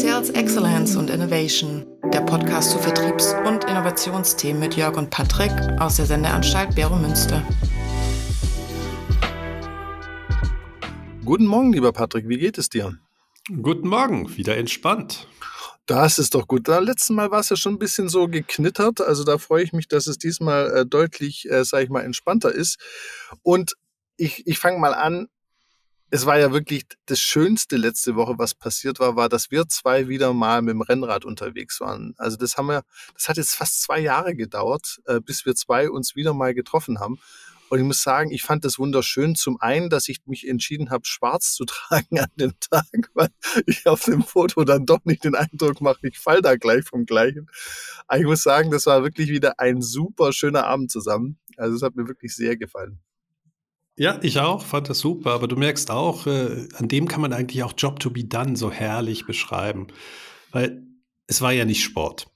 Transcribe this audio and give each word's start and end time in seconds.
Sales 0.00 0.30
Excellence 0.30 0.94
und 0.94 1.10
Innovation, 1.10 1.84
der 2.12 2.20
Podcast 2.20 2.70
zu 2.70 2.78
Vertriebs- 2.78 3.34
und 3.44 3.64
Innovationsthemen 3.64 4.60
mit 4.60 4.76
Jörg 4.76 4.96
und 4.96 5.10
Patrick 5.10 5.50
aus 5.80 5.96
der 5.96 6.06
Sendeanstalt 6.06 6.72
Bero 6.76 6.94
Münster. 6.94 7.44
Guten 11.24 11.46
Morgen, 11.46 11.72
lieber 11.72 11.90
Patrick, 11.90 12.28
wie 12.28 12.38
geht 12.38 12.58
es 12.58 12.68
dir? 12.68 12.96
Guten 13.60 13.88
Morgen, 13.88 14.36
wieder 14.36 14.56
entspannt. 14.56 15.26
Das 15.86 16.20
ist 16.20 16.36
doch 16.36 16.46
gut. 16.46 16.68
Da 16.68 16.78
letzten 16.78 17.16
Mal 17.16 17.32
war 17.32 17.40
es 17.40 17.48
ja 17.48 17.56
schon 17.56 17.74
ein 17.74 17.80
bisschen 17.80 18.08
so 18.08 18.28
geknittert. 18.28 19.00
Also 19.00 19.24
da 19.24 19.36
freue 19.36 19.64
ich 19.64 19.72
mich, 19.72 19.88
dass 19.88 20.06
es 20.06 20.16
diesmal 20.16 20.70
äh, 20.76 20.86
deutlich, 20.86 21.50
äh, 21.50 21.64
sage 21.64 21.82
ich 21.82 21.90
mal, 21.90 22.04
entspannter 22.04 22.52
ist. 22.52 22.78
Und 23.42 23.74
ich, 24.16 24.46
ich 24.46 24.60
fange 24.60 24.78
mal 24.78 24.94
an 24.94 25.26
es 26.10 26.24
war 26.24 26.38
ja 26.38 26.52
wirklich 26.52 26.84
das 27.06 27.20
Schönste 27.20 27.76
letzte 27.76 28.16
Woche, 28.16 28.34
was 28.38 28.54
passiert 28.54 28.98
war, 28.98 29.16
war, 29.16 29.28
dass 29.28 29.50
wir 29.50 29.68
zwei 29.68 30.08
wieder 30.08 30.32
mal 30.32 30.62
mit 30.62 30.72
dem 30.72 30.80
Rennrad 30.80 31.24
unterwegs 31.24 31.80
waren. 31.80 32.14
Also 32.16 32.36
das 32.36 32.56
haben 32.56 32.68
wir, 32.68 32.82
das 33.14 33.28
hat 33.28 33.36
jetzt 33.36 33.54
fast 33.54 33.82
zwei 33.82 34.00
Jahre 34.00 34.34
gedauert, 34.34 35.00
äh, 35.06 35.20
bis 35.20 35.44
wir 35.44 35.54
zwei 35.54 35.90
uns 35.90 36.16
wieder 36.16 36.32
mal 36.32 36.54
getroffen 36.54 36.98
haben. 36.98 37.18
Und 37.68 37.78
ich 37.78 37.84
muss 37.84 38.02
sagen, 38.02 38.30
ich 38.30 38.42
fand 38.42 38.64
das 38.64 38.78
wunderschön. 38.78 39.34
Zum 39.34 39.60
einen, 39.60 39.90
dass 39.90 40.08
ich 40.08 40.20
mich 40.24 40.48
entschieden 40.48 40.88
habe, 40.88 41.04
schwarz 41.04 41.52
zu 41.52 41.64
tragen 41.66 42.18
an 42.18 42.30
dem 42.36 42.54
Tag, 42.60 42.86
weil 43.12 43.28
ich 43.66 43.86
auf 43.86 44.04
dem 44.04 44.22
Foto 44.22 44.64
dann 44.64 44.86
doch 44.86 45.04
nicht 45.04 45.24
den 45.24 45.34
Eindruck 45.34 45.82
mache, 45.82 46.08
ich 46.08 46.18
fall 46.18 46.40
da 46.40 46.56
gleich 46.56 46.84
vom 46.84 47.04
Gleichen. 47.04 47.50
Aber 48.06 48.18
ich 48.18 48.26
muss 48.26 48.42
sagen, 48.42 48.70
das 48.70 48.86
war 48.86 49.02
wirklich 49.02 49.28
wieder 49.28 49.60
ein 49.60 49.82
super 49.82 50.32
schöner 50.32 50.64
Abend 50.64 50.90
zusammen. 50.90 51.38
Also 51.58 51.76
es 51.76 51.82
hat 51.82 51.96
mir 51.96 52.08
wirklich 52.08 52.34
sehr 52.34 52.56
gefallen. 52.56 53.00
Ja, 53.98 54.20
ich 54.22 54.38
auch, 54.38 54.64
fand 54.64 54.88
das 54.88 55.00
super. 55.00 55.32
Aber 55.32 55.48
du 55.48 55.56
merkst 55.56 55.90
auch, 55.90 56.26
äh, 56.26 56.68
an 56.74 56.86
dem 56.86 57.08
kann 57.08 57.20
man 57.20 57.32
eigentlich 57.32 57.64
auch 57.64 57.72
Job 57.76 57.98
to 57.98 58.10
be 58.10 58.24
done 58.24 58.56
so 58.56 58.70
herrlich 58.70 59.26
beschreiben. 59.26 59.88
Weil 60.52 60.82
es 61.26 61.42
war 61.42 61.52
ja 61.52 61.64
nicht 61.64 61.82
Sport. 61.82 62.28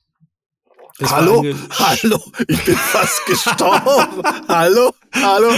Es 0.99 1.11
hallo, 1.11 1.43
hallo, 1.71 2.21
ich 2.49 2.65
bin 2.65 2.77
fast 2.77 3.25
gestorben. 3.27 4.23
hallo, 4.47 4.93
hallo. 5.15 5.51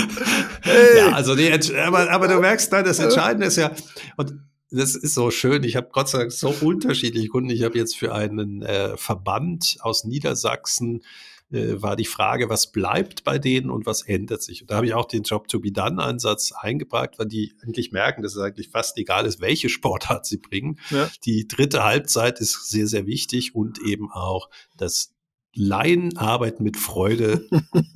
Hey. 0.62 0.98
Ja, 0.98 1.12
also 1.12 1.34
die, 1.34 1.50
aber, 1.76 2.10
aber 2.10 2.28
du 2.28 2.38
merkst, 2.38 2.70
nein, 2.70 2.84
das 2.84 3.00
Entscheidende 3.00 3.46
ist 3.46 3.56
ja, 3.56 3.72
und 4.16 4.34
das 4.70 4.94
ist 4.94 5.14
so 5.14 5.30
schön. 5.30 5.64
Ich 5.64 5.74
habe 5.74 5.88
Gott 5.90 6.08
sei 6.08 6.18
Dank 6.18 6.32
so 6.32 6.54
unterschiedliche 6.60 7.28
Kunden. 7.28 7.50
Ich 7.50 7.62
habe 7.62 7.78
jetzt 7.78 7.96
für 7.96 8.14
einen 8.14 8.62
äh, 8.62 8.96
Verband 8.96 9.78
aus 9.80 10.04
Niedersachsen 10.04 11.02
äh, 11.50 11.80
war 11.82 11.96
die 11.96 12.04
Frage, 12.04 12.48
was 12.48 12.72
bleibt 12.72 13.24
bei 13.24 13.38
denen 13.38 13.70
und 13.70 13.86
was 13.86 14.02
ändert 14.02 14.42
sich. 14.42 14.62
Und 14.62 14.70
da 14.70 14.76
habe 14.76 14.86
ich 14.86 14.94
auch 14.94 15.06
den 15.06 15.22
Job-to-be-done-Ansatz 15.22 16.52
eingebracht, 16.52 17.18
weil 17.18 17.26
die 17.26 17.52
eigentlich 17.62 17.92
merken, 17.92 18.22
dass 18.22 18.34
es 18.34 18.42
eigentlich 18.42 18.70
fast 18.70 18.96
egal 18.98 19.26
ist, 19.26 19.40
welche 19.40 19.68
Sportart 19.68 20.26
sie 20.26 20.38
bringen. 20.38 20.78
Ja. 20.90 21.10
Die 21.24 21.46
dritte 21.46 21.84
Halbzeit 21.84 22.40
ist 22.40 22.68
sehr, 22.68 22.86
sehr 22.86 23.06
wichtig 23.06 23.54
und 23.54 23.78
eben 23.80 24.10
auch 24.10 24.48
das 24.76 25.14
Laien 25.54 26.16
arbeiten 26.16 26.64
mit 26.64 26.76
Freude 26.76 27.48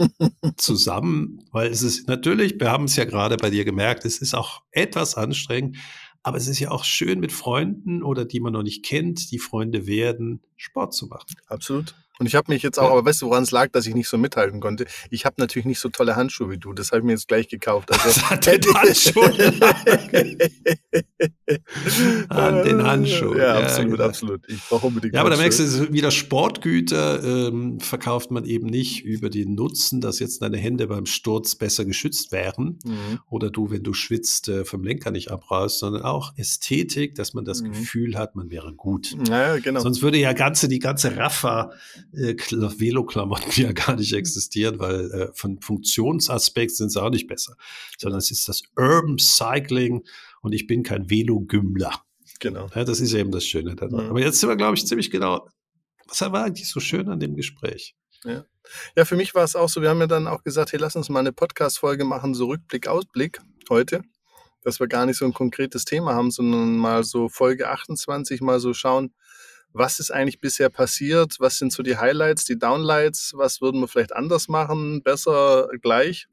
zusammen, 0.56 1.44
weil 1.50 1.70
es 1.70 1.82
ist 1.82 2.06
natürlich, 2.06 2.58
wir 2.60 2.70
haben 2.70 2.84
es 2.84 2.96
ja 2.96 3.04
gerade 3.04 3.36
bei 3.36 3.50
dir 3.50 3.64
gemerkt, 3.64 4.04
es 4.04 4.18
ist 4.18 4.34
auch 4.34 4.62
etwas 4.70 5.16
anstrengend, 5.16 5.76
aber 6.22 6.36
es 6.36 6.46
ist 6.46 6.58
ja 6.58 6.70
auch 6.70 6.84
schön 6.84 7.20
mit 7.20 7.32
Freunden 7.32 8.02
oder 8.02 8.24
die 8.24 8.40
man 8.40 8.52
noch 8.52 8.62
nicht 8.62 8.84
kennt, 8.84 9.30
die 9.32 9.38
Freunde 9.38 9.86
werden, 9.86 10.40
Sport 10.56 10.94
zu 10.94 11.06
machen. 11.06 11.34
Absolut. 11.46 11.94
Und 12.18 12.26
ich 12.26 12.34
habe 12.34 12.52
mich 12.52 12.62
jetzt 12.62 12.78
auch, 12.78 12.84
ja. 12.84 12.90
aber 12.90 13.04
weißt 13.04 13.22
du, 13.22 13.26
woran 13.26 13.42
es 13.44 13.50
lag, 13.50 13.70
dass 13.72 13.86
ich 13.86 13.94
nicht 13.94 14.08
so 14.08 14.18
mithalten 14.18 14.60
konnte? 14.60 14.86
Ich 15.10 15.24
habe 15.24 15.36
natürlich 15.38 15.66
nicht 15.66 15.80
so 15.80 15.88
tolle 15.88 16.16
Handschuhe 16.16 16.50
wie 16.50 16.58
du. 16.58 16.72
Das 16.72 16.90
habe 16.90 17.00
ich 17.00 17.04
mir 17.04 17.12
jetzt 17.12 17.28
gleich 17.28 17.48
gekauft. 17.48 17.90
Also, 17.92 18.20
an 18.28 18.40
den 18.40 18.74
Handschuhen. 18.74 19.62
an 22.28 22.64
den 22.64 22.82
Handschuhen. 22.82 23.38
Ja, 23.38 23.58
absolut, 23.58 23.92
genau. 23.92 24.04
absolut. 24.04 24.48
Ich 24.48 24.62
brauche 24.68 24.86
unbedingt 24.86 25.14
Ja, 25.14 25.20
aber 25.20 25.30
da 25.30 25.36
merkst 25.36 25.60
du, 25.60 25.92
wieder 25.92 26.10
Sportgüter 26.10 27.48
ähm, 27.48 27.80
verkauft 27.80 28.30
man 28.30 28.44
eben 28.44 28.66
nicht 28.66 29.04
über 29.04 29.30
den 29.30 29.54
Nutzen, 29.54 30.00
dass 30.00 30.18
jetzt 30.18 30.42
deine 30.42 30.56
Hände 30.58 30.86
beim 30.86 31.06
Sturz 31.06 31.54
besser 31.54 31.84
geschützt 31.84 32.32
wären 32.32 32.78
mhm. 32.84 33.20
oder 33.30 33.50
du, 33.50 33.70
wenn 33.70 33.82
du 33.82 33.92
schwitzt, 33.92 34.48
äh, 34.48 34.64
vom 34.64 34.82
Lenker 34.82 35.10
nicht 35.10 35.30
abreißt, 35.30 35.78
sondern 35.78 36.02
auch 36.02 36.32
Ästhetik, 36.36 37.14
dass 37.14 37.34
man 37.34 37.44
das 37.44 37.62
mhm. 37.62 37.72
Gefühl 37.72 38.16
hat, 38.16 38.36
man 38.36 38.50
wäre 38.50 38.72
gut. 38.74 39.16
Ja, 39.28 39.58
genau. 39.58 39.80
Sonst 39.80 40.02
würde 40.02 40.18
ja 40.18 40.32
ganze, 40.32 40.68
die 40.68 40.78
ganze 40.78 41.16
Raffa 41.16 41.70
äh, 42.12 42.34
Velo-Klamotten 42.36 43.50
ja 43.62 43.72
gar 43.72 43.96
nicht 43.96 44.12
existieren, 44.12 44.78
weil 44.78 45.10
äh, 45.10 45.28
von 45.34 45.60
Funktionsaspekt 45.60 46.72
sind 46.72 46.90
sie 46.90 47.02
auch 47.02 47.10
nicht 47.10 47.26
besser, 47.26 47.56
sondern 47.98 48.18
es 48.18 48.30
ist 48.30 48.48
das 48.48 48.62
Urban 48.76 49.18
Cycling 49.18 50.04
und 50.42 50.52
ich 50.52 50.66
bin 50.66 50.82
kein 50.82 51.10
Velogümmler. 51.10 52.02
Genau. 52.40 52.68
Ja, 52.74 52.84
das 52.84 53.00
ist 53.00 53.14
eben 53.14 53.32
das 53.32 53.44
Schöne 53.44 53.74
daran. 53.74 54.04
Mhm. 54.04 54.10
Aber 54.10 54.20
jetzt 54.20 54.40
sind 54.40 54.48
wir, 54.48 54.56
glaube 54.56 54.76
ich, 54.76 54.86
ziemlich 54.86 55.10
genau. 55.10 55.48
Was 56.06 56.20
war 56.20 56.44
eigentlich 56.44 56.68
so 56.68 56.80
schön 56.80 57.08
an 57.08 57.20
dem 57.20 57.36
Gespräch? 57.36 57.94
Ja. 58.24 58.44
ja, 58.96 59.04
für 59.04 59.16
mich 59.16 59.34
war 59.34 59.44
es 59.44 59.54
auch 59.54 59.68
so, 59.68 59.80
wir 59.80 59.90
haben 59.90 60.00
ja 60.00 60.06
dann 60.06 60.26
auch 60.26 60.42
gesagt, 60.42 60.72
hey, 60.72 60.80
lass 60.80 60.96
uns 60.96 61.08
mal 61.08 61.20
eine 61.20 61.32
Podcast-Folge 61.32 62.04
machen, 62.04 62.34
so 62.34 62.46
Rückblick, 62.46 62.88
Ausblick 62.88 63.40
heute, 63.68 64.02
dass 64.62 64.80
wir 64.80 64.88
gar 64.88 65.06
nicht 65.06 65.18
so 65.18 65.24
ein 65.24 65.32
konkretes 65.32 65.84
Thema 65.84 66.14
haben, 66.14 66.30
sondern 66.30 66.76
mal 66.76 67.04
so 67.04 67.28
Folge 67.28 67.68
28 67.68 68.40
mal 68.40 68.58
so 68.58 68.74
schauen, 68.74 69.14
was 69.72 70.00
ist 70.00 70.10
eigentlich 70.10 70.40
bisher 70.40 70.70
passiert? 70.70 71.36
Was 71.38 71.58
sind 71.58 71.72
so 71.72 71.82
die 71.82 71.96
Highlights, 71.96 72.44
die 72.44 72.58
Downlights? 72.58 73.32
Was 73.36 73.60
würden 73.60 73.80
wir 73.80 73.88
vielleicht 73.88 74.14
anders 74.14 74.48
machen? 74.48 75.02
Besser, 75.02 75.68
gleich? 75.82 76.28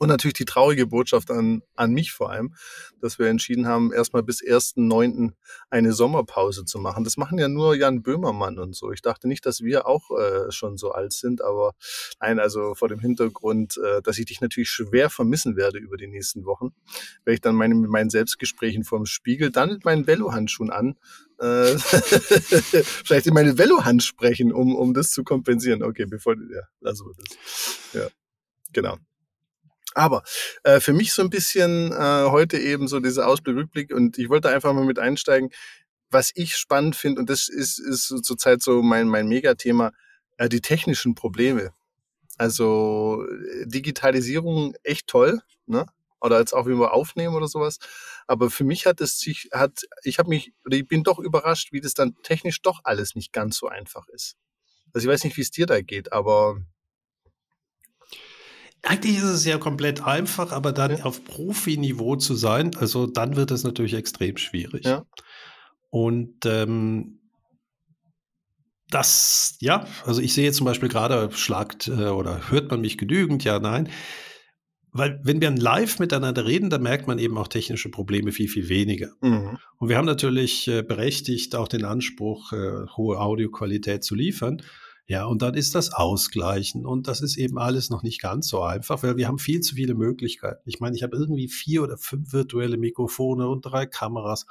Und 0.00 0.08
natürlich 0.08 0.32
die 0.32 0.46
traurige 0.46 0.86
Botschaft 0.86 1.30
an, 1.30 1.62
an 1.76 1.92
mich 1.92 2.12
vor 2.12 2.30
allem, 2.30 2.54
dass 3.02 3.18
wir 3.18 3.26
entschieden 3.26 3.68
haben, 3.68 3.92
erstmal 3.92 4.22
bis 4.22 4.42
1.9. 4.42 5.32
eine 5.68 5.92
Sommerpause 5.92 6.64
zu 6.64 6.78
machen. 6.78 7.04
Das 7.04 7.18
machen 7.18 7.38
ja 7.38 7.48
nur 7.48 7.76
Jan 7.76 8.02
Böhmermann 8.02 8.58
und 8.58 8.74
so. 8.74 8.92
Ich 8.92 9.02
dachte 9.02 9.28
nicht, 9.28 9.44
dass 9.44 9.60
wir 9.60 9.86
auch 9.86 10.10
äh, 10.18 10.50
schon 10.50 10.78
so 10.78 10.92
alt 10.92 11.12
sind, 11.12 11.42
aber 11.42 11.74
nein, 12.18 12.38
also 12.38 12.74
vor 12.74 12.88
dem 12.88 12.98
Hintergrund, 12.98 13.76
äh, 13.76 14.00
dass 14.00 14.16
ich 14.16 14.24
dich 14.24 14.40
natürlich 14.40 14.70
schwer 14.70 15.10
vermissen 15.10 15.54
werde 15.56 15.76
über 15.76 15.98
die 15.98 16.06
nächsten 16.06 16.46
Wochen, 16.46 16.72
werde 17.26 17.34
ich 17.34 17.42
dann 17.42 17.54
meine, 17.54 17.74
mit 17.74 17.90
meinen 17.90 18.08
Selbstgesprächen 18.08 18.84
vor 18.84 19.00
dem 19.00 19.06
Spiegel, 19.06 19.50
dann 19.50 19.68
mit 19.68 19.84
meinen 19.84 20.06
Velohandschuhen 20.06 20.70
an, 20.70 20.96
äh, 21.40 21.76
vielleicht 21.76 23.26
in 23.26 23.34
meine 23.34 23.58
Velohand 23.58 24.02
sprechen, 24.02 24.50
um, 24.50 24.74
um 24.76 24.94
das 24.94 25.10
zu 25.10 25.24
kompensieren. 25.24 25.82
Okay, 25.82 26.06
bevor, 26.06 26.36
ja, 26.36 26.62
also 26.82 27.12
das, 27.18 27.92
ja, 27.92 28.08
genau. 28.72 28.96
Aber 29.94 30.22
äh, 30.62 30.80
für 30.80 30.92
mich 30.92 31.12
so 31.12 31.22
ein 31.22 31.30
bisschen 31.30 31.92
äh, 31.92 32.24
heute 32.30 32.58
eben 32.58 32.88
so 32.88 33.00
dieser 33.00 33.26
Ausblick, 33.26 33.56
Rückblick 33.56 33.92
und 33.92 34.18
ich 34.18 34.28
wollte 34.28 34.48
einfach 34.48 34.72
mal 34.72 34.84
mit 34.84 34.98
einsteigen, 34.98 35.50
was 36.10 36.32
ich 36.34 36.56
spannend 36.56 36.96
finde 36.96 37.20
und 37.20 37.30
das 37.30 37.48
ist, 37.48 37.78
ist 37.78 38.08
zurzeit 38.24 38.62
so 38.62 38.82
mein, 38.82 39.08
mein 39.08 39.28
Megathema, 39.28 39.92
äh, 40.38 40.48
die 40.48 40.60
technischen 40.60 41.14
Probleme. 41.14 41.72
Also 42.38 43.26
äh, 43.28 43.66
Digitalisierung 43.66 44.74
echt 44.82 45.06
toll, 45.08 45.40
ne? 45.66 45.86
Oder 46.22 46.38
jetzt 46.38 46.52
auch 46.52 46.66
wie 46.66 46.78
wir 46.78 46.92
aufnehmen 46.92 47.34
oder 47.34 47.48
sowas. 47.48 47.78
Aber 48.26 48.50
für 48.50 48.64
mich 48.64 48.86
hat 48.86 49.00
es 49.00 49.18
sich, 49.18 49.48
hat, 49.52 49.82
ich 50.02 50.18
habe 50.18 50.28
mich, 50.28 50.52
oder 50.66 50.76
ich 50.76 50.86
bin 50.86 51.02
doch 51.02 51.18
überrascht, 51.18 51.72
wie 51.72 51.80
das 51.80 51.94
dann 51.94 52.14
technisch 52.22 52.60
doch 52.60 52.80
alles 52.84 53.14
nicht 53.14 53.32
ganz 53.32 53.56
so 53.56 53.68
einfach 53.68 54.06
ist. 54.08 54.36
Also 54.92 55.08
ich 55.08 55.12
weiß 55.12 55.24
nicht, 55.24 55.36
wie 55.36 55.42
es 55.42 55.50
dir 55.50 55.66
da 55.66 55.80
geht, 55.80 56.12
aber 56.12 56.60
eigentlich 58.82 59.18
ist 59.18 59.24
es 59.24 59.44
ja 59.44 59.58
komplett 59.58 60.04
einfach, 60.04 60.52
aber 60.52 60.72
dann 60.72 60.98
ja. 60.98 61.04
auf 61.04 61.24
Profiniveau 61.24 62.16
zu 62.16 62.34
sein, 62.34 62.74
also 62.76 63.06
dann 63.06 63.36
wird 63.36 63.50
es 63.50 63.64
natürlich 63.64 63.94
extrem 63.94 64.36
schwierig. 64.36 64.84
Ja. 64.84 65.04
Und 65.90 66.46
ähm, 66.46 67.20
das, 68.90 69.56
ja, 69.60 69.86
also 70.04 70.20
ich 70.20 70.34
sehe 70.34 70.52
zum 70.52 70.64
Beispiel 70.64 70.88
gerade, 70.88 71.30
schlagt 71.32 71.88
äh, 71.88 72.08
oder 72.08 72.50
hört 72.50 72.70
man 72.70 72.80
mich 72.80 72.98
genügend, 72.98 73.44
ja, 73.44 73.58
nein. 73.58 73.88
Weil 74.92 75.20
wenn 75.22 75.40
wir 75.40 75.50
live 75.50 76.00
miteinander 76.00 76.46
reden, 76.46 76.68
dann 76.68 76.82
merkt 76.82 77.06
man 77.06 77.20
eben 77.20 77.38
auch 77.38 77.46
technische 77.46 77.90
Probleme 77.90 78.32
viel, 78.32 78.48
viel 78.48 78.68
weniger. 78.68 79.12
Mhm. 79.20 79.58
Und 79.78 79.88
wir 79.88 79.96
haben 79.96 80.06
natürlich 80.06 80.66
äh, 80.66 80.82
berechtigt 80.82 81.54
auch 81.54 81.68
den 81.68 81.84
Anspruch, 81.84 82.52
äh, 82.52 82.86
hohe 82.96 83.20
Audioqualität 83.20 84.02
zu 84.02 84.16
liefern. 84.16 84.62
Ja, 85.10 85.24
und 85.24 85.42
dann 85.42 85.54
ist 85.54 85.74
das 85.74 85.92
Ausgleichen. 85.92 86.86
Und 86.86 87.08
das 87.08 87.20
ist 87.20 87.36
eben 87.36 87.58
alles 87.58 87.90
noch 87.90 88.04
nicht 88.04 88.22
ganz 88.22 88.46
so 88.46 88.62
einfach, 88.62 89.02
weil 89.02 89.16
wir 89.16 89.26
haben 89.26 89.40
viel 89.40 89.58
zu 89.60 89.74
viele 89.74 89.94
Möglichkeiten. 89.96 90.62
Ich 90.66 90.78
meine, 90.78 90.94
ich 90.94 91.02
habe 91.02 91.16
irgendwie 91.16 91.48
vier 91.48 91.82
oder 91.82 91.98
fünf 91.98 92.32
virtuelle 92.32 92.76
Mikrofone 92.76 93.48
und 93.48 93.62
drei 93.62 93.86
Kameras. 93.86 94.46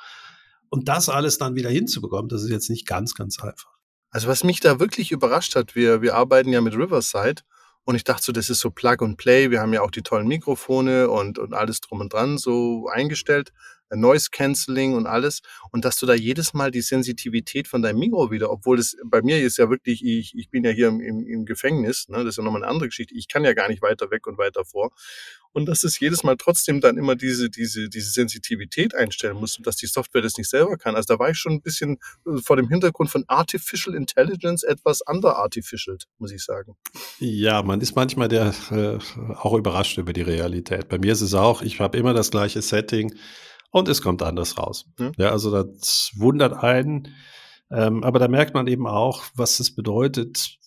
Und 0.68 0.90
das 0.90 1.08
alles 1.08 1.38
dann 1.38 1.56
wieder 1.56 1.70
hinzubekommen, 1.70 2.28
das 2.28 2.44
ist 2.44 2.50
jetzt 2.50 2.70
nicht 2.70 2.86
ganz, 2.86 3.16
ganz 3.16 3.40
einfach. 3.40 3.72
Also 4.10 4.28
was 4.28 4.44
mich 4.44 4.60
da 4.60 4.82
wirklich 4.82 5.14
überrascht 5.14 5.56
hat, 5.56 5.76
wir, 5.76 6.02
wir 6.02 6.16
arbeiten 6.16 6.52
ja 6.52 6.60
mit 6.60 6.74
Riverside 6.74 7.42
und 7.86 7.96
ich 7.96 8.04
dachte 8.04 8.26
so, 8.26 8.34
das 8.34 8.50
ist 8.50 8.60
so 8.60 8.70
Plug 8.70 8.98
and 9.00 9.16
Play. 9.16 9.52
Wir 9.52 9.62
haben 9.62 9.72
ja 9.72 9.82
auch 9.82 9.92
die 9.92 10.02
tollen 10.02 10.28
Mikrofone 10.28 11.10
und, 11.10 11.40
und 11.40 11.54
alles 11.54 11.80
drum 11.80 12.02
und 12.02 12.12
dran 12.12 12.38
so 12.38 12.90
eingestellt. 12.92 13.54
Noise 13.96 14.30
Cancelling 14.32 14.94
und 14.94 15.08
alles. 15.08 15.42
Und 15.72 15.86
dass 15.86 15.98
du 15.98 16.06
da 16.06 16.14
jedes 16.14 16.54
Mal 16.54 16.72
die 16.72 16.82
Sensitivität 16.82 17.68
von 17.68 17.82
deinem 17.82 18.00
Mikro 18.00 18.32
wieder, 18.32 18.52
obwohl 18.52 18.80
es 18.80 18.98
bei 19.04 19.22
mir 19.22 19.42
ist 19.42 19.58
ja 19.58 19.70
wirklich, 19.70 20.06
ich, 20.06 20.38
ich 20.38 20.50
bin 20.50 20.64
ja 20.64 20.72
hier 20.72 20.88
im, 20.88 21.00
im, 21.00 21.46
Gefängnis, 21.46 22.08
ne, 22.10 22.18
das 22.18 22.28
ist 22.28 22.38
ja 22.38 22.44
nochmal 22.44 22.64
eine 22.64 22.72
andere 22.72 22.90
Geschichte. 22.90 23.16
Ich 23.16 23.28
kann 23.28 23.44
ja 23.44 23.54
gar 23.54 23.70
nicht 23.70 23.82
weiter 23.82 24.12
weg 24.12 24.28
und 24.28 24.38
weiter 24.38 24.66
vor. 24.66 24.92
Und 25.52 25.66
dass 25.66 25.84
es 25.84 26.00
jedes 26.00 26.24
Mal 26.24 26.38
trotzdem 26.38 26.80
dann 26.80 26.98
immer 26.98 27.16
diese, 27.16 27.50
diese, 27.50 27.90
diese 27.90 28.12
Sensitivität 28.12 28.94
einstellen 28.94 29.38
muss 29.38 29.58
und 29.58 29.66
dass 29.66 29.78
die 29.78 29.88
Software 29.88 30.22
das 30.22 30.38
nicht 30.38 30.50
selber 30.50 30.78
kann. 30.78 30.96
Also 30.96 31.16
da 31.16 31.20
war 31.20 31.32
ich 31.32 31.38
schon 31.38 31.54
ein 31.54 31.62
bisschen 31.62 31.98
äh, 32.28 32.38
vor 32.38 32.56
dem 32.56 32.70
Hintergrund 32.70 33.10
von 33.10 33.24
Artificial 33.28 33.96
Intelligence 33.96 34.64
etwas 34.64 35.02
underartificial, 35.02 35.98
muss 36.20 36.32
ich 36.32 36.44
sagen. 36.44 36.76
Ja, 37.20 37.64
man 37.64 37.82
ist 37.82 37.96
manchmal 37.96 38.28
der, 38.28 38.54
äh, 38.70 39.00
auch 39.36 39.54
überrascht 39.54 39.98
über 39.98 40.14
die 40.14 40.22
Realität. 40.22 40.88
Bei 40.88 41.00
mir 41.00 41.14
ist 41.14 41.22
es 41.22 41.34
auch, 41.34 41.62
ich 41.64 41.80
habe 41.80 41.98
immer 41.98 42.14
das 42.14 42.30
gleiche 42.30 42.62
Setting 42.62 43.16
und 43.72 43.88
es 43.88 44.02
kommt 44.02 44.22
anders 44.24 44.58
raus. 44.58 44.86
Ja, 45.00 45.12
ja 45.18 45.30
also 45.30 45.52
das 45.52 46.12
wundert 46.16 46.54
einen. 46.64 47.10
Ähm, 47.72 48.04
aber 48.04 48.20
da 48.20 48.28
merkt 48.28 48.54
man 48.54 48.68
eben 48.68 48.88
auch, 48.88 49.24
was 49.36 49.60
es 49.60 49.76
bedeutet. 49.76 50.58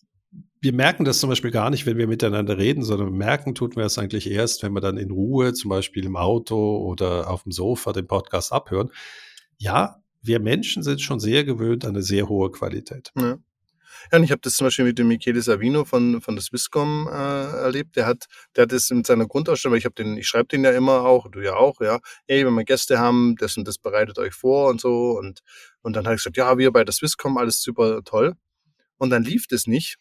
Wir 0.60 0.72
merken 0.72 1.04
das 1.04 1.18
zum 1.18 1.28
Beispiel 1.28 1.50
gar 1.50 1.70
nicht, 1.70 1.86
wenn 1.86 1.98
wir 1.98 2.06
miteinander 2.06 2.56
reden, 2.56 2.84
sondern 2.84 3.12
merken 3.12 3.56
tun 3.56 3.72
wir 3.74 3.84
es 3.84 3.98
eigentlich 3.98 4.30
erst, 4.30 4.62
wenn 4.62 4.72
wir 4.72 4.80
dann 4.80 4.96
in 4.96 5.10
Ruhe, 5.10 5.52
zum 5.52 5.68
Beispiel 5.70 6.04
im 6.04 6.16
Auto 6.16 6.76
oder 6.78 7.28
auf 7.28 7.42
dem 7.42 7.50
Sofa, 7.50 7.92
den 7.92 8.06
Podcast 8.06 8.52
abhören. 8.52 8.90
Ja, 9.58 9.96
wir 10.22 10.38
Menschen 10.38 10.84
sind 10.84 11.00
schon 11.00 11.18
sehr 11.18 11.42
gewöhnt 11.42 11.84
an 11.84 11.90
eine 11.90 12.02
sehr 12.02 12.28
hohe 12.28 12.52
Qualität. 12.52 13.10
Ja. 13.18 13.38
Ja, 14.10 14.18
und 14.18 14.24
ich 14.24 14.30
habe 14.30 14.40
das 14.40 14.54
zum 14.54 14.66
Beispiel 14.66 14.84
mit 14.84 14.98
dem 14.98 15.08
Michele 15.08 15.40
Savino 15.40 15.84
von, 15.84 16.20
von 16.20 16.34
der 16.34 16.42
Swisscom 16.42 17.08
äh, 17.08 17.12
erlebt. 17.12 17.96
Der 17.96 18.06
hat, 18.06 18.26
der 18.56 18.62
hat 18.62 18.72
das 18.72 18.90
mit 18.90 19.06
seiner 19.06 19.26
Grundausstellung, 19.26 19.72
weil 19.72 19.78
ich 19.78 19.84
habe 19.84 19.94
den, 19.94 20.16
ich 20.16 20.26
schreibe 20.26 20.48
den 20.48 20.64
ja 20.64 20.70
immer 20.72 21.02
auch, 21.04 21.30
du 21.30 21.40
ja 21.40 21.54
auch, 21.54 21.80
ja, 21.80 22.00
hey, 22.26 22.44
wenn 22.44 22.54
wir 22.54 22.64
Gäste 22.64 22.98
haben, 22.98 23.36
das 23.36 23.56
und 23.56 23.66
das 23.68 23.78
bereitet 23.78 24.18
euch 24.18 24.34
vor 24.34 24.68
und 24.68 24.80
so. 24.80 25.12
Und, 25.18 25.40
und 25.82 25.94
dann 25.94 26.04
habe 26.06 26.16
ich 26.16 26.20
gesagt, 26.20 26.36
ja, 26.36 26.58
wir 26.58 26.72
bei 26.72 26.84
der 26.84 26.92
Swisscom, 26.92 27.38
alles 27.38 27.62
super 27.62 28.02
toll. 28.04 28.34
Und 28.98 29.10
dann 29.10 29.24
lief 29.24 29.46
das 29.46 29.66
nicht. 29.66 29.96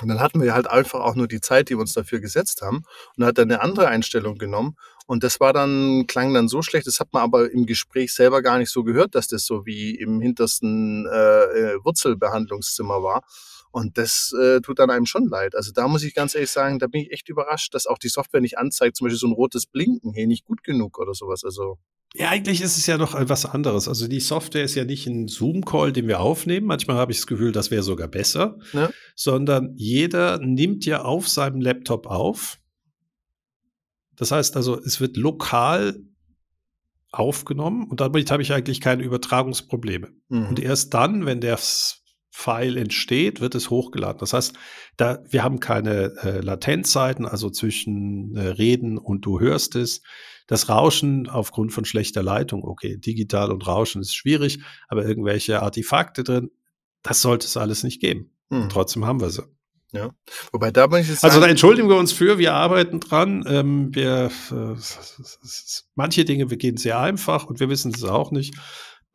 Und 0.00 0.08
dann 0.08 0.20
hatten 0.20 0.40
wir 0.40 0.54
halt 0.54 0.68
einfach 0.68 1.00
auch 1.00 1.16
nur 1.16 1.26
die 1.26 1.40
Zeit, 1.40 1.68
die 1.68 1.74
wir 1.74 1.80
uns 1.80 1.92
dafür 1.92 2.20
gesetzt 2.20 2.62
haben. 2.62 2.82
Und 3.16 3.24
hat 3.24 3.38
dann 3.38 3.50
eine 3.50 3.60
andere 3.60 3.88
Einstellung 3.88 4.38
genommen. 4.38 4.76
Und 5.08 5.24
das 5.24 5.40
war 5.40 5.54
dann, 5.54 6.06
klang 6.06 6.34
dann 6.34 6.48
so 6.48 6.60
schlecht, 6.60 6.86
das 6.86 7.00
hat 7.00 7.14
man 7.14 7.22
aber 7.22 7.50
im 7.50 7.64
Gespräch 7.64 8.12
selber 8.12 8.42
gar 8.42 8.58
nicht 8.58 8.70
so 8.70 8.84
gehört, 8.84 9.14
dass 9.14 9.26
das 9.26 9.46
so 9.46 9.64
wie 9.64 9.94
im 9.94 10.20
hintersten 10.20 11.06
äh, 11.06 11.44
äh 11.44 11.78
Wurzelbehandlungszimmer 11.82 13.02
war. 13.02 13.22
Und 13.70 13.96
das 13.96 14.34
äh, 14.38 14.60
tut 14.60 14.78
dann 14.78 14.90
einem 14.90 15.06
schon 15.06 15.26
leid. 15.26 15.54
Also 15.54 15.72
da 15.72 15.88
muss 15.88 16.02
ich 16.02 16.14
ganz 16.14 16.34
ehrlich 16.34 16.50
sagen, 16.50 16.78
da 16.78 16.88
bin 16.88 17.00
ich 17.00 17.10
echt 17.10 17.30
überrascht, 17.30 17.74
dass 17.74 17.86
auch 17.86 17.96
die 17.96 18.10
Software 18.10 18.42
nicht 18.42 18.58
anzeigt, 18.58 18.96
zum 18.96 19.06
Beispiel 19.06 19.18
so 19.18 19.28
ein 19.28 19.32
rotes 19.32 19.64
Blinken, 19.64 20.12
hey, 20.12 20.26
nicht 20.26 20.44
gut 20.44 20.62
genug 20.62 20.98
oder 20.98 21.14
sowas. 21.14 21.42
Also 21.42 21.78
ja, 22.14 22.28
eigentlich 22.28 22.60
ist 22.60 22.76
es 22.76 22.86
ja 22.86 22.98
noch 22.98 23.14
etwas 23.14 23.46
anderes. 23.46 23.88
Also 23.88 24.08
die 24.08 24.20
Software 24.20 24.64
ist 24.64 24.74
ja 24.74 24.84
nicht 24.84 25.06
ein 25.06 25.26
Zoom-Call, 25.26 25.92
den 25.92 26.06
wir 26.06 26.20
aufnehmen. 26.20 26.66
Manchmal 26.66 26.98
habe 26.98 27.12
ich 27.12 27.18
das 27.18 27.26
Gefühl, 27.26 27.52
das 27.52 27.70
wäre 27.70 27.82
sogar 27.82 28.08
besser. 28.08 28.58
Ja. 28.74 28.90
Sondern 29.14 29.72
jeder 29.76 30.38
nimmt 30.38 30.84
ja 30.84 31.02
auf 31.02 31.28
seinem 31.28 31.62
Laptop 31.62 32.06
auf. 32.06 32.58
Das 34.18 34.32
heißt 34.32 34.56
also, 34.56 34.78
es 34.78 35.00
wird 35.00 35.16
lokal 35.16 35.96
aufgenommen 37.10 37.88
und 37.88 38.00
damit 38.00 38.30
habe 38.30 38.42
ich 38.42 38.52
eigentlich 38.52 38.80
keine 38.80 39.02
Übertragungsprobleme. 39.02 40.10
Mhm. 40.28 40.48
Und 40.48 40.60
erst 40.60 40.92
dann, 40.92 41.24
wenn 41.24 41.40
der 41.40 41.58
File 42.30 42.76
entsteht, 42.76 43.40
wird 43.40 43.54
es 43.54 43.70
hochgeladen. 43.70 44.18
Das 44.18 44.32
heißt, 44.32 44.54
da, 44.96 45.18
wir 45.28 45.42
haben 45.42 45.60
keine 45.60 46.12
äh, 46.22 46.40
Latenzzeiten, 46.40 47.26
also 47.26 47.50
zwischen 47.50 48.36
äh, 48.36 48.48
Reden 48.48 48.98
und 48.98 49.24
du 49.24 49.40
hörst 49.40 49.74
es. 49.74 50.02
Das 50.46 50.68
Rauschen 50.68 51.28
aufgrund 51.28 51.72
von 51.72 51.84
schlechter 51.84 52.22
Leitung, 52.22 52.64
okay, 52.64 52.96
digital 52.96 53.50
und 53.50 53.66
Rauschen 53.66 54.00
ist 54.00 54.14
schwierig, 54.14 54.60
aber 54.88 55.04
irgendwelche 55.04 55.62
Artefakte 55.62 56.24
drin, 56.24 56.50
das 57.02 57.22
sollte 57.22 57.46
es 57.46 57.56
alles 57.56 57.82
nicht 57.82 58.00
geben. 58.00 58.30
Hm. 58.50 58.68
Trotzdem 58.68 59.04
haben 59.04 59.20
wir 59.20 59.30
sie. 59.30 59.42
Ja, 59.92 60.10
wobei 60.52 60.70
da 60.70 60.86
bin 60.86 61.00
ich 61.00 61.08
jetzt 61.08 61.24
Also 61.24 61.40
da 61.40 61.46
entschuldigen 61.46 61.88
wir 61.88 61.96
uns 61.96 62.12
für, 62.12 62.38
wir 62.38 62.52
arbeiten 62.52 63.00
dran. 63.00 63.44
Ähm, 63.48 63.94
wir, 63.94 64.30
äh, 64.50 64.76
manche 65.94 66.24
Dinge, 66.26 66.50
wir 66.50 66.58
gehen 66.58 66.76
sehr 66.76 67.00
einfach 67.00 67.46
und 67.46 67.58
wir 67.58 67.70
wissen 67.70 67.94
es 67.94 68.04
auch 68.04 68.30
nicht. 68.30 68.54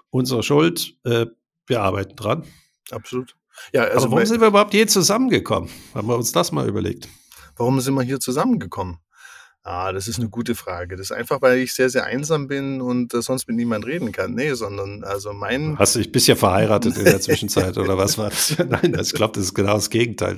Unsere 0.09 0.41
Schuld, 0.41 0.95
äh, 1.03 1.27
wir 1.67 1.81
arbeiten 1.81 2.15
dran. 2.15 2.43
Absolut. 2.89 3.35
Ja, 3.71 3.83
also 3.83 4.07
Aber 4.07 4.15
warum 4.15 4.25
sind 4.25 4.41
wir 4.41 4.47
überhaupt 4.47 4.73
je 4.73 4.87
zusammengekommen? 4.87 5.69
Haben 5.93 6.07
wir 6.07 6.15
uns 6.15 6.31
das 6.31 6.51
mal 6.51 6.67
überlegt? 6.67 7.07
Warum 7.55 7.79
sind 7.79 7.93
wir 7.93 8.01
hier 8.01 8.19
zusammengekommen? 8.19 8.97
Ah, 9.65 9.93
das 9.93 10.09
ist 10.09 10.19
eine 10.19 10.27
gute 10.27 10.55
Frage. 10.55 10.97
Das 10.97 11.05
ist 11.05 11.11
einfach, 11.13 11.41
weil 11.41 11.59
ich 11.59 11.73
sehr, 11.73 11.89
sehr 11.89 12.03
einsam 12.03 12.47
bin 12.47 12.81
und 12.81 13.13
äh, 13.13 13.21
sonst 13.21 13.47
mit 13.47 13.55
niemand 13.55 13.85
reden 13.85 14.11
kann. 14.11 14.33
Nee, 14.33 14.53
sondern 14.55 15.05
also 15.05 15.31
mein. 15.31 15.79
Hast 15.79 15.95
du 15.95 15.99
dich 15.99 16.11
bist 16.11 16.27
ja 16.27 16.35
verheiratet 16.35 16.97
in 16.97 17.05
der 17.05 17.21
Zwischenzeit 17.21 17.77
oder 17.77 17.97
was 17.97 18.17
war 18.17 18.29
das? 18.29 18.57
Nein, 18.69 18.93
ich 18.99 19.13
glaube, 19.13 19.35
das 19.35 19.45
ist 19.45 19.53
genau 19.53 19.75
das 19.75 19.89
Gegenteil. 19.89 20.35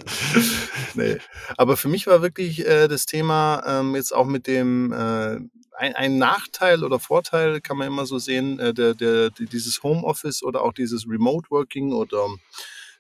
nee. 0.94 1.18
Aber 1.58 1.76
für 1.76 1.88
mich 1.88 2.06
war 2.06 2.22
wirklich 2.22 2.68
äh, 2.68 2.88
das 2.88 3.08
Thema 3.08 3.64
ähm, 3.66 3.96
jetzt 3.96 4.14
auch 4.14 4.28
mit 4.28 4.46
dem 4.46 4.94
äh, 4.94 5.38
ein, 5.78 5.96
ein, 5.96 6.18
Nachteil 6.20 6.84
oder 6.84 7.00
Vorteil 7.00 7.62
kann 7.62 7.78
man 7.78 7.88
immer 7.88 8.06
so 8.06 8.20
sehen, 8.20 8.60
äh, 8.60 8.76
der, 8.76 8.94
der, 8.94 9.32
dieses 9.32 9.82
Homeoffice 9.82 10.44
oder 10.44 10.62
auch 10.62 10.72
dieses 10.72 11.08
Remote 11.10 11.50
Working 11.50 11.94
oder 11.94 12.28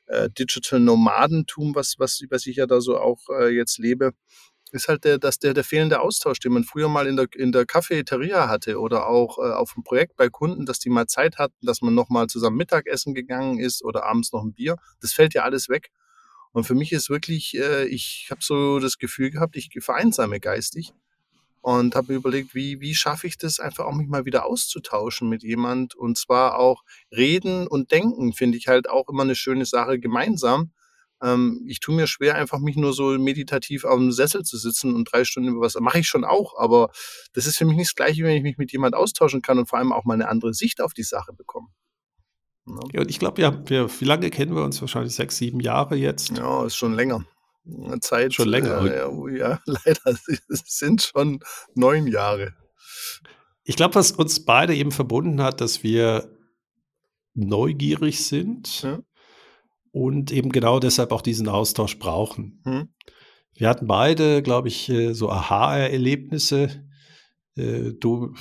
äh, 0.08 0.28
Digital 0.32 0.80
Nomadentum, 0.80 1.76
was, 1.76 1.96
was, 2.00 2.20
was 2.32 2.48
ich 2.48 2.56
ja 2.56 2.66
da 2.66 2.82
so 2.82 2.98
auch 2.98 3.20
äh, 3.30 3.50
jetzt 3.50 3.78
lebe 3.78 4.14
ist 4.76 4.88
halt 4.88 5.04
der, 5.04 5.18
dass 5.18 5.40
der, 5.40 5.54
der 5.54 5.64
fehlende 5.64 6.02
Austausch, 6.02 6.40
den 6.40 6.54
man 6.54 6.64
früher 6.64 6.90
mal 6.90 7.08
in 7.08 7.16
der, 7.16 7.28
in 7.36 7.52
der 7.52 7.66
Cafeteria 7.66 8.48
hatte 8.50 8.80
oder 8.80 9.08
auch 9.08 9.40
äh, 9.40 9.52
auf 9.52 9.74
dem 9.74 9.84
Projekt 9.84 10.16
bei 10.16 10.30
Kunden, 10.30 10.66
dass 10.66 10.80
die 10.80 10.90
mal 10.90 11.08
Zeit 11.08 11.38
hatten, 11.38 11.66
dass 11.66 11.82
man 11.82 11.96
nochmal 11.96 12.28
zusammen 12.28 12.58
Mittagessen 12.58 13.14
gegangen 13.14 13.60
ist 13.60 13.84
oder 13.84 14.06
abends 14.06 14.32
noch 14.32 14.44
ein 14.44 14.54
Bier. 14.54 14.78
Das 15.02 15.14
fällt 15.14 15.34
ja 15.34 15.44
alles 15.44 15.70
weg. 15.70 15.92
Und 16.52 16.66
für 16.66 16.76
mich 16.76 16.92
ist 16.92 17.10
wirklich, 17.10 17.58
äh, 17.58 17.86
ich 17.86 18.28
habe 18.30 18.42
so 18.44 18.80
das 18.80 18.98
Gefühl 18.98 19.32
gehabt, 19.32 19.56
ich 19.56 19.72
vereinsame 19.80 20.40
geistig 20.40 20.94
und 21.62 21.96
habe 21.96 22.14
mir 22.14 22.18
überlegt, 22.20 22.54
wie, 22.54 22.80
wie 22.80 22.94
schaffe 22.94 23.26
ich 23.26 23.38
das 23.38 23.60
einfach 23.60 23.86
auch 23.86 23.96
mich 23.96 24.08
mal 24.08 24.26
wieder 24.26 24.46
auszutauschen 24.46 25.28
mit 25.28 25.42
jemand 25.42 25.96
und 25.96 26.18
zwar 26.18 26.60
auch 26.60 26.84
reden 27.12 27.66
und 27.68 27.92
denken 27.92 28.34
finde 28.34 28.58
ich 28.58 28.68
halt 28.68 28.88
auch 28.88 29.10
immer 29.10 29.24
eine 29.24 29.36
schöne 29.36 29.66
Sache 29.66 30.00
gemeinsam 30.00 30.72
ähm, 31.26 31.64
ich 31.68 31.80
tue 31.80 31.96
mir 31.96 32.08
schwer, 32.08 32.36
einfach 32.36 32.60
mich 32.60 32.76
nur 32.76 32.94
so 32.94 33.18
meditativ 33.18 33.84
auf 33.84 33.98
dem 33.98 34.12
Sessel 34.12 34.44
zu 34.44 34.58
sitzen 34.58 34.94
und 34.94 35.12
drei 35.12 35.26
Stunden 35.26 35.50
über 35.50 35.62
was. 35.62 35.76
Mache 35.80 36.00
ich 36.00 36.08
schon 36.08 36.24
auch, 36.24 36.58
aber 36.58 36.92
das 37.34 37.48
ist 37.48 37.58
für 37.58 37.66
mich 37.66 37.78
nicht 37.78 37.90
das 37.90 37.96
Gleiche, 37.96 38.24
wenn 38.24 38.38
ich 38.38 38.44
mich 38.44 38.58
mit 38.58 38.72
jemand 38.72 38.96
austauschen 38.96 39.42
kann 39.42 39.58
und 39.58 39.68
vor 39.68 39.80
allem 39.80 39.92
auch 39.92 40.06
mal 40.06 40.14
eine 40.14 40.30
andere 40.30 40.54
Sicht 40.54 40.82
auf 40.82 40.94
die 40.94 41.04
Sache 41.04 41.34
bekomme. 41.34 41.68
Ja. 42.68 42.76
ja 42.94 43.02
und 43.02 43.10
ich 43.10 43.20
glaube, 43.20 43.42
ja, 43.42 43.60
wir, 43.68 43.90
wie 44.00 44.06
lange 44.06 44.30
kennen 44.30 44.56
wir 44.56 44.64
uns? 44.64 44.80
Wahrscheinlich 44.82 45.16
sechs, 45.16 45.38
sieben 45.38 45.60
Jahre 45.60 45.96
jetzt. 45.96 46.38
Ja, 46.38 46.66
ist 46.66 46.76
schon 46.76 46.94
länger. 46.94 47.26
Zeit. 48.02 48.36
Schon 48.36 48.50
länger. 48.50 48.86
Äh, 48.86 48.98
ja, 48.98 49.08
oh 49.08 49.28
ja, 49.28 49.60
leider 49.66 50.02
es 50.06 50.26
sind 50.68 51.02
schon 51.02 51.40
neun 51.74 52.06
Jahre. 52.06 52.54
Ich 53.64 53.76
glaube, 53.76 53.96
was 53.96 54.12
uns 54.12 54.46
beide 54.46 54.76
eben 54.76 54.92
verbunden 54.92 55.42
hat, 55.42 55.60
dass 55.60 55.82
wir 55.82 56.30
neugierig 57.34 58.24
sind. 58.24 58.84
Ja 58.84 59.00
und 59.96 60.34
eben 60.34 60.52
genau 60.52 60.80
deshalb 60.80 61.14
auch 61.14 61.22
diesen 61.22 61.48
Austausch 61.48 62.00
brauchen. 62.00 62.60
Hm. 62.66 62.90
Wir 63.54 63.70
hatten 63.70 63.88
beide, 63.88 64.42
glaube 64.42 64.68
ich, 64.68 64.90
äh, 64.90 65.14
so 65.14 65.30
Aha-Erlebnisse. 65.30 66.84
Äh, 67.56 67.94
du, 67.98 68.34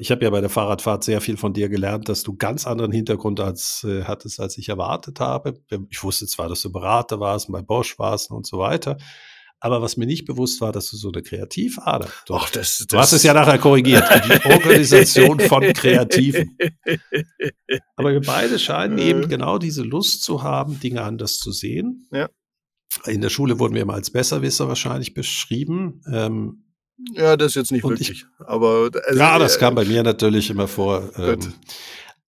ich 0.00 0.10
habe 0.10 0.24
ja 0.24 0.30
bei 0.30 0.40
der 0.40 0.50
Fahrradfahrt 0.50 1.04
sehr 1.04 1.20
viel 1.20 1.36
von 1.36 1.52
dir 1.52 1.68
gelernt, 1.68 2.08
dass 2.08 2.24
du 2.24 2.36
ganz 2.36 2.66
anderen 2.66 2.90
Hintergrund 2.90 3.38
als, 3.38 3.86
äh, 3.88 4.02
hattest, 4.02 4.40
als 4.40 4.58
ich 4.58 4.70
erwartet 4.70 5.20
habe. 5.20 5.54
Ich 5.88 6.02
wusste 6.02 6.26
zwar, 6.26 6.48
dass 6.48 6.62
du 6.62 6.72
Berater 6.72 7.20
warst, 7.20 7.52
bei 7.52 7.62
Bosch 7.62 7.96
warst 8.00 8.32
und 8.32 8.44
so 8.44 8.58
weiter. 8.58 8.96
Aber 9.64 9.80
was 9.80 9.96
mir 9.96 10.06
nicht 10.06 10.24
bewusst 10.24 10.60
war, 10.60 10.72
dass 10.72 10.90
du 10.90 10.96
so 10.96 11.12
eine 11.12 11.22
Kreativader. 11.22 12.08
Du, 12.26 12.34
Ach, 12.34 12.50
das, 12.50 12.78
das, 12.78 12.86
du 12.88 12.98
hast 12.98 13.12
es 13.12 13.22
ja 13.22 13.32
nachher 13.32 13.58
korrigiert. 13.58 14.02
Die 14.26 14.50
Organisation 14.50 15.38
von 15.38 15.62
Kreativen. 15.72 16.58
Aber 17.94 18.12
wir 18.12 18.20
beide 18.22 18.58
scheinen 18.58 18.98
eben 18.98 19.28
genau 19.28 19.58
diese 19.58 19.84
Lust 19.84 20.24
zu 20.24 20.42
haben, 20.42 20.80
Dinge 20.80 21.02
anders 21.02 21.38
zu 21.38 21.52
sehen. 21.52 22.08
Ja. 22.10 22.28
In 23.06 23.20
der 23.20 23.28
Schule 23.28 23.60
wurden 23.60 23.74
wir 23.76 23.82
immer 23.82 23.94
als 23.94 24.10
Besserwisser 24.10 24.66
wahrscheinlich 24.66 25.14
beschrieben. 25.14 26.02
Ähm, 26.12 26.64
ja, 27.12 27.36
das 27.36 27.54
jetzt 27.54 27.70
nicht 27.70 27.84
wirklich. 27.84 28.10
Ich, 28.10 28.26
aber 28.40 28.90
also, 29.06 29.18
ja, 29.18 29.38
das 29.38 29.56
äh, 29.56 29.60
kam 29.60 29.76
bei 29.76 29.84
mir 29.84 30.02
natürlich 30.02 30.50
immer 30.50 30.66
vor. 30.66 31.08
Ähm, 31.16 31.38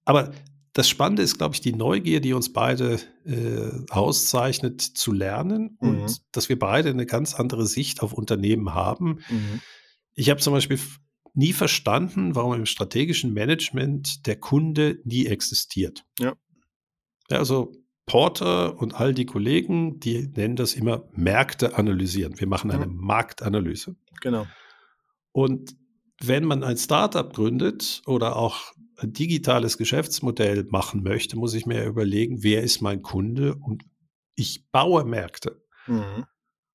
aber 0.05 0.31
das 0.75 0.89
Spannende 0.89 1.23
ist, 1.23 1.39
glaube 1.39 1.55
ich, 1.55 1.61
die 1.61 1.73
Neugier, 1.73 2.21
die 2.21 2.33
uns 2.33 2.53
beide 2.53 2.99
äh, 3.25 3.71
auszeichnet, 3.91 4.81
zu 4.81 5.13
lernen 5.13 5.77
und 5.79 6.03
mhm. 6.03 6.17
dass 6.33 6.49
wir 6.49 6.59
beide 6.59 6.91
eine 6.91 7.07
ganz 7.07 7.35
andere 7.35 7.65
Sicht 7.67 8.03
auf 8.03 8.13
Unternehmen 8.13 8.75
haben. 8.75 9.21
Mhm. 9.31 9.61
Ich 10.15 10.31
habe 10.31 10.41
zum 10.41 10.53
Beispiel 10.53 10.81
nie 11.33 11.53
verstanden, 11.53 12.35
warum 12.35 12.55
im 12.55 12.67
strategischen 12.67 13.33
Management 13.33 14.27
der 14.27 14.37
Kunde 14.37 14.99
nie 15.05 15.27
existiert. 15.27 16.05
Ja. 16.19 16.35
ja 17.31 17.39
also 17.39 17.73
Porter 18.07 18.77
und 18.79 18.95
all 18.95 19.15
die 19.15 19.27
Kollegen, 19.27 20.01
die 20.01 20.27
nennen 20.27 20.57
das 20.57 20.75
immer 20.75 21.09
Märkte 21.13 21.79
analysieren. 21.79 22.39
Wir 22.39 22.49
machen 22.49 22.73
eine 22.73 22.85
ja. 22.85 22.91
Marktanalyse. 22.91 23.95
Genau. 24.21 24.47
Und 25.31 25.77
wenn 26.21 26.45
man 26.45 26.65
ein 26.65 26.77
Startup 26.77 27.33
gründet 27.33 28.03
oder 28.07 28.37
auch 28.37 28.73
digitales 29.09 29.79
Geschäftsmodell 29.79 30.65
machen 30.71 31.03
möchte, 31.03 31.37
muss 31.37 31.55
ich 31.55 31.67
mir 31.67 31.85
überlegen, 31.85 32.43
wer 32.43 32.63
ist 32.63 32.81
mein 32.81 33.03
Kunde 33.03 33.55
und 33.55 33.85
ich 34.35 34.71
baue 34.71 35.05
Märkte. 35.05 35.63
Mhm. 35.87 36.27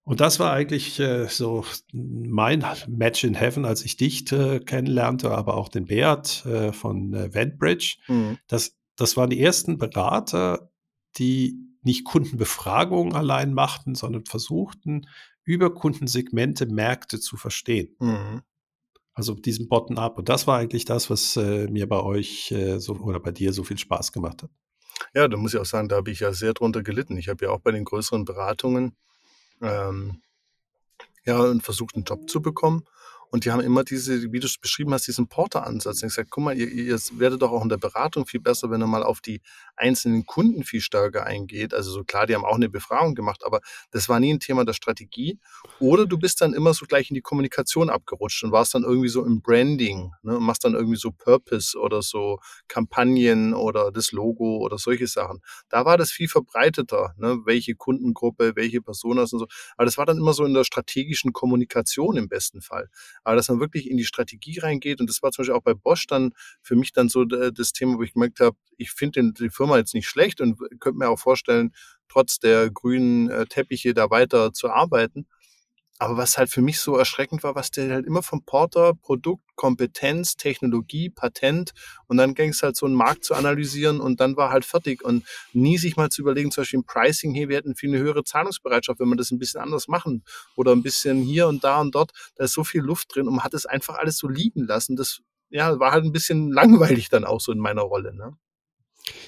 Und 0.03 0.21
das 0.21 0.39
war 0.39 0.53
eigentlich 0.53 0.99
äh, 0.99 1.27
so 1.27 1.65
mein 1.93 2.65
Match 2.87 3.23
in 3.23 3.35
Heaven, 3.35 3.65
als 3.65 3.85
ich 3.85 3.95
dich 3.95 4.31
äh, 4.31 4.59
kennenlernte, 4.59 5.31
aber 5.31 5.55
auch 5.55 5.69
den 5.69 5.85
Beat 5.85 6.45
äh, 6.45 6.73
von 6.73 7.13
äh, 7.13 7.33
Ventbridge. 7.33 7.97
Mhm. 8.07 8.39
Das, 8.47 8.75
das 8.95 9.17
waren 9.17 9.29
die 9.29 9.39
ersten 9.39 9.77
Berater, 9.77 10.71
die 11.17 11.59
nicht 11.83 12.05
Kundenbefragungen 12.05 13.13
allein 13.13 13.53
machten, 13.53 13.93
sondern 13.93 14.25
versuchten, 14.25 15.07
über 15.43 15.73
Kundensegmente 15.73 16.65
Märkte 16.65 17.19
zu 17.19 17.37
verstehen. 17.37 17.95
Mhm. 17.99 18.41
Also 19.19 19.33
diesen 19.33 19.67
Bottom-up. 19.67 20.17
Und 20.17 20.29
das 20.29 20.47
war 20.47 20.59
eigentlich 20.59 20.85
das, 20.85 21.09
was 21.09 21.35
äh, 21.35 21.67
mir 21.67 21.89
bei 21.89 22.01
euch 22.01 22.53
äh, 22.53 22.79
so, 22.79 22.93
oder 22.93 23.19
bei 23.19 23.31
dir 23.31 23.51
so 23.51 23.65
viel 23.65 23.77
Spaß 23.77 24.13
gemacht 24.13 24.43
hat. 24.43 24.49
Ja, 25.13 25.27
da 25.27 25.35
muss 25.35 25.53
ich 25.53 25.59
auch 25.59 25.65
sagen, 25.65 25.89
da 25.89 25.97
habe 25.97 26.09
ich 26.09 26.21
ja 26.21 26.31
sehr 26.31 26.53
drunter 26.53 26.83
gelitten. 26.83 27.17
Ich 27.17 27.27
habe 27.27 27.43
ja 27.43 27.51
auch 27.51 27.59
bei 27.59 27.73
den 27.73 27.83
größeren 27.83 28.23
Beratungen 28.23 28.95
ähm, 29.61 30.21
ja, 31.25 31.53
versucht, 31.59 31.95
einen 31.95 32.05
Job 32.05 32.29
zu 32.29 32.41
bekommen. 32.41 32.85
Und 33.31 33.45
die 33.45 33.51
haben 33.51 33.61
immer 33.61 33.83
diese, 33.83 34.31
wie 34.31 34.39
du 34.39 34.47
es 34.47 34.57
beschrieben 34.57 34.93
hast, 34.93 35.07
diesen 35.07 35.27
Porter-Ansatz. 35.27 36.01
Ich 36.01 36.13
sage, 36.13 36.27
guck 36.31 36.43
mal, 36.43 36.57
ihr, 36.57 36.67
ihr 36.67 36.97
werdet 37.13 37.41
doch 37.41 37.51
auch 37.51 37.61
in 37.61 37.69
der 37.69 37.77
Beratung 37.77 38.25
viel 38.25 38.39
besser, 38.39 38.71
wenn 38.71 38.81
ihr 38.81 38.87
mal 38.87 39.03
auf 39.03 39.21
die 39.21 39.41
einzelnen 39.75 40.25
Kunden 40.25 40.63
viel 40.63 40.81
stärker 40.81 41.25
eingeht. 41.25 41.73
Also 41.73 41.91
so 41.91 42.03
klar, 42.03 42.25
die 42.25 42.33
haben 42.33 42.45
auch 42.45 42.55
eine 42.55 42.69
Befragung 42.69 43.13
gemacht, 43.13 43.43
aber 43.45 43.61
das 43.91 44.09
war 44.09 44.19
nie 44.19 44.33
ein 44.33 44.39
Thema 44.39 44.65
der 44.65 44.73
Strategie. 44.73 45.39
Oder 45.79 46.07
du 46.07 46.17
bist 46.17 46.41
dann 46.41 46.53
immer 46.53 46.73
so 46.73 46.85
gleich 46.87 47.11
in 47.11 47.13
die 47.13 47.21
Kommunikation 47.21 47.89
abgerutscht 47.89 48.43
und 48.43 48.51
warst 48.51 48.73
dann 48.73 48.83
irgendwie 48.83 49.09
so 49.09 49.23
im 49.23 49.41
Branding 49.41 50.11
ne, 50.23 50.37
und 50.37 50.43
machst 50.43 50.63
dann 50.63 50.73
irgendwie 50.73 50.97
so 50.97 51.11
Purpose 51.11 51.77
oder 51.77 52.01
so 52.01 52.39
Kampagnen 52.67 53.53
oder 53.53 53.91
das 53.91 54.11
Logo 54.11 54.57
oder 54.57 54.79
solche 54.79 55.07
Sachen. 55.07 55.41
Da 55.69 55.85
war 55.85 55.97
das 55.97 56.11
viel 56.11 56.27
verbreiteter, 56.27 57.13
ne, 57.17 57.37
welche 57.45 57.75
Kundengruppe, 57.75 58.55
welche 58.55 58.81
Personas 58.81 59.33
und 59.33 59.39
so. 59.39 59.47
Aber 59.77 59.85
das 59.85 59.97
war 59.99 60.07
dann 60.07 60.17
immer 60.17 60.33
so 60.33 60.45
in 60.45 60.55
der 60.55 60.63
strategischen 60.63 61.31
Kommunikation 61.31 62.17
im 62.17 62.27
besten 62.27 62.61
Fall 62.61 62.89
aber 63.23 63.35
dass 63.35 63.49
man 63.49 63.59
wirklich 63.59 63.89
in 63.89 63.97
die 63.97 64.05
Strategie 64.05 64.59
reingeht. 64.59 64.99
Und 64.99 65.09
das 65.09 65.21
war 65.21 65.31
zum 65.31 65.43
Beispiel 65.43 65.55
auch 65.55 65.63
bei 65.63 65.73
Bosch 65.73 66.07
dann 66.07 66.33
für 66.61 66.75
mich 66.75 66.91
dann 66.93 67.09
so 67.09 67.23
äh, 67.23 67.51
das 67.53 67.73
Thema, 67.73 67.97
wo 67.97 68.03
ich 68.03 68.13
gemerkt 68.13 68.39
habe, 68.39 68.57
ich 68.77 68.91
finde 68.91 69.33
die 69.33 69.49
Firma 69.49 69.77
jetzt 69.77 69.93
nicht 69.93 70.07
schlecht 70.07 70.41
und 70.41 70.59
könnte 70.79 70.99
mir 70.99 71.09
auch 71.09 71.19
vorstellen, 71.19 71.71
trotz 72.07 72.39
der 72.39 72.69
grünen 72.71 73.29
äh, 73.29 73.45
Teppiche 73.45 73.93
da 73.93 74.09
weiter 74.09 74.53
zu 74.53 74.69
arbeiten. 74.69 75.27
Aber 76.01 76.15
was 76.15 76.37
halt 76.37 76.49
für 76.49 76.61
mich 76.61 76.79
so 76.79 76.95
erschreckend 76.95 77.43
war, 77.43 77.55
was 77.55 77.71
der 77.71 77.91
halt 77.91 78.05
immer 78.05 78.23
vom 78.23 78.43
Porter, 78.43 78.93
Produkt, 78.93 79.43
Kompetenz, 79.55 80.37
Technologie, 80.37 81.09
Patent 81.09 81.71
und 82.07 82.15
dann 82.15 82.33
ging 82.33 82.51
es 82.51 82.63
halt 82.63 82.77
so 82.77 82.85
einen 82.85 82.95
Markt 82.95 83.25
zu 83.25 83.35
analysieren 83.35 83.99
und 83.99 84.21
dann 84.21 84.37
war 84.37 84.49
halt 84.49 84.63
fertig 84.63 85.03
und 85.03 85.25
nie 85.51 85.77
sich 85.77 85.97
mal 85.97 86.09
zu 86.09 86.21
überlegen, 86.21 86.51
zum 86.51 86.61
Beispiel 86.61 86.79
im 86.79 86.85
Pricing, 86.85 87.33
hier, 87.33 87.49
wir 87.49 87.57
hätten 87.57 87.75
viel 87.75 87.89
eine 87.89 87.99
höhere 87.99 88.23
Zahlungsbereitschaft, 88.23 89.01
wenn 89.01 89.09
wir 89.09 89.17
das 89.17 89.31
ein 89.31 89.39
bisschen 89.39 89.59
anders 89.59 89.89
machen 89.89 90.23
oder 90.55 90.71
ein 90.71 90.83
bisschen 90.83 91.21
hier 91.21 91.49
und 91.49 91.65
da 91.65 91.81
und 91.81 91.93
dort, 91.93 92.11
da 92.37 92.45
ist 92.45 92.53
so 92.53 92.63
viel 92.63 92.81
Luft 92.81 93.13
drin 93.13 93.27
und 93.27 93.35
man 93.35 93.43
hat 93.43 93.53
es 93.53 93.65
einfach 93.65 93.97
alles 93.97 94.17
so 94.17 94.29
liegen 94.29 94.65
lassen. 94.65 94.95
Das 94.95 95.19
ja, 95.49 95.79
war 95.79 95.91
halt 95.91 96.05
ein 96.05 96.13
bisschen 96.13 96.51
langweilig 96.53 97.09
dann 97.09 97.25
auch 97.25 97.41
so 97.41 97.51
in 97.51 97.59
meiner 97.59 97.81
Rolle. 97.81 98.15
Ne? 98.15 98.37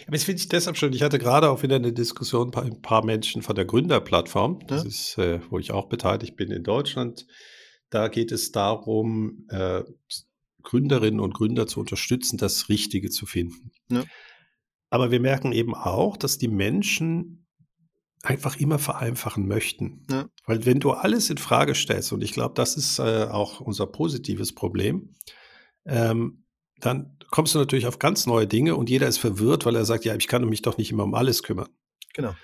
Aber 0.06 0.16
das 0.16 0.24
finde 0.24 0.42
ich 0.42 0.50
deshalb 0.50 0.78
schön. 0.78 0.94
Ich 0.94 1.02
hatte 1.02 1.20
gerade 1.20 1.50
auch 1.50 1.64
wieder 1.64 1.76
eine 1.76 1.94
Diskussion 1.94 2.52
bei 2.52 2.62
ein 2.62 2.82
paar 2.82 3.06
Menschen 3.06 3.42
von 3.42 3.56
der 3.56 3.66
Gründerplattform. 3.66 4.60
Das 4.68 4.84
ja. 4.84 4.90
ist, 4.90 5.18
äh, 5.18 5.40
wo 5.50 5.60
ich 5.60 5.72
auch 5.72 5.90
beteiligt 5.90 6.36
bin 6.36 6.52
in 6.52 6.64
Deutschland. 6.64 7.26
Da 7.90 8.08
geht 8.08 8.32
es 8.32 8.52
darum, 8.52 9.46
äh, 9.50 9.84
Gründerinnen 10.64 11.20
und 11.20 11.34
Gründer 11.34 11.68
zu 11.68 11.80
unterstützen, 11.80 12.38
das 12.38 12.70
Richtige 12.70 13.10
zu 13.10 13.26
finden. 13.26 13.72
Ja. 13.90 14.04
Aber 14.90 15.12
wir 15.12 15.20
merken 15.20 15.52
eben 15.52 15.74
auch, 15.74 16.18
dass 16.18 16.38
die 16.38 16.48
Menschen 16.48 17.48
einfach 18.24 18.58
immer 18.58 18.78
vereinfachen 18.78 19.48
möchten. 19.48 20.06
Ja. 20.10 20.30
Weil 20.46 20.66
wenn 20.66 20.80
du 20.80 20.92
alles 20.92 21.30
in 21.30 21.38
Frage 21.38 21.76
stellst, 21.76 22.12
und 22.14 22.22
ich 22.22 22.34
glaube, 22.34 22.54
das 22.56 22.78
ist 22.78 23.00
äh, 23.00 23.28
auch 23.30 23.62
unser 23.62 23.88
positives 23.88 24.54
Problem, 24.54 25.16
ähm, 25.86 26.44
dann 26.82 27.18
kommst 27.30 27.56
du 27.56 27.60
natürlich 27.60 27.88
auf 27.88 28.00
ganz 28.00 28.28
neue 28.28 28.48
Dinge 28.48 28.76
und 28.76 28.90
jeder 28.90 29.08
ist 29.08 29.18
verwirrt, 29.18 29.66
weil 29.66 29.76
er 29.76 29.86
sagt, 29.86 30.06
ja, 30.06 30.16
ich 30.16 30.28
kann 30.28 30.46
mich 30.46 30.62
doch 30.62 30.78
nicht 30.78 30.92
immer 30.92 31.04
um 31.04 31.14
alles 31.14 31.44
kümmern. 31.44 31.70
Genau. 32.14 32.36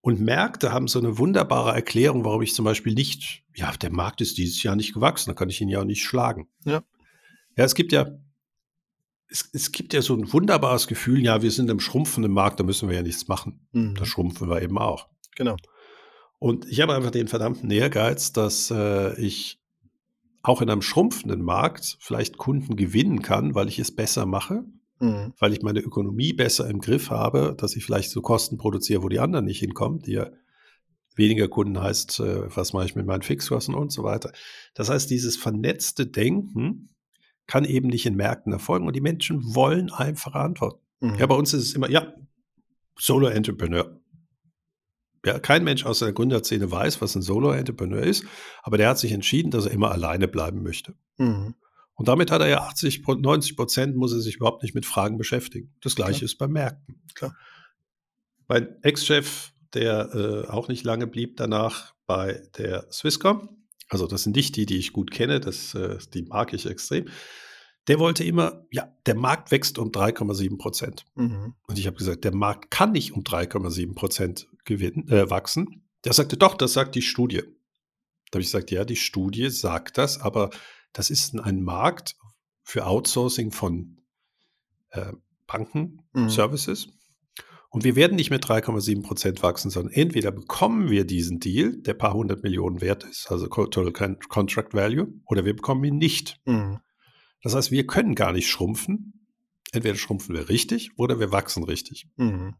Und 0.00 0.20
Märkte 0.20 0.72
haben 0.72 0.88
so 0.88 0.98
eine 0.98 1.18
wunderbare 1.18 1.72
Erklärung, 1.72 2.24
warum 2.24 2.42
ich 2.42 2.54
zum 2.54 2.64
Beispiel 2.64 2.94
nicht, 2.94 3.44
ja, 3.54 3.70
der 3.72 3.92
Markt 3.92 4.20
ist 4.20 4.36
dieses 4.36 4.62
Jahr 4.62 4.74
nicht 4.74 4.94
gewachsen, 4.94 5.30
da 5.30 5.34
kann 5.34 5.48
ich 5.48 5.60
ihn 5.60 5.68
ja 5.68 5.80
auch 5.80 5.84
nicht 5.84 6.02
schlagen. 6.02 6.48
Ja. 6.64 6.82
Ja, 7.56 7.64
es 7.64 7.74
gibt 7.74 7.92
ja, 7.92 8.06
es, 9.28 9.48
es 9.52 9.70
gibt 9.70 9.92
ja 9.92 10.02
so 10.02 10.14
ein 10.14 10.32
wunderbares 10.32 10.88
Gefühl, 10.88 11.22
ja, 11.22 11.42
wir 11.42 11.50
sind 11.50 11.70
im 11.70 11.78
schrumpfenden 11.78 12.32
Markt, 12.32 12.58
da 12.58 12.64
müssen 12.64 12.88
wir 12.88 12.96
ja 12.96 13.02
nichts 13.02 13.28
machen. 13.28 13.68
Mhm. 13.72 13.94
Da 13.94 14.04
schrumpfen 14.04 14.48
wir 14.48 14.60
eben 14.60 14.78
auch. 14.78 15.08
Genau. 15.36 15.56
Und 16.38 16.66
ich 16.66 16.80
habe 16.80 16.94
einfach 16.94 17.12
den 17.12 17.28
verdammten 17.28 17.70
Ehrgeiz, 17.70 18.32
dass 18.32 18.72
äh, 18.72 19.14
ich 19.20 19.61
auch 20.42 20.60
in 20.60 20.70
einem 20.70 20.82
schrumpfenden 20.82 21.42
Markt 21.42 21.96
vielleicht 22.00 22.36
Kunden 22.36 22.76
gewinnen 22.76 23.22
kann, 23.22 23.54
weil 23.54 23.68
ich 23.68 23.78
es 23.78 23.94
besser 23.94 24.26
mache, 24.26 24.64
mhm. 24.98 25.32
weil 25.38 25.52
ich 25.52 25.62
meine 25.62 25.80
Ökonomie 25.80 26.32
besser 26.32 26.68
im 26.68 26.80
Griff 26.80 27.10
habe, 27.10 27.54
dass 27.56 27.76
ich 27.76 27.84
vielleicht 27.84 28.10
so 28.10 28.22
Kosten 28.22 28.56
produziere, 28.56 29.02
wo 29.02 29.08
die 29.08 29.20
anderen 29.20 29.44
nicht 29.44 29.60
hinkommen, 29.60 30.00
die 30.00 30.12
ja 30.12 30.30
weniger 31.14 31.48
Kunden 31.48 31.80
heißt, 31.80 32.20
äh, 32.20 32.56
was 32.56 32.72
mache 32.72 32.86
ich 32.86 32.96
mit 32.96 33.06
meinen 33.06 33.22
Fixkosten 33.22 33.74
und 33.74 33.92
so 33.92 34.02
weiter. 34.02 34.32
Das 34.74 34.88
heißt, 34.88 35.10
dieses 35.10 35.36
vernetzte 35.36 36.06
Denken 36.06 36.88
kann 37.46 37.64
eben 37.64 37.88
nicht 37.88 38.06
in 38.06 38.16
Märkten 38.16 38.52
erfolgen 38.52 38.86
und 38.86 38.96
die 38.96 39.00
Menschen 39.00 39.54
wollen 39.54 39.90
einfache 39.92 40.38
Antworten. 40.38 40.80
Mhm. 41.00 41.16
Ja, 41.16 41.26
bei 41.26 41.34
uns 41.34 41.52
ist 41.52 41.64
es 41.64 41.74
immer, 41.74 41.90
ja, 41.90 42.14
Solo-Entrepreneur. 42.98 44.00
Ja, 45.24 45.38
kein 45.38 45.62
Mensch 45.62 45.84
aus 45.86 46.00
der 46.00 46.12
Gründerszene 46.12 46.70
weiß, 46.70 47.00
was 47.00 47.14
ein 47.14 47.22
Solo-Entrepreneur 47.22 48.02
ist, 48.02 48.24
aber 48.62 48.76
der 48.76 48.88
hat 48.88 48.98
sich 48.98 49.12
entschieden, 49.12 49.50
dass 49.50 49.66
er 49.66 49.72
immer 49.72 49.92
alleine 49.92 50.26
bleiben 50.26 50.62
möchte. 50.62 50.94
Mhm. 51.16 51.54
Und 51.94 52.08
damit 52.08 52.30
hat 52.30 52.40
er 52.40 52.48
ja 52.48 52.62
80, 52.62 53.06
90 53.06 53.56
Prozent, 53.56 53.96
muss 53.96 54.12
er 54.12 54.20
sich 54.20 54.36
überhaupt 54.36 54.62
nicht 54.62 54.74
mit 54.74 54.86
Fragen 54.86 55.18
beschäftigen. 55.18 55.74
Das 55.80 55.94
gleiche 55.94 56.20
Klar. 56.20 56.24
ist 56.24 56.38
beim 56.38 56.52
Märkten. 56.52 57.02
Klar. 57.14 57.36
Mein 58.48 58.82
Ex-Chef, 58.82 59.52
der 59.74 60.14
äh, 60.14 60.50
auch 60.50 60.68
nicht 60.68 60.84
lange 60.84 61.06
blieb 61.06 61.36
danach 61.36 61.94
bei 62.06 62.42
der 62.58 62.90
Swisscom, 62.90 63.62
also 63.88 64.06
das 64.06 64.22
sind 64.22 64.36
nicht 64.36 64.56
die, 64.56 64.66
die 64.66 64.78
ich 64.78 64.92
gut 64.92 65.10
kenne, 65.10 65.38
das, 65.38 65.74
äh, 65.74 65.98
die 66.14 66.22
mag 66.22 66.52
ich 66.54 66.66
extrem, 66.66 67.06
der 67.88 67.98
wollte 67.98 68.24
immer, 68.24 68.64
ja, 68.70 68.94
der 69.06 69.16
Markt 69.16 69.50
wächst 69.50 69.78
um 69.78 69.90
3,7 69.90 70.56
Prozent. 70.58 71.04
Mhm. 71.14 71.54
Und 71.66 71.78
ich 71.78 71.86
habe 71.86 71.96
gesagt, 71.96 72.24
der 72.24 72.34
Markt 72.34 72.70
kann 72.70 72.92
nicht 72.92 73.12
um 73.12 73.22
3,7 73.22 73.94
Prozent 73.94 74.48
äh, 74.68 75.30
wachsen. 75.30 75.84
Der 76.04 76.12
sagte, 76.12 76.36
doch, 76.36 76.54
das 76.54 76.72
sagt 76.72 76.94
die 76.94 77.02
Studie. 77.02 77.42
Da 78.30 78.36
habe 78.36 78.42
ich 78.42 78.48
gesagt, 78.48 78.70
ja, 78.70 78.84
die 78.84 78.96
Studie 78.96 79.50
sagt 79.50 79.98
das, 79.98 80.20
aber 80.20 80.50
das 80.92 81.10
ist 81.10 81.38
ein 81.38 81.62
Markt 81.62 82.16
für 82.62 82.86
Outsourcing 82.86 83.50
von 83.50 84.00
äh, 84.90 85.12
Banken, 85.46 86.02
mhm. 86.12 86.30
Services. 86.30 86.88
Und 87.68 87.84
wir 87.84 87.96
werden 87.96 88.16
nicht 88.16 88.30
mit 88.30 88.44
3,7 88.44 89.02
Prozent 89.02 89.42
wachsen, 89.42 89.70
sondern 89.70 89.94
entweder 89.94 90.30
bekommen 90.30 90.90
wir 90.90 91.06
diesen 91.06 91.40
Deal, 91.40 91.78
der 91.78 91.94
paar 91.94 92.12
hundert 92.12 92.42
Millionen 92.42 92.82
wert 92.82 93.04
ist, 93.04 93.30
also 93.30 93.46
Total 93.46 93.92
Contract 94.28 94.74
Value, 94.74 95.08
oder 95.26 95.44
wir 95.46 95.56
bekommen 95.56 95.82
ihn 95.84 95.96
nicht. 95.96 96.38
Mhm. 96.44 96.80
Das 97.42 97.54
heißt, 97.54 97.70
wir 97.70 97.86
können 97.86 98.14
gar 98.14 98.32
nicht 98.32 98.48
schrumpfen. 98.48 99.26
Entweder 99.72 99.96
schrumpfen 99.96 100.34
wir 100.34 100.48
richtig 100.48 100.90
oder 100.96 101.18
wir 101.18 101.32
wachsen 101.32 101.64
richtig. 101.64 102.06
Mhm. 102.16 102.54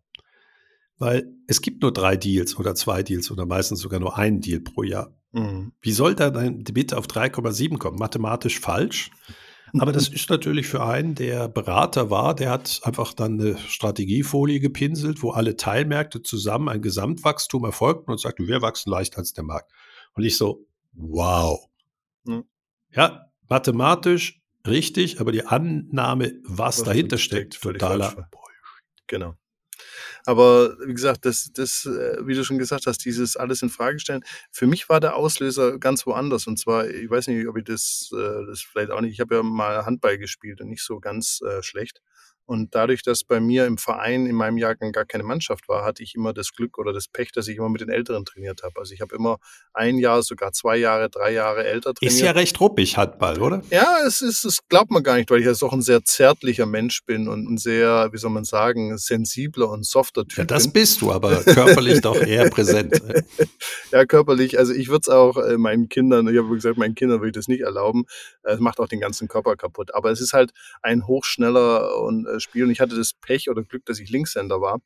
Weil 0.99 1.33
es 1.47 1.61
gibt 1.61 1.83
nur 1.83 1.93
drei 1.93 2.17
Deals 2.17 2.57
oder 2.57 2.75
zwei 2.75 3.03
Deals 3.03 3.31
oder 3.31 3.47
meistens 3.47 3.81
sogar 3.81 4.01
nur 4.01 4.17
einen 4.17 4.41
Deal 4.41 4.61
pro 4.61 4.83
Jahr. 4.83 5.15
Mhm. 5.33 5.73
Wie 5.81 5.93
soll 5.93 6.15
da 6.15 6.31
dein 6.31 6.65
Debit 6.65 6.95
auf 6.95 7.07
3,7 7.07 7.79
kommen? 7.79 7.99
Mathematisch 7.99 8.61
falsch. 8.61 9.11
Aber 9.79 9.93
das 9.93 10.09
ist 10.09 10.29
natürlich 10.29 10.67
für 10.67 10.85
einen, 10.85 11.15
der 11.15 11.49
Berater 11.49 12.11
war, 12.11 12.35
der 12.35 12.51
hat 12.51 12.81
einfach 12.83 13.15
dann 13.15 13.41
eine 13.41 13.57
Strategiefolie 13.57 14.61
gepinselt, 14.61 15.23
wo 15.23 15.31
alle 15.31 15.57
Teilmärkte 15.57 16.21
zusammen 16.21 16.69
ein 16.69 16.83
Gesamtwachstum 16.83 17.65
erfolgten 17.65 18.11
und 18.11 18.21
sagte, 18.21 18.47
wir 18.47 18.61
wachsen 18.61 18.91
leichter 18.91 19.19
als 19.19 19.33
der 19.33 19.45
Markt. 19.45 19.73
Und 20.13 20.25
ich 20.25 20.37
so, 20.37 20.67
wow. 20.93 21.67
Mhm. 22.25 22.45
Ja, 22.91 23.31
mathematisch 23.49 24.42
richtig, 24.67 25.21
aber 25.21 25.33
die 25.33 25.47
Annahme, 25.47 26.35
was, 26.45 26.79
was 26.79 26.83
dahinter 26.85 27.19
steckt, 27.19 27.61
totaler 27.61 28.29
Genau. 29.07 29.37
Aber 30.25 30.79
wie 30.87 30.95
gesagt, 30.95 31.25
das, 31.25 31.51
das, 31.53 31.85
äh, 31.87 32.27
wie 32.27 32.35
du 32.35 32.45
schon 32.45 32.59
gesagt 32.59 32.87
hast, 32.87 33.05
dieses 33.05 33.37
alles 33.37 33.63
in 33.63 33.71
Frage 33.71 33.99
stellen, 33.99 34.23
für 34.51 34.67
mich 34.67 34.89
war 34.89 35.01
der 35.01 35.17
Auslöser 35.17 35.79
ganz 35.79 36.07
woanders. 36.07 36.47
Und 36.47 36.59
zwar, 36.59 36.89
ich 36.89 37.11
weiß 37.11 37.27
nicht, 37.27 37.47
ob 37.49 37.57
ich 37.57 37.65
das, 37.65 38.11
äh, 38.13 38.47
das 38.47 38.61
vielleicht 38.61 38.91
auch 38.91 39.01
nicht, 39.01 39.13
ich 39.13 39.21
habe 39.21 39.35
ja 39.35 39.43
mal 39.43 39.85
Handball 39.85 40.19
gespielt 40.19 40.61
und 40.61 40.69
nicht 40.69 40.85
so 40.85 41.01
ganz 41.01 41.41
äh, 41.43 41.63
schlecht. 41.63 42.03
Und 42.45 42.75
dadurch, 42.75 43.03
dass 43.03 43.25
bei 43.25 43.41
mir 43.41 43.67
im 43.67 43.79
Verein 43.79 44.27
in 44.27 44.35
meinem 44.35 44.59
Jahrgang 44.59 44.93
gar 44.93 45.05
keine 45.05 45.25
Mannschaft 45.25 45.69
war, 45.69 45.85
hatte 45.85 46.03
ich 46.03 46.15
immer 46.15 46.33
das 46.33 46.53
Glück 46.53 46.79
oder 46.79 46.93
das 46.93 47.09
Pech, 47.09 47.33
dass 47.33 47.49
ich 47.49 47.57
immer 47.57 47.69
mit 47.69 47.81
den 47.81 47.89
Älteren 47.89 48.25
trainiert 48.25 48.63
habe. 48.63 48.79
Also 48.79 48.95
ich 48.95 49.01
habe 49.01 49.15
immer 49.15 49.39
ein 49.73 49.99
Jahr, 49.99 50.23
sogar 50.23 50.53
zwei 50.53 50.77
Jahre, 50.77 51.09
drei 51.09 51.33
Jahre 51.33 51.65
älter 51.65 51.95
trainiert. 51.95 52.15
Ist 52.15 52.21
ja 52.21 52.33
recht 52.33 52.61
ruppig, 52.61 52.97
Handball, 52.97 53.41
oder? 53.41 53.63
Ja, 53.71 53.99
es 54.07 54.23
ist, 54.23 54.45
es 54.45 54.59
glaubt 54.69 54.91
man 54.91 55.03
gar 55.03 55.17
nicht, 55.17 55.31
weil 55.31 55.41
ich 55.41 55.47
ja 55.47 55.53
auch 55.67 55.73
ein 55.73 55.83
sehr 55.83 56.05
zärtlicher 56.05 56.67
Mensch 56.67 57.05
bin 57.05 57.29
und 57.29 57.49
ein 57.49 57.59
sehr, 57.59 58.09
wie 58.13 58.19
soll 58.19 58.31
man 58.31 58.45
sagen, 58.45 58.99
sensibler 58.99 59.71
und 59.71 59.87
softer 59.87 60.27
Typ. 60.27 60.39
Ja, 60.39 60.45
das 60.45 60.65
bin. 60.65 60.73
bist 60.75 61.01
du, 61.01 61.13
aber 61.13 61.43
körperlich 61.45 62.01
doch 62.01 62.21
eher 62.21 62.51
präsent. 62.51 63.01
ja, 63.93 64.05
körperlich. 64.05 64.59
Also 64.59 64.73
ich 64.73 64.89
würde 64.89 65.03
es 65.03 65.09
auch 65.09 65.37
äh, 65.37 65.57
meinen 65.57 65.89
Kindern, 65.89 66.29
ich 66.29 66.39
habe 66.39 66.49
gesagt, 66.55 66.77
meinen 66.77 66.95
Kindern 66.95 67.21
würde 67.21 67.29
ich 67.29 67.35
das 67.35 67.49
nicht 67.49 67.61
erlauben. 67.61 68.05
Es 68.43 68.61
macht 68.61 68.81
auch 68.81 68.89
den 68.89 69.01
ganzen 69.01 69.29
Körper 69.29 69.57
kaputt. 69.57 69.95
Aber 69.95 70.11
es 70.11 70.21
ist 70.21 70.33
halt 70.33 70.53
ein 70.83 71.07
hochschneller 71.07 71.99
und 72.01 72.27
äh, 72.35 72.41
Spiel 72.41 72.65
und 72.65 72.71
ich 72.71 72.81
hatte 72.81 72.97
das 72.97 73.13
Pech 73.15 73.51
oder 73.51 73.63
Glück, 73.63 73.85
dass 73.87 73.99
ich 73.99 74.11
Linkshänder 74.11 74.61
war. 74.61 74.81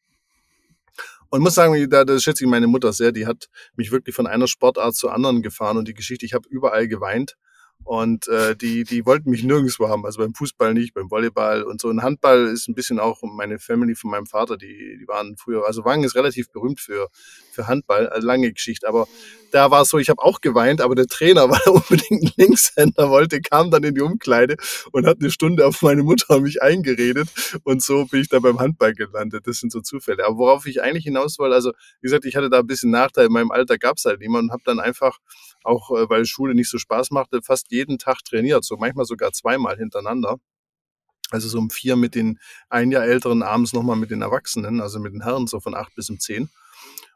Und 1.31 1.43
muss 1.43 1.55
sagen, 1.55 1.91
da, 1.91 2.05
da 2.05 2.19
schätze 2.19 2.45
ich 2.45 2.51
meine 2.51 2.67
Mutter 2.67 2.93
sehr. 2.93 3.13
Die 3.13 3.27
hat 3.27 3.49
mich 3.75 3.91
wirklich 3.91 4.15
von 4.15 4.27
einer 4.27 4.47
Sportart 4.47 4.95
zur 4.95 5.13
anderen 5.13 5.43
gefahren 5.43 5.77
und 5.77 5.89
die 5.89 5.95
Geschichte, 5.95 6.25
ich 6.25 6.35
habe 6.35 6.49
überall 6.49 6.89
geweint. 6.89 7.37
Und 7.87 8.27
äh, 8.27 8.57
die, 8.57 8.83
die 8.83 9.07
wollten 9.07 9.31
mich 9.31 9.45
nirgendwo 9.45 9.89
haben. 9.89 10.05
Also 10.05 10.19
beim 10.19 10.35
Fußball 10.35 10.75
nicht, 10.75 10.93
beim 10.93 11.09
Volleyball 11.09 11.63
und 11.63 11.81
so. 11.81 11.87
Und 11.87 12.03
Handball 12.03 12.49
ist 12.49 12.67
ein 12.69 12.75
bisschen 12.75 12.99
auch 12.99 13.23
meine 13.23 13.61
Family 13.61 13.95
von 13.95 14.11
meinem 14.11 14.27
Vater, 14.27 14.57
die, 14.57 14.99
die 15.01 15.07
waren 15.07 15.37
früher, 15.37 15.65
also 15.65 15.85
Wangen 15.85 16.03
ist 16.03 16.17
relativ 16.17 16.51
berühmt 16.51 16.81
für, 16.81 17.09
für 17.53 17.69
Handball, 17.69 18.09
also 18.09 18.27
lange 18.27 18.53
Geschichte. 18.53 18.89
Aber 18.89 19.07
da 19.53 19.71
war 19.71 19.83
es 19.83 19.89
so, 19.91 19.99
ich 19.99 20.11
habe 20.11 20.21
auch 20.21 20.41
geweint, 20.41 20.81
aber 20.81 20.97
der 20.97 21.07
Trainer, 21.07 21.49
weil 21.51 21.61
er 21.65 21.75
unbedingt 21.75 22.23
einen 22.23 22.33
Linkshänder 22.37 23.09
wollte, 23.09 23.41
kam 23.41 23.71
dann 23.71 23.85
in 23.85 23.95
die 23.95 24.01
Umkleide 24.01 24.57
und 24.91 25.07
hat 25.07 25.19
eine 25.21 25.31
Stunde 25.31 25.65
auf 25.65 25.81
meine 25.83 26.03
Mutter 26.03 26.41
mich 26.41 26.61
eingeredet. 26.61 27.29
Und 27.63 27.85
so 27.85 28.05
bin 28.07 28.21
ich 28.21 28.29
da 28.29 28.41
beim 28.41 28.59
Handball 28.59 28.95
gelandet. 28.95 29.47
Das 29.47 29.59
sind 29.61 29.71
so 29.71 29.81
Zufälle. 29.81 30.27
Aber 30.27 30.39
worauf 30.39 30.67
ich 30.67 30.83
eigentlich 30.83 31.05
hinaus 31.05 31.39
wollte, 31.39 31.55
also 31.55 31.71
wie 32.01 32.07
gesagt, 32.07 32.25
ich 32.25 32.35
hatte 32.35 32.51
da 32.51 32.59
ein 32.59 32.67
bisschen 32.67 32.91
Nachteil. 32.91 33.27
In 33.27 33.33
meinem 33.33 33.53
Alter 33.53 33.79
gab 33.79 33.99
es 33.99 34.05
halt 34.07 34.19
niemanden 34.19 34.49
und 34.49 34.53
habe 34.55 34.63
dann 34.65 34.81
einfach 34.81 35.19
auch 35.67 35.91
äh, 35.91 36.09
weil 36.09 36.25
Schule 36.25 36.55
nicht 36.55 36.71
so 36.71 36.79
Spaß 36.79 37.11
machte, 37.11 37.43
fast 37.43 37.71
jeden 37.71 37.99
Tag 37.99 38.25
trainiert, 38.25 38.65
so 38.65 38.77
manchmal 38.77 39.05
sogar 39.05 39.33
zweimal 39.33 39.77
hintereinander. 39.77 40.37
Also 41.31 41.49
so 41.49 41.59
um 41.59 41.71
vier 41.71 41.97
mit 41.97 42.15
den 42.15 42.39
ein 42.69 42.91
Jahr 42.93 43.05
älteren, 43.05 43.43
abends 43.43 43.73
nochmal 43.73 43.97
mit 43.97 44.11
den 44.11 44.23
Erwachsenen, 44.23 44.81
also 44.81 45.01
mit 45.01 45.13
den 45.13 45.23
Herren, 45.23 45.47
so 45.47 45.59
von 45.59 45.75
acht 45.75 45.95
bis 45.97 46.09
um 46.09 46.21
zehn. 46.21 46.49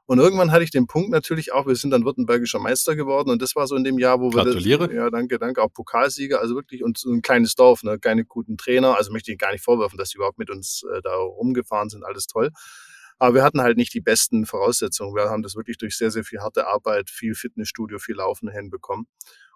Und 0.07 0.19
irgendwann 0.19 0.51
hatte 0.51 0.65
ich 0.65 0.73
den 0.73 0.89
Punkt 0.89 1.11
natürlich 1.11 1.53
auch, 1.53 1.69
wir 1.69 1.77
sind 1.77 1.93
dann 1.93 2.05
württembergischer 2.05 2.59
Meister 2.59 2.97
geworden 2.97 3.31
und 3.31 3.41
das 3.41 3.55
war 3.55 3.69
so 3.69 3.77
in 3.77 3.85
dem 3.85 3.97
Jahr, 3.97 4.21
wo 4.21 4.33
wir 4.33 4.43
Gratuliere. 4.43 4.89
Das, 4.89 4.97
ja, 4.97 5.09
danke, 5.09 5.39
danke, 5.39 5.63
auch 5.63 5.73
Pokalsieger, 5.73 6.41
also 6.41 6.57
wirklich 6.57 6.83
und 6.83 6.99
so 6.99 7.13
ein 7.13 7.23
kleines 7.23 7.55
Dorf, 7.55 7.85
ne, 7.85 8.01
keine 8.01 8.25
guten 8.25 8.57
Trainer, 8.57 8.97
also 8.97 9.13
möchte 9.13 9.31
ich 9.31 9.39
gar 9.39 9.53
nicht 9.53 9.63
vorwerfen, 9.63 9.97
dass 9.97 10.11
die 10.11 10.17
überhaupt 10.17 10.39
mit 10.39 10.51
uns 10.51 10.83
äh, 10.93 11.01
da 11.03 11.15
rumgefahren 11.15 11.91
sind, 11.91 12.05
alles 12.05 12.27
toll. 12.27 12.51
Aber 13.21 13.37
wir 13.37 13.45
hatten 13.45 13.61
halt 13.61 13.77
nicht 13.77 13.95
die 13.95 14.01
besten 14.01 14.47
Voraussetzungen. 14.47 15.15
Wir 15.15 15.31
haben 15.31 15.43
das 15.43 15.55
wirklich 15.55 15.79
durch 15.79 15.97
sehr, 15.97 16.11
sehr 16.11 16.25
viel 16.25 16.41
harte 16.41 16.67
Arbeit, 16.67 17.11
viel 17.11 17.37
Fitnessstudio, 17.37 18.01
viel 18.01 18.17
Laufen 18.17 18.51
hinbekommen. 18.51 19.07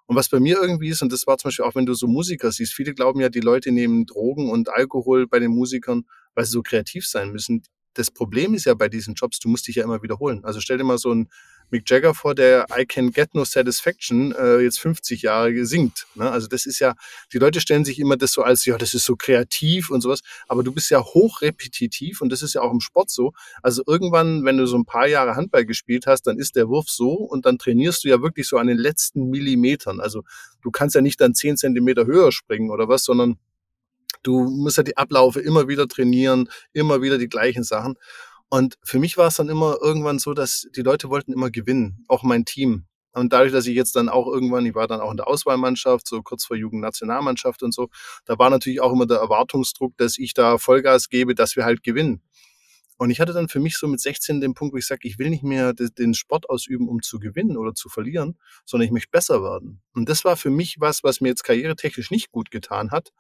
Und 0.06 0.16
was 0.16 0.28
bei 0.28 0.38
mir 0.38 0.59
irgendwie 0.62 0.90
ist, 0.90 1.02
und 1.02 1.12
das 1.12 1.26
war 1.26 1.38
zum 1.38 1.49
Beispiel 1.49 1.64
auch, 1.64 1.75
wenn 1.75 1.87
du 1.87 1.94
so 1.94 2.06
Musiker 2.06 2.52
siehst, 2.52 2.75
viele 2.75 2.94
glauben 2.94 3.21
ja, 3.21 3.30
die 3.30 3.40
Leute 3.40 3.73
nehmen 3.73 4.06
Drogen 4.06 4.50
und 4.50 4.68
Alkohol 4.68 5.26
bei 5.26 5.40
den 5.40 5.50
Musikern, 5.50 6.04
weil 6.35 6.44
sie 6.44 6.52
so 6.52 6.62
kreativ 6.62 7.09
sein 7.09 7.33
müssen 7.33 7.62
das 7.94 8.11
Problem 8.11 8.54
ist 8.54 8.66
ja 8.66 8.75
bei 8.75 8.88
diesen 8.88 9.14
Jobs, 9.14 9.38
du 9.38 9.49
musst 9.49 9.66
dich 9.68 9.76
ja 9.76 9.85
immer 9.85 10.02
wiederholen. 10.02 10.44
Also 10.44 10.61
stell 10.61 10.78
dir 10.78 10.85
mal 10.85 10.99
so 10.99 11.11
einen 11.11 11.28
Mick 11.75 11.90
Jagger 11.90 12.14
vor, 12.14 12.37
der 12.37 12.66
I 12.78 12.87
Can 12.87 13.11
Get 13.11 13.35
No 13.35 13.45
Satisfaction 13.45 14.31
äh, 14.31 14.61
jetzt 14.61 14.78
50 14.78 15.23
Jahre 15.23 15.66
singt. 15.66 16.07
Ne? 16.14 16.31
Also 16.31 16.47
das 16.47 16.66
ist 16.66 16.78
ja, 16.78 16.95
die 17.33 17.38
Leute 17.38 17.61
stellen 17.61 17.85
sich 17.85 17.99
immer 17.99 18.16
das 18.16 18.31
so 18.31 18.43
als, 18.43 18.64
ja, 18.64 18.78
das 18.78 18.95
ist 18.95 19.04
so 19.04 19.16
kreativ 19.16 19.90
und 19.90 20.00
sowas, 20.00 20.21
aber 20.47 20.62
du 20.62 20.73
bist 20.73 20.88
ja 20.90 21.02
hochrepetitiv 21.02 22.21
und 22.21 22.31
das 22.31 22.43
ist 22.43 22.54
ja 22.54 22.61
auch 22.61 22.71
im 22.71 22.78
Sport 22.78 23.11
so. 23.11 23.33
Also 23.61 23.83
irgendwann, 23.88 24.45
wenn 24.45 24.57
du 24.57 24.66
so 24.66 24.78
ein 24.78 24.85
paar 24.85 25.09
Jahre 25.09 25.35
Handball 25.35 25.64
gespielt 25.64 26.07
hast, 26.07 26.28
dann 26.28 26.38
ist 26.38 26.54
der 26.54 26.69
Wurf 26.69 26.88
so 26.88 27.14
und 27.14 27.45
dann 27.45 27.59
trainierst 27.59 28.04
du 28.04 28.09
ja 28.09 28.23
wirklich 28.23 28.47
so 28.47 28.57
an 28.57 28.69
den 28.69 28.78
letzten 28.78 29.28
Millimetern. 29.31 29.99
Also 29.99 30.23
du 30.62 30.71
kannst 30.71 30.95
ja 30.95 31.00
nicht 31.00 31.21
dann 31.21 31.35
10 31.35 31.57
Zentimeter 31.57 32.07
höher 32.07 32.31
springen 32.31 32.71
oder 32.71 32.88
was, 32.88 33.02
sondern 33.02 33.37
Du 34.23 34.45
musst 34.49 34.78
ja 34.78 34.83
die 34.83 34.97
Ablaufe 34.97 35.40
immer 35.40 35.69
wieder 35.69 35.87
trainieren, 35.87 36.49
immer 36.73 37.02
wieder 37.02 37.19
die 37.19 37.28
gleichen 37.28 37.62
Sachen. 37.62 37.97
Und 38.50 38.76
für 38.84 38.98
mich 38.98 39.16
war 39.16 39.28
es 39.28 39.36
dann 39.36 39.48
immer 39.48 39.78
irgendwann 39.80 40.18
so, 40.18 40.34
dass 40.34 40.68
die 40.76 40.82
Leute 40.82 41.10
wollten 41.10 41.32
immer 41.32 41.50
gewinnen, 41.50 42.04
auch 42.08 42.22
mein 42.22 42.44
Team. 42.44 42.86
Und 43.12 43.32
dadurch, 43.32 43.52
dass 43.52 43.66
ich 43.66 43.76
jetzt 43.76 43.94
dann 43.96 44.08
auch 44.08 44.26
irgendwann, 44.26 44.66
ich 44.66 44.74
war 44.74 44.88
dann 44.88 45.00
auch 45.00 45.10
in 45.10 45.16
der 45.16 45.28
Auswahlmannschaft, 45.28 46.06
so 46.06 46.20
kurz 46.22 46.44
vor 46.44 46.56
Jugendnationalmannschaft 46.56 47.62
und 47.62 47.72
so, 47.72 47.88
da 48.24 48.38
war 48.38 48.50
natürlich 48.50 48.80
auch 48.80 48.92
immer 48.92 49.06
der 49.06 49.18
Erwartungsdruck, 49.18 49.96
dass 49.96 50.18
ich 50.18 50.34
da 50.34 50.58
Vollgas 50.58 51.08
gebe, 51.08 51.34
dass 51.34 51.54
wir 51.56 51.64
halt 51.64 51.82
gewinnen. 51.84 52.22
Und 52.96 53.10
ich 53.10 53.21
hatte 53.21 53.32
dann 53.32 53.49
für 53.49 53.60
mich 53.60 53.76
so 53.76 53.88
mit 53.88 54.00
16 54.00 54.40
den 54.40 54.54
Punkt, 54.54 54.73
wo 54.73 54.78
ich 54.78 54.86
sage, 54.86 55.06
ich 55.08 55.19
will 55.19 55.30
nicht 55.30 55.42
mehr 55.42 55.73
den 55.73 56.14
Sport 56.14 56.49
ausüben, 56.49 56.88
um 56.88 57.02
zu 57.02 57.19
gewinnen 57.19 57.56
oder 57.56 57.75
zu 57.75 57.88
verlieren, 57.88 58.38
sondern 58.64 58.86
ich 58.86 58.92
möchte 58.92 59.10
besser 59.10 59.42
werden. 59.42 59.82
Und 59.95 60.08
das 60.08 60.25
war 60.25 60.36
für 60.36 60.50
mich 60.50 60.76
was, 60.78 61.02
was 61.02 61.21
mir 61.21 61.28
jetzt 61.28 61.45
karrieretechnisch 61.45 62.10
nicht 62.10 62.30
gut 62.30 62.50
getan 62.50 62.90
hat, 62.90 63.10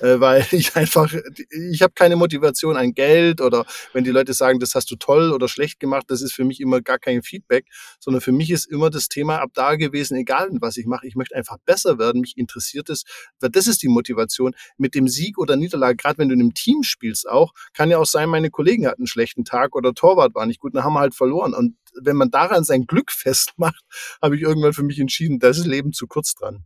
äh, 0.00 0.20
weil 0.20 0.46
ich 0.52 0.76
einfach, 0.76 1.12
ich 1.50 1.82
habe 1.82 1.94
keine 1.94 2.16
Motivation 2.16 2.76
an 2.76 2.94
Geld 2.94 3.40
oder 3.40 3.64
wenn 3.92 4.04
die 4.04 4.10
Leute 4.10 4.34
sagen, 4.34 4.60
das 4.60 4.74
hast 4.74 4.90
du 4.90 4.96
toll 4.96 5.32
oder 5.32 5.48
schlecht 5.48 5.80
gemacht, 5.80 6.04
das 6.08 6.22
ist 6.22 6.32
für 6.32 6.44
mich 6.44 6.60
immer 6.60 6.80
gar 6.80 6.98
kein 6.98 7.22
Feedback, 7.22 7.66
sondern 7.98 8.20
für 8.20 8.32
mich 8.32 8.50
ist 8.50 8.66
immer 8.66 8.90
das 8.90 9.08
Thema 9.08 9.40
ab 9.40 9.50
da 9.54 9.74
gewesen, 9.74 10.16
egal 10.16 10.48
was 10.60 10.76
ich 10.76 10.86
mache, 10.86 11.06
ich 11.06 11.16
möchte 11.16 11.34
einfach 11.34 11.58
besser 11.64 11.98
werden, 11.98 12.20
mich 12.20 12.36
interessiert 12.36 12.88
es, 12.90 13.04
weil 13.40 13.50
das 13.50 13.66
ist 13.66 13.82
die 13.82 13.88
Motivation. 13.88 14.54
Mit 14.76 14.94
dem 14.94 15.08
Sieg 15.08 15.38
oder 15.38 15.56
Niederlage, 15.56 15.96
gerade 15.96 16.18
wenn 16.18 16.28
du 16.28 16.34
in 16.34 16.40
einem 16.40 16.54
Team 16.54 16.82
spielst 16.82 17.28
auch, 17.28 17.52
kann 17.72 17.90
ja 17.90 17.98
auch 17.98 18.06
sein, 18.06 18.28
meine 18.28 18.50
Kollegen 18.50 18.86
hatten 18.86 19.06
schlecht 19.06 19.23
schlechten 19.24 19.44
Tag 19.44 19.74
oder 19.74 19.94
Torwart 19.94 20.34
war 20.34 20.46
nicht 20.46 20.60
gut, 20.60 20.74
dann 20.74 20.84
haben 20.84 20.94
wir 20.94 21.00
halt 21.00 21.14
verloren. 21.14 21.54
Und 21.54 21.76
wenn 22.00 22.16
man 22.16 22.30
daran 22.30 22.64
sein 22.64 22.86
Glück 22.86 23.10
festmacht, 23.12 23.82
habe 24.22 24.36
ich 24.36 24.42
irgendwann 24.42 24.72
für 24.72 24.82
mich 24.82 24.98
entschieden, 24.98 25.38
da 25.38 25.48
ist 25.48 25.64
Leben 25.64 25.92
zu 25.92 26.06
kurz 26.06 26.34
dran. 26.34 26.64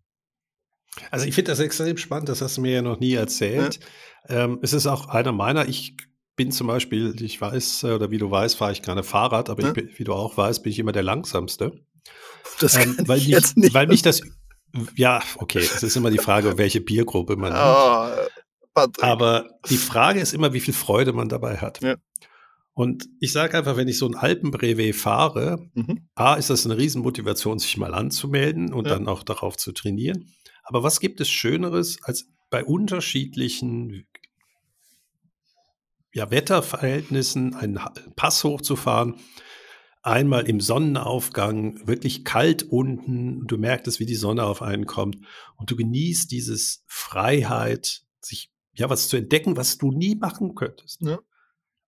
Also 1.11 1.27
ich 1.27 1.35
finde 1.35 1.53
das 1.53 1.61
extrem 1.61 1.97
spannend, 1.97 2.29
das 2.29 2.42
hast 2.42 2.57
du 2.57 2.61
mir 2.61 2.73
ja 2.73 2.83
noch 2.83 2.99
nie 2.99 3.14
erzählt. 3.14 3.79
Ja. 4.29 4.44
Ähm, 4.44 4.59
es 4.62 4.73
ist 4.73 4.87
auch 4.87 5.09
einer 5.09 5.33
meiner, 5.33 5.68
ich 5.68 5.97
bin 6.35 6.51
zum 6.51 6.66
Beispiel, 6.66 7.14
ich 7.23 7.40
weiß, 7.40 7.85
äh, 7.85 7.92
oder 7.92 8.11
wie 8.11 8.18
du 8.18 8.31
weißt, 8.31 8.57
fahre 8.57 8.73
ich 8.73 8.83
gerne 8.83 9.05
Fahrrad, 9.05 9.49
aber 9.51 9.62
ja. 9.62 9.73
ich 9.77 9.99
wie 9.99 10.05
du 10.05 10.12
auch 10.12 10.37
weißt, 10.37 10.62
bin 10.62 10.73
ich 10.73 10.79
immer 10.79 10.92
der 10.92 11.05
Langsamste. 11.05 11.73
Das 12.61 12.77
ähm, 12.77 12.97
weil, 13.07 13.18
ich 13.18 13.27
mich, 13.27 13.35
jetzt 13.35 13.57
nicht. 13.57 13.75
weil 13.75 13.87
mich 13.87 14.03
das, 14.03 14.23
ja, 14.97 15.23
okay, 15.37 15.61
es 15.61 15.83
ist 15.83 15.97
immer 15.97 16.11
die 16.11 16.18
Frage, 16.18 16.59
welche 16.59 16.81
Biergruppe 16.81 17.37
man 17.37 17.53
oh, 17.53 17.57
hat. 18.77 19.03
Aber 19.03 19.51
die 19.68 19.77
Frage 19.77 20.21
ist 20.21 20.33
immer, 20.33 20.53
wie 20.53 20.61
viel 20.61 20.75
Freude 20.75 21.12
man 21.12 21.29
dabei 21.29 21.59
hat. 21.59 21.81
Ja. 21.83 21.97
Und 22.79 23.09
ich 23.19 23.33
sage 23.33 23.59
einfach, 23.59 23.77
wenn 23.77 23.88
ich 23.88 23.99
so 23.99 24.07
ein 24.07 24.14
Alpenbrevet 24.14 24.95
fahre, 24.95 25.69
mhm. 25.75 26.09
A, 26.14 26.35
ist 26.35 26.49
das 26.49 26.64
eine 26.64 26.79
Riesenmotivation, 26.79 27.59
sich 27.59 27.77
mal 27.77 27.93
anzumelden 27.93 28.73
und 28.73 28.87
ja. 28.87 28.93
dann 28.93 29.09
auch 29.09 29.25
darauf 29.25 29.57
zu 29.57 29.73
trainieren. 29.73 30.33
Aber 30.62 30.85
was 30.85 31.01
gibt 31.01 31.21
es 31.21 31.29
Schöneres, 31.29 31.99
als 32.05 32.29
bei 32.51 32.62
unterschiedlichen 32.62 34.07
ja, 36.14 36.31
Wetterverhältnissen 36.31 37.57
einen 37.57 37.81
Pass 38.14 38.45
hochzufahren? 38.45 39.17
Einmal 40.03 40.49
im 40.49 40.61
Sonnenaufgang, 40.61 41.85
wirklich 41.85 42.25
kalt 42.25 42.62
unten, 42.62 43.45
du 43.49 43.59
merkst 43.59 43.88
es, 43.88 43.99
wie 43.99 44.07
die 44.07 44.14
Sonne 44.14 44.45
auf 44.45 44.62
einen 44.62 44.87
kommt 44.87 45.17
und 45.57 45.69
du 45.69 45.75
genießt 45.75 46.31
dieses 46.31 46.85
Freiheit, 46.87 48.03
sich 48.21 48.53
ja 48.73 48.88
was 48.88 49.09
zu 49.09 49.17
entdecken, 49.17 49.57
was 49.57 49.79
du 49.79 49.91
nie 49.91 50.14
machen 50.14 50.55
könntest. 50.55 51.03
Ja. 51.03 51.19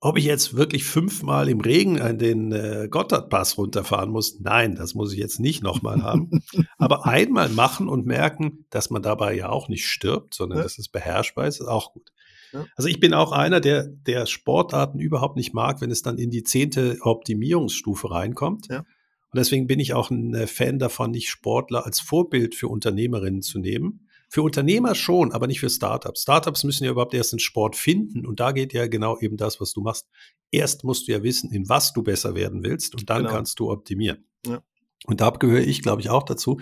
Ob 0.02 0.16
ich 0.16 0.24
jetzt 0.24 0.56
wirklich 0.56 0.84
fünfmal 0.84 1.50
im 1.50 1.60
Regen 1.60 2.00
an 2.00 2.16
den 2.16 2.52
äh, 2.52 2.88
Gotthardpass 2.90 3.58
runterfahren 3.58 4.10
muss, 4.10 4.40
nein, 4.40 4.74
das 4.74 4.94
muss 4.94 5.12
ich 5.12 5.18
jetzt 5.18 5.40
nicht 5.40 5.62
nochmal 5.62 6.02
haben. 6.02 6.42
Aber 6.78 7.04
einmal 7.04 7.50
machen 7.50 7.86
und 7.86 8.06
merken, 8.06 8.64
dass 8.70 8.88
man 8.88 9.02
dabei 9.02 9.36
ja 9.36 9.50
auch 9.50 9.68
nicht 9.68 9.86
stirbt, 9.86 10.32
sondern 10.32 10.58
ja. 10.58 10.62
dass 10.62 10.78
es 10.78 10.88
beherrschbar 10.88 11.46
ist, 11.46 11.60
ist 11.60 11.68
auch 11.68 11.92
gut. 11.92 12.12
Ja. 12.52 12.64
Also 12.76 12.88
ich 12.88 12.98
bin 12.98 13.12
auch 13.12 13.32
einer, 13.32 13.60
der, 13.60 13.86
der 13.88 14.24
Sportarten 14.24 14.98
überhaupt 14.98 15.36
nicht 15.36 15.52
mag, 15.52 15.82
wenn 15.82 15.90
es 15.90 16.02
dann 16.02 16.16
in 16.16 16.30
die 16.30 16.44
zehnte 16.44 16.96
Optimierungsstufe 17.02 18.10
reinkommt. 18.10 18.68
Ja. 18.70 18.78
Und 18.78 19.36
deswegen 19.36 19.66
bin 19.66 19.80
ich 19.80 19.92
auch 19.92 20.10
ein 20.10 20.34
äh, 20.34 20.46
Fan 20.46 20.78
davon, 20.78 21.10
nicht 21.10 21.28
Sportler 21.28 21.84
als 21.84 22.00
Vorbild 22.00 22.54
für 22.54 22.68
Unternehmerinnen 22.68 23.42
zu 23.42 23.58
nehmen, 23.58 24.08
für 24.31 24.43
Unternehmer 24.43 24.95
schon, 24.95 25.33
aber 25.33 25.49
nicht 25.49 25.59
für 25.59 25.69
Startups. 25.69 26.23
Startups 26.23 26.62
müssen 26.62 26.85
ja 26.85 26.93
überhaupt 26.93 27.14
erst 27.14 27.33
einen 27.33 27.40
Sport 27.40 27.75
finden 27.75 28.25
und 28.25 28.38
da 28.38 28.53
geht 28.53 28.73
ja 28.73 28.87
genau 28.87 29.19
eben 29.19 29.37
das, 29.37 29.61
was 29.61 29.73
du 29.73 29.81
machst. 29.81 30.09
Erst 30.53 30.85
musst 30.85 31.09
du 31.09 31.12
ja 31.12 31.23
wissen, 31.25 31.51
in 31.51 31.69
was 31.69 31.93
du 31.93 32.05
besser 32.05 32.37
werden 32.37 32.62
willst 32.62 32.95
und 32.95 33.11
dann 33.11 33.25
genau. 33.25 33.31
kannst 33.35 33.59
du 33.59 33.71
optimieren. 33.71 34.25
Ja. 34.47 34.62
Und 35.07 35.21
da 35.21 35.31
gehöre 35.31 35.66
ich, 35.66 35.83
glaube 35.83 36.01
ich, 36.01 36.11
auch 36.11 36.23
dazu. 36.23 36.61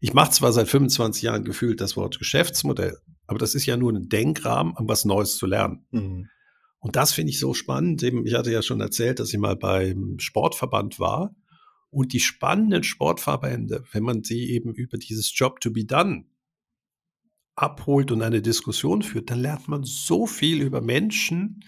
Ich 0.00 0.12
mache 0.12 0.32
zwar 0.32 0.52
seit 0.52 0.68
25 0.68 1.22
Jahren 1.22 1.44
gefühlt 1.44 1.80
das 1.80 1.96
Wort 1.96 2.18
Geschäftsmodell, 2.18 2.98
aber 3.28 3.38
das 3.38 3.54
ist 3.54 3.64
ja 3.64 3.76
nur 3.76 3.92
ein 3.92 4.08
Denkrahmen, 4.08 4.74
um 4.76 4.88
was 4.88 5.04
Neues 5.04 5.36
zu 5.36 5.46
lernen. 5.46 5.86
Mhm. 5.92 6.28
Und 6.80 6.96
das 6.96 7.12
finde 7.12 7.30
ich 7.30 7.38
so 7.38 7.54
spannend. 7.54 8.02
Ich 8.02 8.34
hatte 8.34 8.50
ja 8.50 8.60
schon 8.60 8.80
erzählt, 8.80 9.20
dass 9.20 9.32
ich 9.32 9.38
mal 9.38 9.56
beim 9.56 10.18
Sportverband 10.18 10.98
war. 10.98 11.34
Und 11.90 12.12
die 12.12 12.20
spannenden 12.20 12.82
Sportverbände, 12.82 13.84
wenn 13.92 14.02
man 14.02 14.24
sie 14.24 14.50
eben 14.50 14.74
über 14.74 14.98
dieses 14.98 15.32
Job 15.38 15.60
to 15.60 15.70
be 15.70 15.84
done 15.84 16.26
abholt 17.56 18.10
und 18.12 18.22
eine 18.22 18.42
Diskussion 18.42 19.02
führt, 19.02 19.30
dann 19.30 19.40
lernt 19.40 19.68
man 19.68 19.84
so 19.84 20.26
viel 20.26 20.62
über 20.62 20.80
Menschen, 20.80 21.60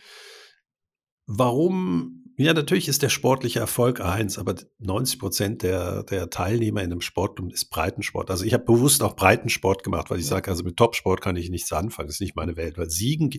warum 1.27 2.27
ja, 2.39 2.53
natürlich 2.53 2.89
ist 2.89 3.03
der 3.03 3.09
sportliche 3.09 3.61
Erfolg 3.61 4.03
eins, 4.03 4.39
aber 4.39 4.57
90 4.79 5.19
Prozent 5.19 5.63
der, 5.63 6.03
der 6.03 6.29
Teilnehmer 6.29 6.83
in 6.83 6.93
einem 6.93 7.01
Sport 7.01 7.41
ist 7.51 7.71
Breitensport. 7.71 8.31
Also 8.31 8.45
ich 8.45 8.53
habe 8.53 8.65
bewusst 8.65 9.03
auch 9.03 9.17
Breitensport 9.17 9.83
gemacht, 9.83 10.11
weil 10.11 10.19
ich 10.19 10.27
sage, 10.27 10.51
also 10.51 10.63
mit 10.63 10.77
Topsport 10.77 11.23
kann 11.23 11.37
ich 11.37 11.49
nichts 11.49 11.73
anfangen, 11.73 12.09
das 12.09 12.17
ist 12.17 12.21
nicht 12.21 12.37
meine 12.37 12.57
Welt. 12.57 12.77
Weil 12.77 12.91
Siegen 12.91 13.31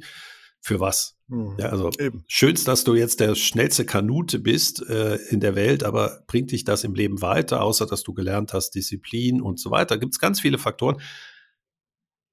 für 0.61 0.79
was? 0.79 1.15
Mhm. 1.27 1.57
Ja, 1.59 1.67
also 1.67 1.91
Eben. 1.99 2.23
schönst, 2.27 2.67
dass 2.67 2.83
du 2.83 2.95
jetzt 2.95 3.19
der 3.19 3.35
schnellste 3.35 3.85
Kanute 3.85 4.39
bist 4.39 4.81
äh, 4.89 5.17
in 5.29 5.41
der 5.41 5.53
Welt, 5.53 5.83
aber 5.83 6.23
bringt 6.25 6.51
dich 6.51 6.63
das 6.63 6.83
im 6.83 6.95
Leben 6.95 7.21
weiter, 7.21 7.61
außer 7.61 7.85
dass 7.85 8.01
du 8.01 8.15
gelernt 8.15 8.53
hast, 8.53 8.71
Disziplin 8.71 9.41
und 9.41 9.59
so 9.59 9.69
weiter. 9.69 9.99
Gibt 9.99 10.15
es 10.15 10.19
ganz 10.19 10.41
viele 10.41 10.57
Faktoren 10.57 10.99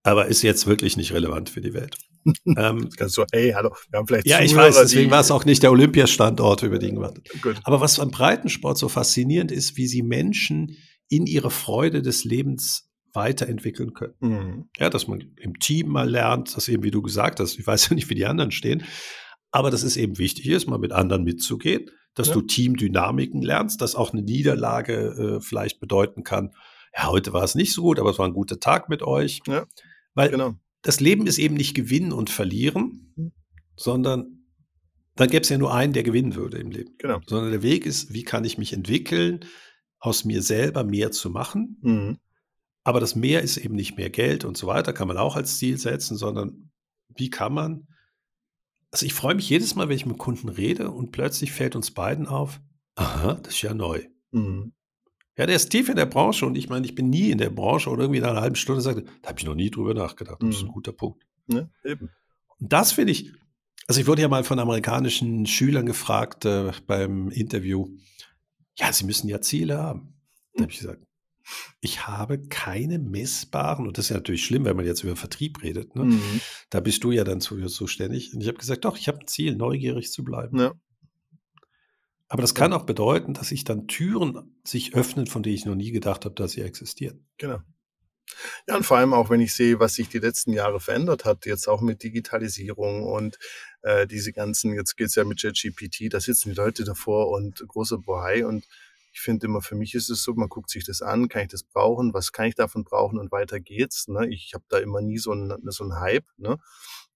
aber 0.05 0.27
ist 0.27 0.43
jetzt 0.43 0.67
wirklich 0.67 0.97
nicht 0.97 1.13
relevant 1.13 1.51
für 1.51 1.61
die 1.61 1.75
Welt. 1.75 1.97
ähm, 2.57 2.89
kannst 2.97 3.17
du, 3.17 3.25
hey, 3.33 3.53
hallo, 3.53 3.75
wir 3.91 3.99
haben 3.99 4.07
vielleicht 4.07 4.27
Ja, 4.27 4.37
Zuhörer, 4.37 4.45
ich 4.45 4.57
weiß, 4.57 4.81
deswegen 4.83 5.11
war 5.11 5.21
es 5.21 5.31
auch 5.31 5.45
nicht 5.45 5.63
der 5.63 5.73
Olympiastandort, 5.73 6.63
über 6.63 6.79
den 6.79 6.95
gemacht 6.95 7.21
Aber 7.65 7.81
was 7.81 7.99
am 7.99 8.11
Breitensport 8.11 8.79
so 8.79 8.89
faszinierend 8.89 9.51
ist, 9.51 9.77
wie 9.77 9.87
sie 9.87 10.03
Menschen 10.03 10.77
in 11.09 11.27
ihre 11.27 11.51
Freude 11.51 12.03
des 12.03 12.25
Lebens 12.25 12.91
weiterentwickeln 13.13 13.95
können. 13.95 14.15
Mhm. 14.21 14.69
Ja, 14.79 14.91
dass 14.91 15.07
man 15.07 15.21
im 15.37 15.59
Team 15.59 15.89
mal 15.89 16.09
lernt, 16.09 16.57
dass 16.57 16.69
eben, 16.69 16.83
wie 16.83 16.91
du 16.91 17.03
gesagt 17.03 17.41
hast, 17.41 17.59
ich 17.59 17.67
weiß 17.67 17.91
ja 17.91 17.95
nicht, 17.95 18.09
wie 18.11 18.15
die 18.15 18.27
anderen 18.27 18.51
stehen, 18.51 18.85
aber 19.51 19.71
dass 19.71 19.83
es 19.83 19.97
eben 19.97 20.19
wichtig 20.19 20.49
ist, 20.49 20.67
mal 20.67 20.79
mit 20.79 20.93
anderen 20.93 21.25
mitzugehen, 21.25 21.91
dass 22.15 22.29
ja. 22.29 22.35
du 22.35 22.43
Teamdynamiken 22.43 23.43
lernst, 23.43 23.81
dass 23.81 23.95
auch 23.95 24.13
eine 24.13 24.23
Niederlage 24.23 25.39
äh, 25.39 25.41
vielleicht 25.41 25.79
bedeuten 25.81 26.25
kann, 26.25 26.53
ja, 26.97 27.09
heute 27.09 27.33
war 27.33 27.43
es 27.43 27.55
nicht 27.55 27.73
so 27.73 27.83
gut, 27.83 27.99
aber 27.99 28.11
es 28.11 28.19
war 28.19 28.27
ein 28.27 28.35
guter 28.35 28.61
Tag 28.61 28.89
mit 28.89 29.03
euch. 29.03 29.41
Ja. 29.47 29.67
Weil 30.15 30.31
genau. 30.31 30.55
das 30.83 31.01
Leben 31.01 31.27
ist 31.27 31.39
eben 31.39 31.55
nicht 31.55 31.75
gewinnen 31.75 32.13
und 32.13 32.31
verlieren, 32.31 33.13
mhm. 33.17 33.33
sondern 33.77 34.47
dann 35.17 35.29
gäbe 35.29 35.43
es 35.43 35.49
ja 35.49 35.59
nur 35.59 35.73
einen, 35.73 35.93
der 35.93 36.03
gewinnen 36.03 36.35
würde 36.35 36.59
im 36.59 36.71
Leben. 36.71 36.95
Genau. 36.99 37.21
Sondern 37.27 37.53
der 37.53 37.63
Weg 37.63 37.87
ist, 37.87 38.13
wie 38.13 38.25
kann 38.25 38.45
ich 38.45 38.59
mich 38.59 38.73
entwickeln, 38.73 39.45
aus 39.99 40.25
mir 40.25 40.43
selber 40.43 40.85
mehr 40.85 41.13
zu 41.13 41.31
machen. 41.31 41.79
Mhm. 41.83 42.19
Aber 42.83 43.01
das 43.01 43.15
Mehr 43.15 43.43
ist 43.43 43.57
eben 43.57 43.75
nicht 43.75 43.97
mehr 43.97 44.11
Geld 44.11 44.45
und 44.45 44.57
so 44.57 44.67
weiter, 44.67 44.93
kann 44.93 45.09
man 45.09 45.17
auch 45.17 45.37
als 45.37 45.59
Ziel 45.59 45.79
setzen, 45.79 46.17
sondern 46.17 46.71
wie 47.17 47.31
kann 47.31 47.55
man, 47.55 47.89
also 48.91 49.07
ich 49.07 49.15
freue 49.15 49.35
mich 49.35 49.49
jedes 49.49 49.75
Mal, 49.75 49.89
wenn 49.89 49.97
ich 49.97 50.05
mit 50.05 50.19
Kunden 50.19 50.49
rede 50.51 50.91
und 50.91 51.11
plötzlich 51.11 51.53
fällt 51.53 51.77
uns 51.77 51.93
beiden 51.93 52.27
auf, 52.27 52.61
aha, 52.97 53.35
das 53.43 53.55
ist 53.55 53.63
ja 53.63 53.73
neu. 53.73 54.05
Mhm. 54.33 54.75
Ja, 55.37 55.47
der 55.47 55.57
ist 55.57 55.71
tief 55.71 55.89
in 55.89 55.97
der 55.97 56.07
Branche 56.07 56.47
und 56.47 56.57
ich 56.57 56.69
meine, 56.69 56.87
ich 56.87 56.95
bin 56.95 57.11
nie 57.11 57.31
in 57.31 57.39
der 57.39 57.51
Branche 57.51 57.91
oder 57.91 58.03
irgendwie 58.03 58.19
in 58.19 58.25
einer 58.25 58.41
halben 58.41 58.57
Stunde 58.57 58.81
sagte, 58.81 59.05
da 59.23 59.31
habe 59.31 59.39
ich 59.41 59.45
noch 59.45 59.57
nie 59.57 59.71
drüber 59.71 59.95
nachgedacht. 59.95 60.41
Das 60.41 60.57
ist 60.57 60.63
ein 60.63 60.69
mhm. 60.69 60.73
guter 60.73 60.93
Punkt. 60.93 61.25
Ja, 61.49 61.69
eben. 61.85 62.11
Und 62.61 62.73
das 62.73 62.93
finde 62.93 63.13
ich, 63.13 63.33
also 63.89 64.01
ich 64.01 64.07
wurde 64.07 64.23
ja 64.23 64.29
mal 64.29 64.45
von 64.45 64.59
amerikanischen 64.59 65.47
Schülern 65.47 65.87
gefragt 65.87 66.45
äh, 66.45 66.71
beim 66.87 67.31
Interview, 67.31 67.89
ja, 68.77 68.93
sie 68.93 69.05
müssen 69.05 69.29
ja 69.29 69.41
Ziele 69.41 69.79
haben. 69.79 70.15
Da 70.55 70.63
habe 70.63 70.73
ich 70.73 70.79
gesagt, 70.79 71.05
ich 71.81 72.07
habe 72.07 72.39
keine 72.49 72.99
messbaren, 72.99 73.87
und 73.87 73.99
das 73.99 74.07
ist 74.07 74.09
ja 74.11 74.17
natürlich 74.17 74.45
schlimm, 74.45 74.65
wenn 74.65 74.77
man 74.77 74.87
jetzt 74.87 75.03
über 75.03 75.17
Vertrieb 75.17 75.63
redet, 75.63 75.95
ne? 75.95 76.05
mhm. 76.05 76.41
da 76.71 76.81
bist 76.81 77.05
du 77.05 77.13
ja 77.13 77.25
dann 77.25 77.41
zuständig. 77.41 78.35
Und 78.35 78.41
ich 78.41 78.49
habe 78.49 78.59
gesagt, 78.59 78.85
doch, 78.85 78.97
ich 78.97 79.09
habe 79.09 79.19
ein 79.19 79.27
Ziel, 79.27 79.57
neugierig 79.57 80.11
zu 80.11 80.25
bleiben. 80.25 80.59
Ja. 80.59 80.73
Aber 82.29 82.43
das 82.43 82.55
kann 82.55 82.73
auch 82.73 82.85
bedeuten, 82.85 83.35
dass 83.35 83.49
sich 83.49 83.65
dann 83.65 83.87
Türen 83.87 84.57
sich 84.65 84.95
öffnen, 84.95 85.27
von 85.27 85.43
denen 85.43 85.57
ich 85.57 85.67
noch 85.67 85.75
nie 85.75 85.93
gedacht 85.93 86.25
habe, 86.25 86.35
dass 86.35 86.53
sie 86.53 86.63
existieren. 86.63 87.27
Genau. 87.39 87.61
Ja, 88.67 88.77
und 88.77 88.85
vor 88.85 88.97
allem 88.97 89.13
auch, 89.13 89.29
wenn 89.31 89.41
ich 89.41 89.53
sehe, 89.53 89.79
was 89.79 89.95
sich 89.95 90.09
die 90.09 90.19
letzten 90.19 90.53
Jahre 90.53 90.81
verändert 90.81 91.25
hat, 91.25 91.45
jetzt 91.47 91.69
auch 91.69 91.83
mit 91.83 92.03
Digitalisierung 92.03 93.05
und 93.05 93.39
äh, 93.83 94.07
diese 94.07 94.33
ganzen, 94.33 94.75
jetzt 94.75 94.97
geht 94.97 95.09
es 95.09 95.15
ja 95.15 95.25
mit 95.25 95.43
JetGPT, 95.43 96.13
da 96.13 96.21
sitzen 96.21 96.51
die 96.51 96.57
Leute 96.57 96.85
davor 96.85 97.31
und 97.31 97.63
große 97.69 97.99
Bohai 97.99 98.47
und 98.47 98.67
ich 99.13 99.21
finde 99.21 99.47
immer, 99.47 99.63
für 99.63 99.77
mich 99.77 99.95
ist 99.95 100.11
es 100.11 100.25
so, 100.25 100.35
man 100.35 100.49
guckt 100.49 100.71
sich 100.71 100.85
das 100.85 101.01
an, 101.01 101.29
kann 101.29 101.43
ich 101.43 101.49
das 101.49 101.63
brauchen, 101.63 102.13
was 102.13 102.33
kann 102.33 102.47
ich 102.47 102.57
davon 102.57 102.83
brauchen 102.83 103.19
und 103.19 103.31
weiter 103.31 103.61
geht's. 103.61 104.09
Ne? 104.09 104.27
Ich 104.29 104.55
habe 104.55 104.65
da 104.69 104.79
immer 104.79 105.01
nie 105.01 105.19
so 105.19 105.31
einen 105.31 105.57
so 105.71 105.89
Hype. 105.95 106.27
Ne? 106.37 106.59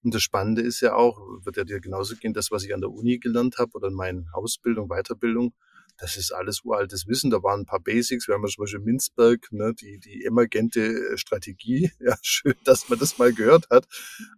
Und 0.04 0.14
das 0.14 0.22
Spannende 0.22 0.62
ist 0.62 0.80
ja 0.80 0.94
auch, 0.94 1.18
wird 1.44 1.56
ja 1.56 1.64
dir 1.64 1.80
genauso 1.80 2.16
gehen, 2.16 2.32
das, 2.32 2.50
was 2.50 2.64
ich 2.64 2.74
an 2.74 2.80
der 2.80 2.90
Uni 2.90 3.18
gelernt 3.18 3.58
habe 3.58 3.72
oder 3.74 3.88
in 3.88 3.94
meiner 3.94 4.24
Ausbildung, 4.32 4.88
Weiterbildung, 4.88 5.52
das 5.96 6.16
ist 6.16 6.32
alles 6.32 6.60
uraltes 6.64 7.06
Wissen. 7.06 7.30
Da 7.30 7.42
waren 7.42 7.60
ein 7.60 7.66
paar 7.66 7.80
Basics. 7.80 8.28
Wir 8.28 8.34
haben 8.34 8.42
ja 8.42 8.48
zum 8.48 8.62
Beispiel 8.62 8.80
Minzberg, 8.80 9.50
ne, 9.50 9.74
die, 9.74 9.98
die 9.98 10.24
emergente 10.24 10.80
äh, 10.80 11.18
Strategie. 11.18 11.90
Ja, 12.00 12.16
schön, 12.22 12.54
dass 12.64 12.88
man 12.88 12.98
das 12.98 13.18
mal 13.18 13.34
gehört 13.34 13.68
hat. 13.70 13.86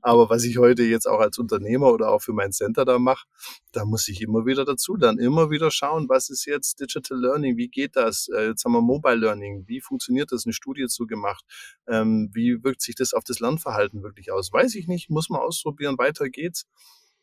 Aber 0.01 0.31
was 0.31 0.45
ich 0.45 0.59
heute 0.59 0.83
jetzt 0.83 1.07
auch 1.07 1.21
als 1.21 1.39
Unternehmer 1.39 1.93
oder 1.93 2.11
auch 2.11 2.23
für 2.23 2.33
mein 2.33 2.53
Center 2.53 2.85
da 2.85 2.99
mache, 2.99 3.27
da 3.73 3.85
muss 3.85 4.09
ich 4.09 4.23
immer 4.23 4.47
wieder 4.47 4.65
dazu 4.65 4.97
dann 4.97 5.19
immer 5.19 5.51
wieder 5.51 5.71
schauen, 5.71 6.09
was 6.09 6.31
ist 6.31 6.47
jetzt 6.47 6.81
Digital 6.81 7.21
Learning? 7.21 7.57
Wie 7.57 7.69
geht 7.69 7.97
das? 7.97 8.29
Äh, 8.29 8.49
jetzt 8.49 8.65
haben 8.65 8.73
wir 8.73 8.81
Mobile 8.81 9.17
Learning. 9.17 9.65
Wie 9.67 9.81
funktioniert 9.81 10.33
das? 10.33 10.47
Eine 10.47 10.53
Studie 10.53 10.87
zu 10.87 11.07
gemacht. 11.07 11.45
Ähm, 11.87 12.31
wie 12.33 12.63
wirkt 12.65 12.83
sich 12.83 12.95
das 12.95 13.13
auf 13.13 13.25
das 13.25 13.41
Lernverhalten 13.41 14.03
wirklich 14.03 14.33
aus? 14.33 14.53
Weiß 14.53 14.75
ich 14.75 14.89
nicht. 14.89 15.11
Muss 15.11 15.29
man 15.29 15.41
ausprobieren. 15.41 15.99
Weiter 15.99 16.29
geht's. 16.29 16.67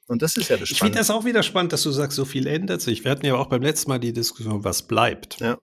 Und 0.08 0.22
das 0.22 0.38
ist 0.38 0.50
ja 0.50 0.58
das 0.58 0.70
Spannende. 0.70 0.74
Ich 0.74 0.80
finde 0.80 0.98
das 1.00 1.10
auch 1.10 1.26
wieder 1.26 1.44
spannend, 1.44 1.74
dass 1.74 1.84
du 1.84 1.92
sagst, 1.92 2.16
so 2.16 2.26
viel 2.26 2.48
ändert 2.48 2.82
sich. 2.82 3.04
Wir 3.04 3.12
hatten 3.12 3.26
ja 3.26 3.36
auch 3.36 3.48
beim 3.48 3.62
letzten 3.62 3.90
Mal 3.90 4.00
die 4.00 4.14
Diskussion, 4.14 4.64
was 4.64 4.88
bleibt. 4.88 5.40
Ja. 5.40 5.58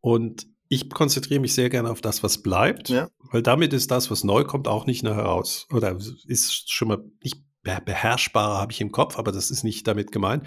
Und 0.00 0.46
ich 0.68 0.90
konzentriere 0.90 1.40
mich 1.40 1.54
sehr 1.54 1.68
gerne 1.68 1.90
auf 1.90 2.00
das, 2.00 2.22
was 2.22 2.42
bleibt, 2.42 2.88
ja. 2.88 3.08
weil 3.30 3.42
damit 3.42 3.72
ist 3.72 3.90
das, 3.90 4.10
was 4.10 4.24
neu 4.24 4.44
kommt, 4.44 4.66
auch 4.66 4.86
nicht 4.86 5.02
mehr 5.02 5.14
heraus. 5.14 5.66
Oder 5.72 5.96
ist 6.26 6.72
schon 6.72 6.88
mal 6.88 7.04
nicht 7.22 7.38
beherrschbarer, 7.62 8.58
habe 8.58 8.72
ich 8.72 8.80
im 8.80 8.92
Kopf, 8.92 9.18
aber 9.18 9.32
das 9.32 9.50
ist 9.50 9.64
nicht 9.64 9.86
damit 9.86 10.12
gemeint. 10.12 10.46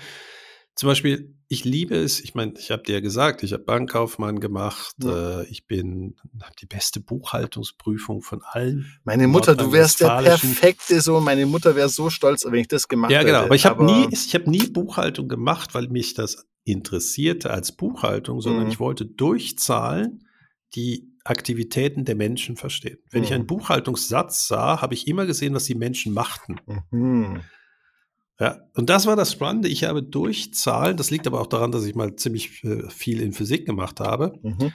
Zum 0.80 0.88
Beispiel, 0.88 1.36
ich 1.50 1.66
liebe 1.66 1.98
es, 1.98 2.22
ich 2.22 2.36
meine, 2.36 2.54
ich 2.58 2.72
habe 2.72 2.84
dir 2.84 2.94
ja 2.94 3.00
gesagt, 3.02 3.44
ich 3.44 3.52
habe 3.52 3.64
Bankkaufmann 3.64 4.40
gemacht, 4.40 4.96
ja. 5.04 5.42
äh, 5.42 5.46
ich 5.48 5.68
bin, 5.68 6.16
habe 6.42 6.56
die 6.58 6.68
beste 6.68 7.02
Buchhaltungsprüfung 7.02 8.22
von 8.22 8.42
allen. 8.44 8.86
Meine 9.04 9.28
Mutter, 9.28 9.58
du 9.58 9.74
wärst 9.74 10.00
der 10.00 10.22
perfekte 10.22 11.02
Sohn, 11.02 11.26
meine 11.26 11.46
Mutter 11.46 11.76
wäre 11.76 11.90
so 11.90 12.10
stolz, 12.10 12.46
wenn 12.46 12.62
ich 12.62 12.70
das 12.70 12.88
gemacht 12.88 13.12
hätte. 13.12 13.20
Ja, 13.20 13.24
genau, 13.26 13.40
hätte. 13.40 13.46
aber 13.48 13.56
ich 13.56 13.66
habe 13.66 13.84
nie, 13.84 14.08
ich 14.10 14.34
habe 14.34 14.50
nie 14.50 14.68
Buchhaltung 14.68 15.28
gemacht, 15.28 15.74
weil 15.74 15.90
mich 15.90 16.14
das 16.14 16.48
interessierte 16.64 17.52
als 17.52 17.74
Buchhaltung, 17.74 18.40
sondern 18.40 18.64
mhm. 18.64 18.72
ich 18.72 18.80
wollte 18.80 19.06
durchzahlen, 19.06 20.26
die 20.76 21.12
Aktivitäten 21.26 22.06
der 22.06 22.16
Menschen 22.16 22.56
verstehen. 22.56 23.00
Wenn 23.12 23.20
mhm. 23.20 23.26
ich 23.26 23.34
einen 23.34 23.48
Buchhaltungssatz 23.48 24.48
sah, 24.48 24.82
habe 24.82 24.94
ich 24.94 25.08
immer 25.08 25.26
gesehen, 25.26 25.54
was 25.54 25.66
die 25.66 25.76
Menschen 25.76 26.14
machten. 26.14 26.56
Mhm. 26.90 27.42
Ja, 28.40 28.62
und 28.74 28.90
das 28.90 29.06
war 29.06 29.18
das 29.18 29.34
Spannende. 29.34 29.68
Ich 29.68 29.84
habe 29.84 30.02
durch 30.02 30.54
Zahlen, 30.54 30.96
das 30.96 31.12
liegt 31.12 31.28
aber 31.28 31.42
auch 31.42 31.48
daran, 31.48 31.72
dass 31.72 31.86
ich 31.86 31.96
mal 31.96 32.16
ziemlich 32.16 32.64
äh, 32.64 32.90
viel 32.90 33.22
in 33.22 33.34
Physik 33.34 33.66
gemacht 33.66 34.00
habe. 34.00 34.40
Mhm. 34.42 34.72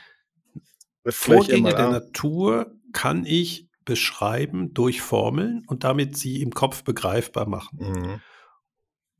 Vorgänge 1.06 1.74
der 1.74 1.90
Natur 1.90 2.72
kann 2.92 3.24
ich 3.26 3.68
beschreiben 3.84 4.72
durch 4.74 5.00
Formeln 5.00 5.62
und 5.66 5.84
damit 5.84 6.16
sie 6.16 6.42
im 6.42 6.52
Kopf 6.52 6.84
begreifbar 6.84 7.48
machen. 7.48 7.78
Mhm. 7.80 8.20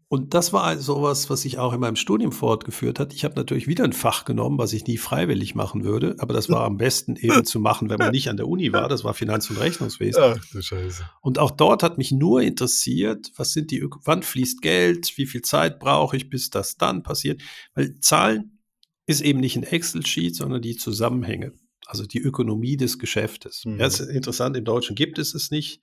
Und 0.09 0.35
das 0.35 0.53
war 0.53 0.77
sowas, 0.79 1.31
was 1.31 1.45
ich 1.45 1.59
auch 1.59 1.73
in 1.73 1.81
meinem 1.81 1.97
Studium 1.97 2.31
fortgeführt 2.31 3.01
hat. 3.01 3.13
Ich 3.15 3.25
habe 3.25 3.35
natürlich 3.37 3.67
wieder 3.67 3.85
ein 3.85 3.93
Fach 3.93 4.25
genommen, 4.25 4.59
was 4.59 4.73
ich 4.73 4.87
nie 4.87 4.99
freiwillig 4.99 5.55
machen 5.55 5.83
würde, 5.83 6.17
aber 6.19 6.35
das 6.35 6.49
war 6.49 6.65
am 6.65 6.77
besten 6.77 7.17
eben 7.17 7.45
zu 7.45 7.59
machen, 7.59 7.91
wenn 7.91 7.99
man 7.99 8.13
nicht 8.13 8.29
an 8.29 8.37
der 8.37 8.47
Uni 8.47 8.73
war. 8.73 8.89
Das 8.89 9.03
war 9.03 9.15
Finanz- 9.15 9.49
und 9.51 9.59
Rechnungswesen. 9.59 10.23
Ach 10.23 10.45
du 10.53 10.63
Scheiße. 10.63 11.09
Und 11.21 11.39
auch 11.39 11.51
dort 11.51 11.83
hat 11.83 11.99
mich 11.99 12.13
nur 12.13 12.43
interessiert, 12.43 13.33
was 13.37 13.53
sind 13.53 13.71
die, 13.71 13.85
wann 14.05 14.23
fließt 14.23 14.61
Geld, 14.63 15.17
wie 15.17 15.27
viel 15.27 15.43
Zeit 15.43 15.81
brauche 15.81 16.17
ich, 16.17 16.29
bis 16.29 16.51
das 16.51 16.77
dann 16.77 17.03
passiert. 17.03 17.43
Weil 17.75 17.99
Zahlen 18.01 18.61
ist 19.07 19.21
eben 19.21 19.41
nicht 19.41 19.57
ein 19.57 19.65
Excel-Sheet, 19.65 20.37
sondern 20.37 20.63
die 20.63 20.77
Zusammenhänge, 20.77 21.53
also 21.87 22.07
die 22.07 22.21
Ökonomie 22.21 22.77
des 22.77 22.99
Geschäftes. 22.99 23.65
Mhm. 23.65 23.81
Ja, 23.81 23.87
ist 23.87 24.01
interessant, 24.01 24.57
im 24.57 24.65
Deutschen 24.65 24.97
gibt 24.97 25.19
es 25.19 25.35
es 25.35 25.51
nicht, 25.51 25.81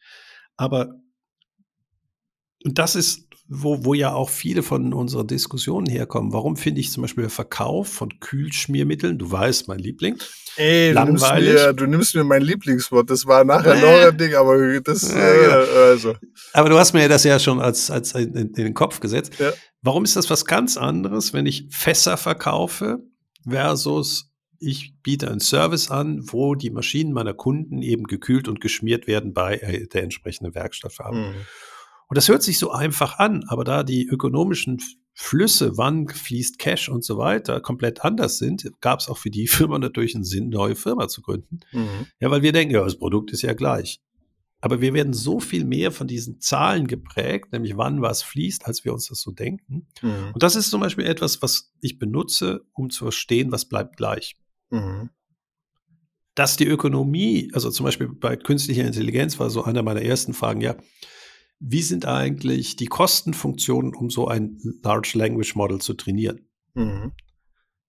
aber 0.58 0.96
und 2.64 2.78
das 2.78 2.96
ist 2.96 3.28
wo, 3.54 3.84
wo 3.84 3.94
ja 3.94 4.14
auch 4.14 4.30
viele 4.30 4.64
von 4.64 4.94
unseren 4.94 5.28
Diskussionen 5.28 5.86
herkommen. 5.86 6.32
Warum 6.32 6.56
finde 6.56 6.80
ich 6.80 6.90
zum 6.90 7.02
Beispiel 7.02 7.28
Verkauf 7.28 7.90
von 7.90 8.22
Kühlschmiermitteln, 8.22 9.18
du 9.18 9.30
weißt, 9.30 9.68
mein 9.68 9.80
Liebling, 9.80 10.18
Ey, 10.56 10.92
langweilig. 10.94 11.50
Du 11.50 11.52
nimmst, 11.52 11.66
mir, 11.66 11.74
du 11.74 11.86
nimmst 11.86 12.16
mir 12.16 12.24
mein 12.24 12.42
Lieblingswort. 12.42 13.10
Das 13.10 13.26
war 13.26 13.44
nachher 13.44 13.76
äh. 13.76 13.82
noch 13.82 14.10
ein 14.10 14.18
Ding, 14.18 14.36
aber 14.36 14.80
das, 14.80 15.10
äh, 15.12 15.16
genau. 15.16 15.82
also. 15.82 16.16
Aber 16.54 16.70
du 16.70 16.78
hast 16.78 16.94
mir 16.94 17.08
das 17.10 17.26
ja 17.26 17.40
schon 17.40 17.60
als, 17.60 17.92
als 17.92 18.14
in, 18.14 18.34
in 18.36 18.54
den 18.54 18.74
Kopf 18.74 19.02
gesetzt. 19.02 19.34
Ja. 19.38 19.52
Warum 19.82 20.06
ist 20.06 20.16
das 20.16 20.30
was 20.30 20.46
ganz 20.46 20.78
anderes, 20.78 21.34
wenn 21.34 21.46
ich 21.46 21.68
Fässer 21.70 22.16
verkaufe 22.16 23.00
versus 23.48 24.30
ich 24.60 24.94
biete 25.02 25.30
einen 25.30 25.40
Service 25.40 25.90
an, 25.90 26.22
wo 26.24 26.54
die 26.56 26.70
Maschinen 26.70 27.14
meiner 27.14 27.34
Kunden 27.34 27.82
eben 27.82 28.04
gekühlt 28.04 28.48
und 28.48 28.62
geschmiert 28.62 29.08
werden 29.08 29.34
bei 29.34 29.58
äh, 29.58 29.88
der 29.88 30.04
entsprechenden 30.04 30.54
Werkstattverarbeitung. 30.54 31.32
Mhm. 31.32 31.46
Und 32.12 32.18
das 32.18 32.28
hört 32.28 32.44
sich 32.44 32.60
so 32.60 32.72
einfach 32.72 33.20
an, 33.20 33.46
aber 33.48 33.64
da 33.64 33.84
die 33.84 34.06
ökonomischen 34.06 34.82
Flüsse, 35.14 35.78
wann 35.78 36.10
fließt 36.10 36.60
Cash 36.60 36.90
und 36.90 37.06
so 37.06 37.18
weiter, 37.18 37.62
komplett 37.62 38.04
anders 38.04 38.38
sind, 38.38 38.70
gab 38.82 39.00
es 39.00 39.08
auch 39.08 39.18
für 39.18 39.30
die 39.30 39.48
Firma 39.48 39.80
natürlich 39.80 40.14
einen 40.14 40.26
Sinn, 40.26 40.50
neue 40.50 40.76
Firma 40.76 41.08
zu 41.08 41.22
gründen. 41.22 41.62
Mhm. 41.72 42.08
Ja, 42.20 42.30
weil 42.30 42.42
wir 42.42 42.52
denken, 42.52 42.74
ja, 42.74 42.84
das 42.84 42.98
Produkt 42.98 43.32
ist 43.32 43.44
ja 43.44 43.54
gleich. 43.54 44.02
Aber 44.60 44.82
wir 44.82 44.94
werden 44.94 45.14
so 45.14 45.40
viel 45.40 45.64
mehr 45.64 45.90
von 45.94 46.06
diesen 46.06 46.42
Zahlen 46.42 46.88
geprägt, 46.88 47.54
nämlich 47.54 47.78
wann 47.78 48.02
was 48.02 48.24
fließt, 48.24 48.66
als 48.66 48.84
wir 48.84 48.92
uns 48.92 49.08
das 49.08 49.22
so 49.22 49.32
denken. 49.32 49.88
Mhm. 50.02 50.32
Und 50.34 50.44
das 50.44 50.58
ist 50.58 50.70
zum 50.70 50.82
Beispiel 50.82 51.06
etwas, 51.06 51.42
was 51.42 51.72
ich 51.80 51.98
benutze, 51.98 52.66
um 52.74 52.90
zu 52.90 53.06
verstehen, 53.06 53.54
was 53.54 53.70
bleibt 53.70 53.96
gleich. 53.96 54.36
Mhm. 54.70 55.12
Dass 56.36 56.58
die 56.58 56.68
Ökonomie, 56.68 57.50
also 57.54 57.72
zum 57.72 57.86
Beispiel 57.86 58.10
bei 58.10 58.36
künstlicher 58.36 58.84
Intelligenz 58.84 59.40
war 59.40 59.50
so 59.50 59.64
einer 59.64 59.82
meiner 59.82 60.02
ersten 60.02 60.34
Fragen, 60.34 60.60
ja, 60.60 60.76
wie 61.62 61.84
sind 61.84 62.06
eigentlich 62.06 62.76
die 62.76 62.88
Kostenfunktionen, 62.88 63.94
um 63.94 64.10
so 64.10 64.28
ein 64.28 64.60
Large 64.84 65.12
Language 65.14 65.56
Model 65.56 65.80
zu 65.80 65.94
trainieren? 65.94 66.48
Mhm. 66.74 67.12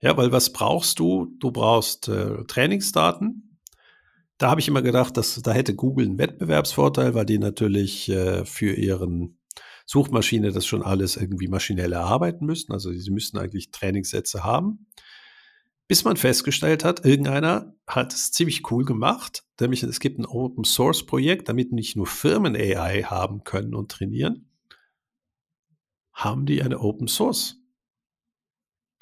Ja, 0.00 0.16
weil 0.16 0.30
was 0.30 0.52
brauchst 0.52 0.98
du? 0.98 1.34
Du 1.38 1.50
brauchst 1.50 2.08
äh, 2.08 2.44
Trainingsdaten. 2.44 3.58
Da 4.36 4.50
habe 4.50 4.60
ich 4.60 4.68
immer 4.68 4.82
gedacht, 4.82 5.16
dass 5.16 5.40
da 5.40 5.52
hätte 5.52 5.74
Google 5.74 6.06
einen 6.06 6.18
Wettbewerbsvorteil, 6.18 7.14
weil 7.14 7.24
die 7.24 7.38
natürlich 7.38 8.08
äh, 8.10 8.44
für 8.44 8.74
ihren 8.74 9.38
Suchmaschine 9.86 10.52
das 10.52 10.66
schon 10.66 10.82
alles 10.82 11.16
irgendwie 11.16 11.48
maschinell 11.48 11.92
erarbeiten 11.92 12.44
müssten. 12.44 12.72
Also 12.72 12.92
sie 12.92 13.10
müssten 13.10 13.38
eigentlich 13.38 13.70
Trainingssätze 13.70 14.44
haben 14.44 14.86
bis 15.92 16.04
man 16.04 16.16
festgestellt 16.16 16.84
hat, 16.84 17.04
irgendeiner 17.04 17.76
hat 17.86 18.14
es 18.14 18.32
ziemlich 18.32 18.70
cool 18.70 18.86
gemacht, 18.86 19.44
nämlich 19.60 19.82
es 19.82 20.00
gibt 20.00 20.18
ein 20.18 20.24
Open 20.24 20.64
Source 20.64 21.04
Projekt, 21.04 21.50
damit 21.50 21.70
nicht 21.70 21.96
nur 21.96 22.06
Firmen 22.06 22.56
AI 22.56 23.02
haben 23.02 23.44
können 23.44 23.74
und 23.74 23.90
trainieren, 23.90 24.48
haben 26.14 26.46
die 26.46 26.62
eine 26.62 26.80
Open 26.80 27.08
Source 27.08 27.58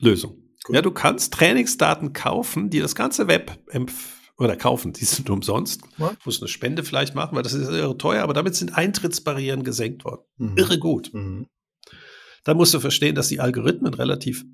Lösung. 0.00 0.42
Cool. 0.68 0.74
Ja, 0.74 0.82
du 0.82 0.90
kannst 0.90 1.32
Trainingsdaten 1.32 2.12
kaufen, 2.12 2.70
die 2.70 2.80
das 2.80 2.96
ganze 2.96 3.28
Web 3.28 3.56
oder 4.36 4.56
kaufen, 4.56 4.92
die 4.92 5.04
sind 5.04 5.30
umsonst. 5.30 5.82
Ja. 5.96 6.16
Muss 6.24 6.42
eine 6.42 6.48
Spende 6.48 6.82
vielleicht 6.82 7.14
machen, 7.14 7.36
weil 7.36 7.44
das 7.44 7.52
ist 7.52 7.68
irre 7.68 7.98
teuer, 7.98 8.24
aber 8.24 8.34
damit 8.34 8.56
sind 8.56 8.76
Eintrittsbarrieren 8.76 9.62
gesenkt 9.62 10.04
worden. 10.04 10.22
Mhm. 10.38 10.58
Irre 10.58 10.80
gut. 10.80 11.14
Mhm. 11.14 11.46
Dann 12.42 12.56
musst 12.56 12.74
du 12.74 12.80
verstehen, 12.80 13.14
dass 13.14 13.28
die 13.28 13.38
Algorithmen 13.38 13.94
relativ 13.94 14.44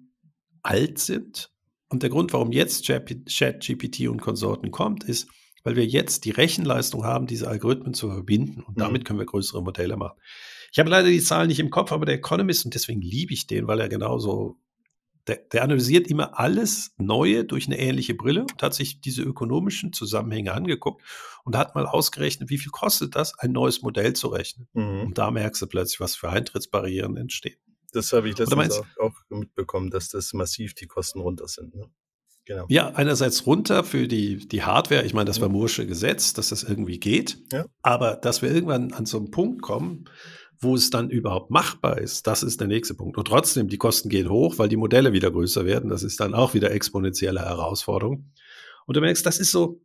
alt 0.63 0.99
sind 0.99 1.51
und 1.89 2.03
der 2.03 2.11
Grund, 2.11 2.33
warum 2.33 2.53
jetzt 2.53 2.87
ChatGPT 2.87 4.09
und 4.09 4.21
Konsorten 4.21 4.71
kommt, 4.71 5.05
ist, 5.05 5.29
weil 5.63 5.77
wir 5.77 5.87
jetzt 5.87 6.25
die 6.25 6.31
Rechenleistung 6.31 7.05
haben, 7.05 7.27
diese 7.27 7.49
Algorithmen 7.49 7.95
zu 7.95 8.09
verbinden. 8.09 8.63
Und 8.63 8.81
damit 8.81 9.03
mhm. 9.03 9.05
können 9.05 9.19
wir 9.19 9.27
größere 9.27 9.63
Modelle 9.63 9.97
machen. 9.97 10.19
Ich 10.73 10.79
habe 10.79 10.91
leider 10.91 11.09
die 11.09 11.21
Zahlen 11.21 11.49
nicht 11.49 11.61
im 11.61 11.71
Kopf, 11.71 11.93
aber 11.93 12.07
der 12.07 12.17
Economist, 12.17 12.65
und 12.65 12.75
deswegen 12.75 13.01
liebe 13.01 13.33
ich 13.33 13.47
den, 13.47 13.67
weil 13.67 13.81
er 13.81 13.89
genauso, 13.89 14.59
der, 15.27 15.37
der 15.53 15.63
analysiert 15.63 16.09
immer 16.09 16.39
alles 16.39 16.95
Neue 16.99 17.45
durch 17.45 17.67
eine 17.67 17.79
ähnliche 17.79 18.15
Brille 18.15 18.43
und 18.43 18.63
hat 18.63 18.75
sich 18.75 19.01
diese 19.01 19.23
ökonomischen 19.23 19.93
Zusammenhänge 19.93 20.53
angeguckt 20.53 21.03
und 21.45 21.57
hat 21.57 21.75
mal 21.75 21.87
ausgerechnet, 21.87 22.51
wie 22.51 22.59
viel 22.59 22.71
kostet 22.71 23.17
das, 23.17 23.39
ein 23.39 23.53
neues 23.53 23.83
Modell 23.83 24.13
zu 24.13 24.29
rechnen. 24.29 24.69
Mhm. 24.73 25.01
Und 25.01 25.19
da 25.19 25.31
merkst 25.31 25.63
du 25.63 25.67
plötzlich, 25.67 26.01
was 26.01 26.17
für 26.17 26.31
Eintrittsbarrieren 26.31 27.17
entstehen. 27.17 27.59
Das 27.97 28.13
habe 28.13 28.29
ich 28.29 28.39
letztens 28.39 28.79
auch, 28.79 28.87
auch, 29.01 29.15
mitbekommen, 29.31 29.91
dass 29.91 30.09
das 30.09 30.33
massiv 30.33 30.75
die 30.75 30.87
Kosten 30.87 31.21
runter 31.21 31.49
sind. 31.49 31.75
Ne? 31.75 31.91
Genau. 32.45 32.67
Ja, 32.69 32.91
einerseits 32.91 33.45
runter 33.47 33.83
für 33.83 34.07
die, 34.07 34.47
die 34.47 34.63
Hardware. 34.63 35.05
Ich 35.05 35.15
meine, 35.15 35.25
das 35.25 35.41
war 35.41 35.49
Mursche 35.49 35.87
Gesetz, 35.87 36.33
dass 36.33 36.51
das 36.51 36.63
irgendwie 36.63 37.01
geht. 37.01 37.39
Ja. 37.53 37.67
Aber 37.83 38.15
dass 38.15 38.41
wir 38.41 38.53
irgendwann 38.53 38.93
an 38.93 39.05
so 39.05 39.19
einen 39.19 39.33
Punkt 39.33 39.63
kommen, 39.63 40.05
wo 40.61 40.77
es 40.77 40.91
dann 40.91 41.11
überhaupt 41.11 41.51
machbar 41.51 41.99
ist, 41.99 42.27
das 42.27 42.43
ist 42.43 42.61
der 42.61 42.69
nächste 42.69 42.95
Punkt. 42.95 43.19
Und 43.19 43.27
trotzdem, 43.27 43.69
die 43.69 43.79
Kosten 43.79 44.09
gehen 44.09 44.31
hoch, 44.31 44.59
weil 44.59 44.69
die 44.69 44.77
Modelle 44.77 45.13
wieder 45.13 45.31
größer 45.31 45.65
werden. 45.65 45.91
Das 45.91 46.05
ist 46.05 46.21
dann 46.21 46.35
auch 46.35 46.55
wieder 46.55 46.71
exponentielle 46.71 47.41
Herausforderung. 47.41 48.31
Und 48.87 48.97
du 48.97 49.01
merkst, 49.01 49.27
das 49.27 49.39
ist 49.39 49.51
so, 49.51 49.83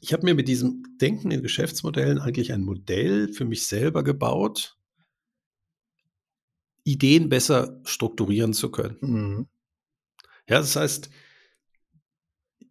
ich 0.00 0.12
habe 0.12 0.24
mir 0.24 0.34
mit 0.34 0.48
diesem 0.48 0.82
Denken 1.00 1.30
in 1.30 1.42
Geschäftsmodellen 1.42 2.18
eigentlich 2.18 2.52
ein 2.52 2.62
Modell 2.62 3.28
für 3.28 3.44
mich 3.44 3.66
selber 3.66 4.02
gebaut, 4.02 4.76
Ideen 6.84 7.28
besser 7.28 7.80
strukturieren 7.84 8.52
zu 8.52 8.70
können. 8.70 8.96
Mhm. 9.00 9.46
Ja, 10.48 10.58
das 10.58 10.76
heißt, 10.76 11.10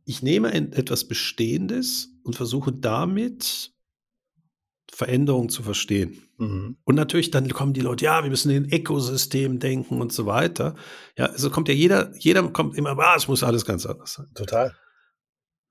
ich 0.05 0.23
nehme 0.23 0.53
etwas 0.53 1.07
Bestehendes 1.07 2.09
und 2.23 2.35
versuche 2.35 2.73
damit 2.73 3.73
Veränderungen 4.91 5.49
zu 5.49 5.63
verstehen. 5.63 6.21
Mhm. 6.37 6.77
Und 6.83 6.95
natürlich 6.95 7.31
dann 7.31 7.47
kommen 7.49 7.73
die 7.73 7.81
Leute, 7.81 8.05
ja, 8.05 8.23
wir 8.23 8.29
müssen 8.29 8.49
in 8.49 8.73
Ökosystem 8.73 9.59
denken 9.59 10.01
und 10.01 10.11
so 10.11 10.25
weiter. 10.25 10.75
Ja, 11.17 11.27
also 11.27 11.49
kommt 11.49 11.67
ja 11.67 11.73
jeder, 11.73 12.11
jeder 12.17 12.47
kommt 12.49 12.75
immer, 12.75 12.97
ah, 12.97 13.15
es 13.15 13.27
muss 13.27 13.43
alles 13.43 13.65
ganz 13.65 13.85
anders 13.85 14.13
sein. 14.13 14.27
Total. 14.33 14.75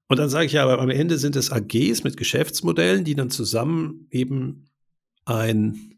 Und 0.08 0.18
dann 0.18 0.30
sage 0.30 0.46
ich 0.46 0.52
ja, 0.52 0.62
aber 0.62 0.80
am 0.80 0.88
Ende 0.88 1.18
sind 1.18 1.36
es 1.36 1.52
AGs 1.52 2.04
mit 2.04 2.16
Geschäftsmodellen, 2.16 3.04
die 3.04 3.14
dann 3.14 3.30
zusammen 3.30 4.06
eben 4.10 4.70
ein 5.26 5.97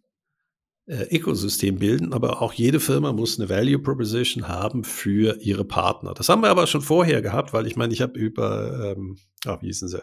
äh, 0.87 1.17
Ökosystem 1.17 1.79
bilden, 1.79 2.13
aber 2.13 2.43
auch 2.43 2.53
jede 2.53 2.81
Firma 2.81 3.13
muss 3.13 3.39
eine 3.39 3.49
Value 3.49 3.79
Proposition 3.79 4.49
haben 4.49 4.85
für 4.85 5.41
ihre 5.41 5.65
Partner. 5.65 6.15
Das 6.15 6.29
haben 6.29 6.43
wir 6.43 6.51
aber 6.51 6.67
schon 6.67 6.83
vorher 6.83 7.23
gehabt, 7.23 7.53
weil 7.53 7.67
ich 7.67 7.77
meine, 7.77 7.93
ich 7.93 8.03
habe 8.03 8.19
über, 8.19 8.97
ähm, 8.97 9.17
ach, 9.47 9.63
wie 9.63 9.67
hießen 9.67 9.89
sie, 9.89 10.03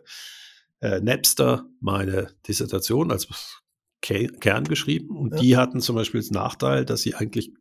äh, 0.80 1.02
Napster 1.02 1.66
meine 1.80 2.32
Dissertation 2.48 3.12
als 3.12 3.28
Kern 4.02 4.64
geschrieben 4.66 5.18
und 5.18 5.34
ja. 5.34 5.40
die 5.40 5.58
hatten 5.58 5.82
zum 5.82 5.96
Beispiel 5.96 6.20
als 6.20 6.32
Nachteil, 6.32 6.86
dass 6.86 7.02
sie 7.02 7.16
eigentlich 7.16 7.52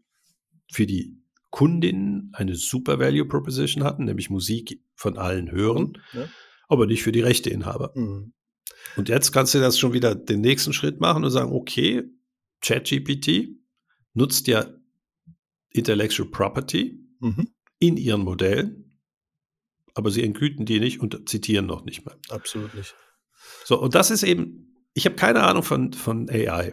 für 0.70 0.86
die 0.86 1.18
Kundinnen 1.50 2.30
eine 2.34 2.54
super 2.54 2.98
Value 2.98 3.24
Proposition 3.24 3.82
hatten, 3.84 4.04
nämlich 4.04 4.28
Musik 4.28 4.82
von 4.94 5.16
allen 5.16 5.50
hören, 5.50 5.98
ja. 6.12 6.28
aber 6.68 6.86
nicht 6.86 7.02
für 7.02 7.12
die 7.12 7.22
Rechteinhaber. 7.22 7.92
Mhm. 7.94 8.34
Und 8.96 9.08
jetzt 9.08 9.32
kannst 9.32 9.54
du 9.54 9.58
das 9.58 9.78
schon 9.78 9.92
wieder 9.92 10.14
den 10.14 10.40
nächsten 10.42 10.72
Schritt 10.72 11.00
machen 11.00 11.24
und 11.24 11.30
sagen, 11.30 11.52
okay, 11.52 12.04
ChatGPT 12.60 13.56
nutzt 14.14 14.46
ja 14.46 14.66
Intellectual 15.70 16.28
Property 16.28 16.98
mhm. 17.20 17.48
in 17.78 17.96
ihren 17.96 18.22
Modellen, 18.22 18.98
aber 19.94 20.10
sie 20.10 20.22
entgüten 20.22 20.66
die 20.66 20.80
nicht 20.80 21.00
und 21.00 21.28
zitieren 21.28 21.66
noch 21.66 21.84
nicht 21.84 22.04
mehr. 22.04 22.16
Absolut 22.30 22.74
nicht. 22.74 22.94
So, 23.64 23.80
und 23.80 23.94
das 23.94 24.10
ist 24.10 24.22
eben, 24.22 24.74
ich 24.94 25.04
habe 25.04 25.16
keine 25.16 25.42
Ahnung 25.42 25.62
von, 25.62 25.92
von 25.92 26.28
AI, 26.30 26.72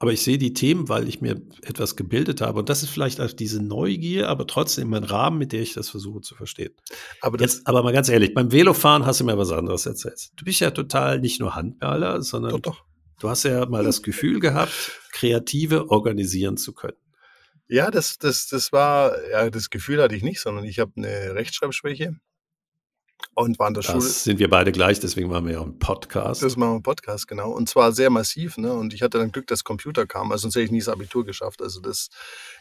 aber 0.00 0.12
ich 0.12 0.22
sehe 0.22 0.38
die 0.38 0.52
Themen, 0.52 0.88
weil 0.88 1.08
ich 1.08 1.20
mir 1.20 1.42
etwas 1.62 1.96
gebildet 1.96 2.40
habe. 2.40 2.60
Und 2.60 2.68
das 2.68 2.84
ist 2.84 2.90
vielleicht 2.90 3.20
auch 3.20 3.32
diese 3.32 3.60
Neugier, 3.60 4.28
aber 4.28 4.46
trotzdem 4.46 4.90
mein 4.90 5.02
Rahmen, 5.02 5.38
mit 5.38 5.52
der 5.52 5.60
ich 5.60 5.74
das 5.74 5.90
versuche 5.90 6.20
zu 6.20 6.36
verstehen. 6.36 6.72
Aber, 7.20 7.38
Jetzt, 7.40 7.66
aber 7.66 7.82
mal 7.82 7.92
ganz 7.92 8.08
ehrlich, 8.08 8.32
beim 8.32 8.52
Velofahren 8.52 9.06
hast 9.06 9.20
du 9.20 9.24
mir 9.24 9.36
was 9.36 9.50
anderes 9.50 9.86
erzählt. 9.86 10.30
Du 10.36 10.44
bist 10.44 10.60
ja 10.60 10.70
total 10.70 11.20
nicht 11.20 11.40
nur 11.40 11.56
Handballer, 11.56 12.22
sondern 12.22 12.52
doch, 12.52 12.60
doch. 12.60 12.84
Du 13.18 13.28
hast 13.28 13.42
ja 13.42 13.66
mal 13.66 13.84
das 13.84 14.02
Gefühl 14.02 14.38
gehabt, 14.38 14.72
Kreative 15.12 15.90
organisieren 15.90 16.56
zu 16.56 16.72
können. 16.72 16.96
Ja, 17.66 17.90
das, 17.90 18.18
das, 18.18 18.46
das 18.48 18.72
war, 18.72 19.12
ja, 19.30 19.50
das 19.50 19.70
Gefühl 19.70 20.02
hatte 20.02 20.14
ich 20.14 20.22
nicht, 20.22 20.40
sondern 20.40 20.64
ich 20.64 20.78
habe 20.78 20.92
eine 20.96 21.34
Rechtschreibschwäche 21.34 22.16
und 23.34 23.58
war 23.58 23.68
in 23.68 23.74
der 23.74 23.82
das 23.82 23.92
Schule. 23.92 24.00
sind 24.00 24.38
wir 24.38 24.48
beide 24.48 24.72
gleich, 24.72 25.00
deswegen 25.00 25.30
waren 25.30 25.46
wir 25.46 25.54
ja 25.54 25.62
im 25.62 25.78
Podcast. 25.78 26.42
Das 26.42 26.56
machen 26.56 26.70
wir 26.72 26.76
im 26.76 26.82
Podcast, 26.82 27.28
genau. 27.28 27.50
Und 27.50 27.68
zwar 27.68 27.92
sehr 27.92 28.10
massiv, 28.10 28.56
ne? 28.56 28.72
Und 28.72 28.94
ich 28.94 29.02
hatte 29.02 29.18
dann 29.18 29.32
Glück, 29.32 29.46
dass 29.48 29.64
Computer 29.64 30.06
kam, 30.06 30.32
also 30.32 30.42
sonst 30.42 30.54
hätte 30.54 30.64
ich 30.64 30.70
nie 30.70 30.78
das 30.78 30.88
Abitur 30.88 31.24
geschafft. 31.24 31.60
Also 31.60 31.80
das, 31.80 32.08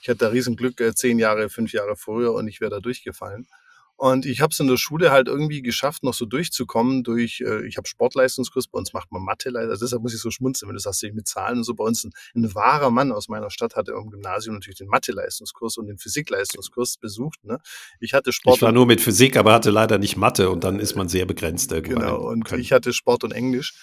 ich 0.01 0.09
hatte 0.09 0.19
da 0.19 0.27
riesen 0.29 0.55
Glück, 0.55 0.81
äh, 0.81 0.93
zehn 0.93 1.19
Jahre, 1.19 1.49
fünf 1.49 1.71
Jahre 1.71 1.95
früher 1.95 2.33
und 2.33 2.47
ich 2.47 2.61
wäre 2.61 2.71
da 2.71 2.79
durchgefallen. 2.79 3.47
Und 3.97 4.27
ich 4.27 4.41
habe 4.41 4.51
es 4.51 4.59
in 4.59 4.67
der 4.67 4.77
Schule 4.77 5.11
halt 5.11 5.27
irgendwie 5.27 5.63
geschafft, 5.63 6.03
noch 6.03 6.13
so 6.13 6.25
durchzukommen 6.25 7.03
durch, 7.03 7.41
äh, 7.41 7.65
ich 7.65 7.77
habe 7.77 7.87
Sportleistungskurs, 7.87 8.67
bei 8.67 8.77
uns 8.77 8.93
macht 8.93 9.11
man 9.11 9.23
Mathe, 9.23 9.51
also 9.55 9.83
deshalb 9.83 10.03
muss 10.03 10.13
ich 10.13 10.21
so 10.21 10.29
schmunzeln, 10.29 10.69
wenn 10.69 10.75
du 10.75 10.79
sagst, 10.79 11.03
mit 11.13 11.27
Zahlen 11.27 11.57
und 11.57 11.63
so. 11.63 11.73
Bei 11.73 11.83
uns 11.83 12.03
ein, 12.03 12.11
ein 12.35 12.53
wahrer 12.53 12.91
Mann 12.91 13.11
aus 13.11 13.27
meiner 13.27 13.49
Stadt 13.49 13.75
hatte 13.75 13.93
im 13.93 14.11
Gymnasium 14.11 14.55
natürlich 14.55 14.77
den 14.77 14.87
Mathe-Leistungskurs 14.87 15.77
und 15.77 15.87
den 15.87 15.97
Physikleistungskurs 15.97 16.97
besucht. 16.97 17.43
Ne? 17.43 17.59
Ich 17.99 18.13
hatte 18.13 18.31
Sport. 18.31 18.57
Ich 18.57 18.61
war 18.61 18.71
nur 18.71 18.85
mit 18.85 19.01
Physik, 19.01 19.35
aber 19.35 19.53
hatte 19.53 19.71
leider 19.71 19.97
nicht 19.97 20.15
Mathe 20.15 20.51
und 20.51 20.63
dann 20.63 20.79
ist 20.79 20.95
man 20.95 21.09
sehr 21.09 21.25
begrenzt 21.25 21.71
irgendwann. 21.71 22.03
Genau, 22.03 22.17
und 22.17 22.51
ich 22.51 22.71
hatte 22.71 22.93
Sport 22.93 23.23
und 23.23 23.31
Englisch. 23.31 23.73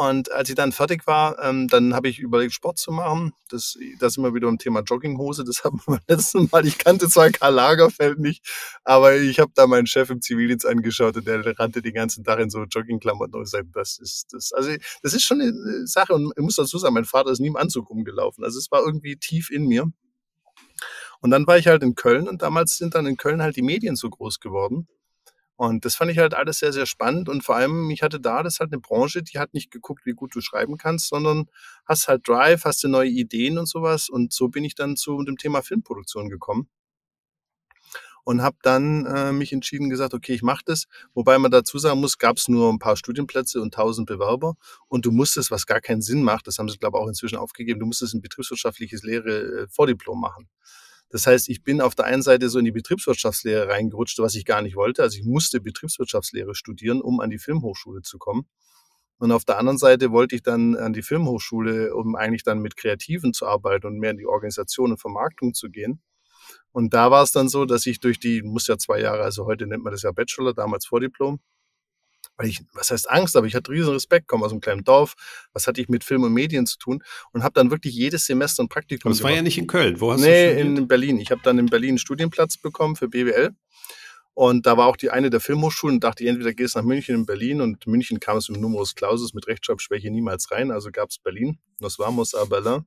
Und 0.00 0.30
als 0.30 0.48
ich 0.48 0.54
dann 0.54 0.70
fertig 0.70 1.08
war, 1.08 1.42
ähm, 1.42 1.66
dann 1.66 1.92
habe 1.92 2.08
ich 2.08 2.20
überlegt, 2.20 2.52
Sport 2.52 2.78
zu 2.78 2.92
machen. 2.92 3.32
Das, 3.48 3.76
das 3.98 4.16
immer 4.16 4.32
wieder 4.32 4.46
ein 4.46 4.58
Thema 4.58 4.82
Jogginghose. 4.82 5.42
Das 5.42 5.64
haben 5.64 5.80
wir 5.88 5.98
letzten 6.06 6.48
Mal. 6.52 6.64
Ich 6.66 6.78
kannte 6.78 7.08
zwar 7.08 7.30
Karl 7.30 7.54
Lagerfeld 7.54 8.20
nicht, 8.20 8.46
aber 8.84 9.16
ich 9.16 9.40
habe 9.40 9.50
da 9.56 9.66
meinen 9.66 9.88
Chef 9.88 10.08
im 10.10 10.22
Zivildienst 10.22 10.64
angeschaut 10.64 11.16
und 11.16 11.26
der 11.26 11.58
rannte 11.58 11.82
den 11.82 11.94
ganzen 11.94 12.22
Tag 12.22 12.38
in 12.38 12.48
so 12.48 12.62
Joggingklamotten 12.62 13.34
und 13.34 13.42
gesagt, 13.42 13.70
das 13.72 13.98
ist 13.98 14.28
das. 14.30 14.52
Also 14.52 14.70
das 15.02 15.14
ist 15.14 15.24
schon 15.24 15.40
eine 15.40 15.84
Sache. 15.88 16.14
Und 16.14 16.32
ich 16.36 16.44
muss 16.44 16.54
dazu 16.54 16.78
sagen, 16.78 16.94
mein 16.94 17.04
Vater 17.04 17.32
ist 17.32 17.40
nie 17.40 17.48
im 17.48 17.56
Anzug 17.56 17.90
rumgelaufen. 17.90 18.44
Also 18.44 18.60
es 18.60 18.70
war 18.70 18.84
irgendwie 18.86 19.16
tief 19.16 19.50
in 19.50 19.66
mir. 19.66 19.90
Und 21.20 21.30
dann 21.32 21.44
war 21.48 21.58
ich 21.58 21.66
halt 21.66 21.82
in 21.82 21.96
Köln 21.96 22.28
und 22.28 22.42
damals 22.42 22.76
sind 22.76 22.94
dann 22.94 23.06
in 23.06 23.16
Köln 23.16 23.42
halt 23.42 23.56
die 23.56 23.62
Medien 23.62 23.96
so 23.96 24.08
groß 24.08 24.38
geworden. 24.38 24.86
Und 25.58 25.84
das 25.84 25.96
fand 25.96 26.12
ich 26.12 26.18
halt 26.18 26.34
alles 26.34 26.60
sehr, 26.60 26.72
sehr 26.72 26.86
spannend. 26.86 27.28
Und 27.28 27.42
vor 27.42 27.56
allem, 27.56 27.90
ich 27.90 28.02
hatte 28.02 28.20
da, 28.20 28.44
das 28.44 28.54
ist 28.54 28.60
halt 28.60 28.72
eine 28.72 28.80
Branche, 28.80 29.24
die 29.24 29.40
hat 29.40 29.54
nicht 29.54 29.72
geguckt, 29.72 30.06
wie 30.06 30.12
gut 30.12 30.32
du 30.36 30.40
schreiben 30.40 30.78
kannst, 30.78 31.08
sondern 31.08 31.46
hast 31.84 32.06
halt 32.06 32.28
Drive, 32.28 32.64
hast 32.64 32.84
du 32.84 32.88
neue 32.88 33.08
Ideen 33.10 33.58
und 33.58 33.66
sowas. 33.68 34.08
Und 34.08 34.32
so 34.32 34.46
bin 34.48 34.62
ich 34.64 34.76
dann 34.76 34.96
zu 34.96 35.20
dem 35.24 35.36
Thema 35.36 35.62
Filmproduktion 35.62 36.28
gekommen. 36.28 36.68
Und 38.24 38.42
habe 38.42 38.56
dann 38.62 39.06
äh, 39.06 39.32
mich 39.32 39.52
entschieden, 39.52 39.88
gesagt, 39.88 40.12
okay, 40.14 40.34
ich 40.34 40.42
mache 40.42 40.62
das. 40.66 40.84
Wobei 41.14 41.38
man 41.38 41.50
dazu 41.50 41.78
sagen 41.78 42.00
muss, 42.00 42.18
gab 42.18 42.36
es 42.36 42.46
nur 42.48 42.70
ein 42.70 42.78
paar 42.78 42.96
Studienplätze 42.96 43.60
und 43.60 43.74
1000 43.74 44.06
Bewerber. 44.06 44.54
Und 44.88 45.06
du 45.06 45.12
musstest, 45.12 45.50
was 45.50 45.66
gar 45.66 45.80
keinen 45.80 46.02
Sinn 46.02 46.22
macht, 46.22 46.46
das 46.46 46.58
haben 46.58 46.68
sie, 46.68 46.78
glaube 46.78 46.98
ich, 46.98 47.02
auch 47.02 47.08
inzwischen 47.08 47.38
aufgegeben, 47.38 47.80
du 47.80 47.86
musstest 47.86 48.14
ein 48.14 48.20
betriebswirtschaftliches 48.20 49.02
Lehre 49.02 49.66
äh, 49.66 50.14
machen. 50.14 50.48
Das 51.10 51.26
heißt, 51.26 51.48
ich 51.48 51.62
bin 51.62 51.80
auf 51.80 51.94
der 51.94 52.04
einen 52.04 52.22
Seite 52.22 52.48
so 52.48 52.58
in 52.58 52.64
die 52.64 52.72
Betriebswirtschaftslehre 52.72 53.68
reingerutscht, 53.68 54.18
was 54.18 54.34
ich 54.34 54.44
gar 54.44 54.60
nicht 54.62 54.76
wollte. 54.76 55.02
Also 55.02 55.18
ich 55.18 55.24
musste 55.24 55.60
Betriebswirtschaftslehre 55.60 56.54
studieren, 56.54 57.00
um 57.00 57.20
an 57.20 57.30
die 57.30 57.38
Filmhochschule 57.38 58.02
zu 58.02 58.18
kommen. 58.18 58.46
Und 59.18 59.32
auf 59.32 59.44
der 59.44 59.58
anderen 59.58 59.78
Seite 59.78 60.12
wollte 60.12 60.36
ich 60.36 60.42
dann 60.42 60.76
an 60.76 60.92
die 60.92 61.02
Filmhochschule, 61.02 61.94
um 61.94 62.14
eigentlich 62.14 62.44
dann 62.44 62.60
mit 62.60 62.76
Kreativen 62.76 63.32
zu 63.32 63.46
arbeiten 63.46 63.86
und 63.86 63.98
mehr 63.98 64.12
in 64.12 64.16
die 64.16 64.26
Organisation 64.26 64.92
und 64.92 65.00
Vermarktung 65.00 65.54
zu 65.54 65.70
gehen. 65.70 66.00
Und 66.72 66.94
da 66.94 67.10
war 67.10 67.24
es 67.24 67.32
dann 67.32 67.48
so, 67.48 67.64
dass 67.64 67.86
ich 67.86 67.98
durch 67.98 68.20
die, 68.20 68.42
muss 68.42 68.68
ja 68.68 68.78
zwei 68.78 69.00
Jahre, 69.00 69.22
also 69.22 69.46
heute 69.46 69.66
nennt 69.66 69.82
man 69.82 69.92
das 69.92 70.02
ja 70.02 70.12
Bachelor, 70.12 70.54
damals 70.54 70.86
Vordiplom, 70.86 71.40
weil 72.38 72.48
ich, 72.48 72.62
was 72.72 72.90
heißt 72.90 73.10
Angst, 73.10 73.36
aber 73.36 73.46
ich 73.46 73.54
hatte 73.54 73.70
riesen 73.70 73.92
Respekt, 73.92 74.28
komme 74.28 74.46
aus 74.46 74.52
einem 74.52 74.60
kleinen 74.60 74.84
Dorf, 74.84 75.14
was 75.52 75.66
hatte 75.66 75.80
ich 75.80 75.88
mit 75.88 76.04
Film 76.04 76.22
und 76.22 76.32
Medien 76.32 76.66
zu 76.66 76.78
tun 76.78 77.02
und 77.32 77.42
habe 77.42 77.52
dann 77.52 77.70
wirklich 77.70 77.94
jedes 77.94 78.24
Semester 78.24 78.62
ein 78.62 78.68
Praktikum 78.68 79.10
aber 79.10 79.14
das 79.14 79.22
war 79.22 79.32
ja 79.32 79.42
nicht 79.42 79.58
in 79.58 79.66
Köln, 79.66 80.00
wo 80.00 80.12
hast 80.12 80.20
nee, 80.20 80.54
du 80.54 80.64
Nee, 80.64 80.78
in 80.78 80.88
Berlin. 80.88 81.18
Ich 81.18 81.30
habe 81.30 81.42
dann 81.44 81.58
in 81.58 81.66
Berlin 81.66 81.90
einen 81.90 81.98
Studienplatz 81.98 82.56
bekommen 82.56 82.96
für 82.96 83.08
BWL 83.08 83.50
und 84.34 84.66
da 84.66 84.76
war 84.76 84.86
auch 84.86 84.96
die 84.96 85.10
eine 85.10 85.30
der 85.30 85.40
Filmhochschulen 85.40 85.96
und 85.96 86.04
dachte 86.04 86.22
ich, 86.22 86.30
entweder 86.30 86.54
gehst 86.54 86.76
du 86.76 86.78
nach 86.78 86.86
München 86.86 87.16
in 87.16 87.26
Berlin 87.26 87.60
und 87.60 87.86
München 87.86 88.20
kam 88.20 88.36
es 88.36 88.48
mit 88.48 88.60
Numerus 88.60 88.94
Clausus 88.94 89.34
mit 89.34 89.48
Rechtschreibschwäche 89.48 90.10
niemals 90.10 90.50
rein, 90.52 90.70
also 90.70 90.90
gab 90.92 91.10
es 91.10 91.18
Berlin, 91.18 91.58
nos 91.80 91.98
vamos 91.98 92.34
a 92.34 92.44
Berlin 92.44 92.84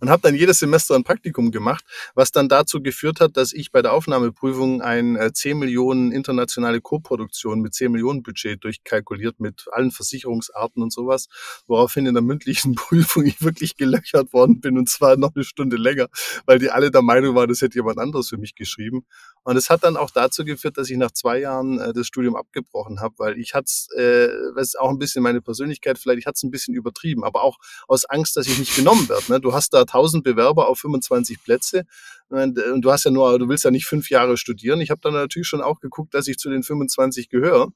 und 0.00 0.10
habe 0.10 0.22
dann 0.22 0.34
jedes 0.34 0.58
Semester 0.58 0.94
ein 0.94 1.04
Praktikum 1.04 1.50
gemacht, 1.50 1.84
was 2.14 2.32
dann 2.32 2.48
dazu 2.48 2.82
geführt 2.82 3.20
hat, 3.20 3.36
dass 3.36 3.52
ich 3.52 3.72
bei 3.72 3.82
der 3.82 3.92
Aufnahmeprüfung 3.92 4.82
ein 4.82 5.18
10 5.32 5.50
äh, 5.50 5.54
Millionen 5.54 6.12
internationale 6.12 6.80
Koproduktion 6.80 7.60
mit 7.60 7.74
10 7.74 7.92
Millionen 7.92 8.22
Budget 8.22 8.62
durchkalkuliert 8.64 9.40
mit 9.40 9.66
allen 9.72 9.90
Versicherungsarten 9.90 10.82
und 10.82 10.92
sowas, 10.92 11.28
woraufhin 11.66 12.06
in 12.06 12.14
der 12.14 12.22
mündlichen 12.22 12.74
Prüfung 12.76 13.26
ich 13.26 13.42
wirklich 13.42 13.76
gelöchert 13.76 14.32
worden 14.32 14.60
bin 14.60 14.78
und 14.78 14.88
zwar 14.88 15.16
noch 15.16 15.34
eine 15.34 15.44
Stunde 15.44 15.76
länger, 15.76 16.08
weil 16.46 16.58
die 16.58 16.70
alle 16.70 16.90
der 16.90 17.02
Meinung 17.02 17.34
waren, 17.34 17.48
das 17.48 17.62
hätte 17.62 17.76
jemand 17.76 17.98
anderes 17.98 18.28
für 18.28 18.38
mich 18.38 18.54
geschrieben. 18.54 19.04
Und 19.44 19.56
es 19.56 19.70
hat 19.70 19.82
dann 19.82 19.96
auch 19.96 20.10
dazu 20.10 20.44
geführt, 20.44 20.78
dass 20.78 20.88
ich 20.88 20.96
nach 20.96 21.10
zwei 21.10 21.38
Jahren 21.40 21.80
äh, 21.80 21.92
das 21.92 22.06
Studium 22.06 22.36
abgebrochen 22.36 23.00
habe, 23.00 23.14
weil 23.18 23.38
ich 23.38 23.54
hatte 23.54 23.66
es, 23.66 23.88
äh, 23.96 24.28
was 24.54 24.76
auch 24.76 24.90
ein 24.90 24.98
bisschen 24.98 25.22
meine 25.22 25.40
Persönlichkeit, 25.40 25.98
vielleicht 25.98 26.20
ich 26.20 26.26
hatte 26.26 26.36
es 26.36 26.42
ein 26.44 26.50
bisschen 26.50 26.74
übertrieben, 26.74 27.24
aber 27.24 27.42
auch 27.42 27.58
aus 27.88 28.04
Angst, 28.04 28.36
dass 28.36 28.46
ich 28.46 28.58
nicht 28.58 28.76
genommen 28.76 29.08
werde. 29.08 29.24
Ne? 29.32 29.40
Du 29.40 29.52
hast 29.52 29.74
da 29.74 29.80
1000 29.80 30.22
Bewerber 30.22 30.68
auf 30.68 30.78
25 30.78 31.42
Plätze 31.42 31.84
und, 32.28 32.58
äh, 32.58 32.70
und 32.70 32.82
du 32.82 32.92
hast 32.92 33.04
ja 33.04 33.10
nur, 33.10 33.38
du 33.38 33.48
willst 33.48 33.64
ja 33.64 33.70
nicht 33.70 33.86
fünf 33.86 34.10
Jahre 34.10 34.36
studieren. 34.36 34.80
Ich 34.80 34.90
habe 34.90 35.00
dann 35.02 35.14
natürlich 35.14 35.48
schon 35.48 35.60
auch 35.60 35.80
geguckt, 35.80 36.14
dass 36.14 36.28
ich 36.28 36.38
zu 36.38 36.48
den 36.48 36.62
25 36.62 37.28
gehöre. 37.28 37.72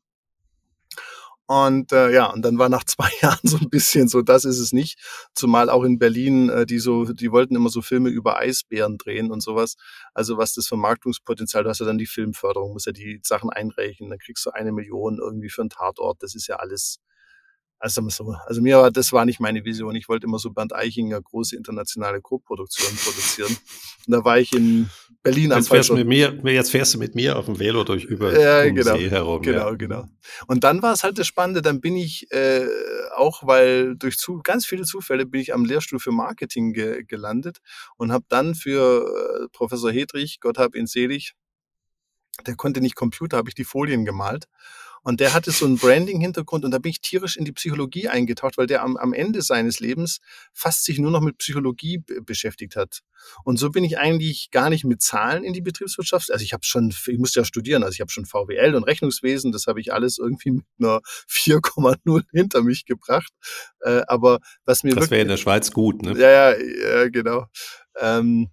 Und 1.49 1.93
äh, 1.93 2.11
ja, 2.13 2.27
und 2.27 2.43
dann 2.43 2.59
war 2.59 2.69
nach 2.69 2.85
zwei 2.87 3.09
Jahren 3.23 3.39
so 3.45 3.57
ein 3.59 3.71
bisschen 3.71 4.09
so, 4.09 4.23
das 4.23 4.45
ist 4.45 4.59
es 4.59 4.73
nicht. 4.73 4.99
Zumal 5.35 5.71
auch 5.71 5.85
in 5.85 5.99
Berlin, 5.99 6.49
äh, 6.49 6.67
die 6.67 6.79
so, 6.81 7.05
die 7.05 7.31
wollten 7.31 7.55
immer 7.55 7.69
so 7.71 7.83
Filme 7.83 8.09
über 8.09 8.37
Eisbären 8.39 8.99
drehen 8.99 9.31
und 9.31 9.43
sowas. 9.43 9.77
Also 10.13 10.39
was 10.39 10.55
das 10.55 10.67
Vermarktungspotenzial, 10.67 11.63
du 11.65 11.71
hast 11.71 11.79
ja 11.81 11.87
dann 11.87 11.99
die 11.99 12.07
Filmförderung, 12.07 12.73
musst 12.73 12.87
ja 12.87 12.93
die 12.93 13.21
Sachen 13.23 13.51
einreichen, 13.51 14.11
dann 14.11 14.19
kriegst 14.19 14.45
du 14.47 14.51
eine 14.51 14.73
Million 14.73 15.19
irgendwie 15.21 15.49
für 15.51 15.63
einen 15.63 15.71
Tatort. 15.71 16.23
Das 16.23 16.35
ist 16.35 16.49
ja 16.49 16.57
alles 16.57 16.99
also, 17.79 18.09
so, 18.09 18.35
also 18.47 18.63
mir 18.63 18.79
war, 18.79 18.91
das 18.91 19.13
war 19.13 19.25
nicht 19.27 19.39
meine 19.39 19.65
Vision. 19.65 19.95
Ich 19.97 20.09
wollte 20.09 20.27
immer 20.27 20.39
so 20.39 20.51
Bernd 20.51 20.75
Eichinger 20.75 21.21
große 21.21 21.57
internationale 21.57 22.23
Co-Produktionen 22.23 22.97
produzieren. 22.97 23.55
Und 24.07 24.13
da 24.13 24.25
war 24.25 24.39
ich 24.39 24.53
in 24.53 24.89
Berlin 25.23 25.51
jetzt 25.51 25.57
am 25.57 25.65
fährst 25.65 25.93
mit 25.93 26.07
mir, 26.07 26.41
Jetzt 26.45 26.71
fährst 26.71 26.95
du 26.95 26.99
mit 26.99 27.15
mir 27.15 27.37
auf 27.37 27.45
dem 27.45 27.59
Velo 27.59 27.85
durch 27.85 28.05
über 28.05 28.33
den 28.33 28.75
genau, 28.75 28.97
See 28.97 29.11
herum. 29.11 29.43
Genau, 29.43 29.71
ja. 29.71 29.75
genau. 29.75 30.09
Und 30.47 30.65
dann 30.65 30.81
war 30.81 30.95
es 30.95 31.05
halt 31.05 31.19
das 31.19 31.27
Spannende, 31.27 31.61
dann 31.61 31.81
bin 31.81 31.97
ich 31.97 32.33
äh, 32.33 32.67
auch, 33.15 33.47
weil 33.47 33.97
durch 33.97 34.17
zu, 34.17 34.41
ganz 34.43 34.65
viele 34.65 34.85
Zufälle 34.85 35.27
bin 35.27 35.41
ich 35.41 35.53
am 35.53 35.65
Lehrstuhl 35.65 35.99
für 35.99 36.13
Marketing 36.13 36.73
ge, 36.73 37.05
gelandet 37.05 37.59
und 37.97 38.11
habe 38.11 38.25
dann 38.29 38.55
für 38.55 39.45
äh, 39.45 39.49
Professor 39.53 39.91
Hedrich, 39.91 40.41
Gott 40.41 40.57
hab 40.57 40.75
ihn 40.75 40.87
selig, 40.87 41.35
der 42.47 42.55
konnte 42.55 42.81
nicht 42.81 42.95
Computer, 42.95 43.37
habe 43.37 43.49
ich 43.49 43.55
die 43.55 43.65
Folien 43.65 44.05
gemalt 44.05 44.47
und 45.07 45.21
der 45.21 45.35
hatte 45.35 45.53
so 45.53 45.67
einen 45.67 45.79
Branding-Hintergrund 45.79 46.65
und 46.65 46.73
da 46.73 46.79
bin 46.79 46.91
ich 46.91 47.01
tierisch 47.01 47.37
in 47.37 47.45
die 47.45 47.53
Psychologie 47.53 48.09
eingetaucht, 48.09 48.59
weil 48.59 48.67
der 48.67 48.83
am, 48.83 48.97
am 48.97 49.13
Ende 49.13 49.41
seines 49.41 49.79
Lebens 49.79 50.19
fast 50.53 50.85
sich 50.85 50.99
nur 50.99 51.13
noch 51.13 51.21
mit 51.21 51.39
Psychologie 51.39 52.03
beschäftigt 52.23 52.75
hat. 52.75 53.03
Und 53.45 53.57
so 53.57 53.71
bin 53.71 53.85
ich 53.85 54.01
eigentlich 54.01 54.51
gar 54.51 54.69
nicht 54.69 54.85
mit 54.85 55.03
Zahlen 55.03 55.45
in 55.45 55.53
die 55.53 55.61
Betriebswirtschaft. 55.61 56.33
Also 56.33 56.43
ich 56.43 56.53
habe 56.53 56.65
schon, 56.65 56.93
ich 57.07 57.19
musste 57.19 57.39
ja 57.39 57.45
studieren, 57.45 57.85
also 57.85 57.95
ich 57.95 58.01
habe 58.01 58.11
schon 58.11 58.27
VWL 58.27 58.75
und 58.75 58.83
Rechnungswesen, 58.83 59.53
das 59.53 59.69
habe 59.69 59.81
ich 59.81 59.93
alles 59.93 60.19
irgendwie 60.19 60.51
mit 60.51 60.65
einer 60.81 60.99
4,0 61.31 62.25
hinter 62.33 62.63
mich 62.63 62.85
gebracht. 62.85 63.33
Äh, 63.83 64.03
aber 64.09 64.41
was 64.65 64.83
mir 64.83 64.97
Das 64.97 65.13
wäre 65.13 65.23
in 65.23 65.29
der 65.29 65.37
Schweiz 65.37 65.71
gut, 65.71 66.03
ne? 66.03 66.19
Ja, 66.19 66.31
ja, 66.31 66.57
ja 66.59 67.09
genau. 67.11 67.47
Ähm, 68.01 68.49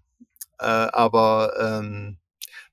äh, 0.60 0.66
aber 0.66 1.82
ähm, 1.82 2.20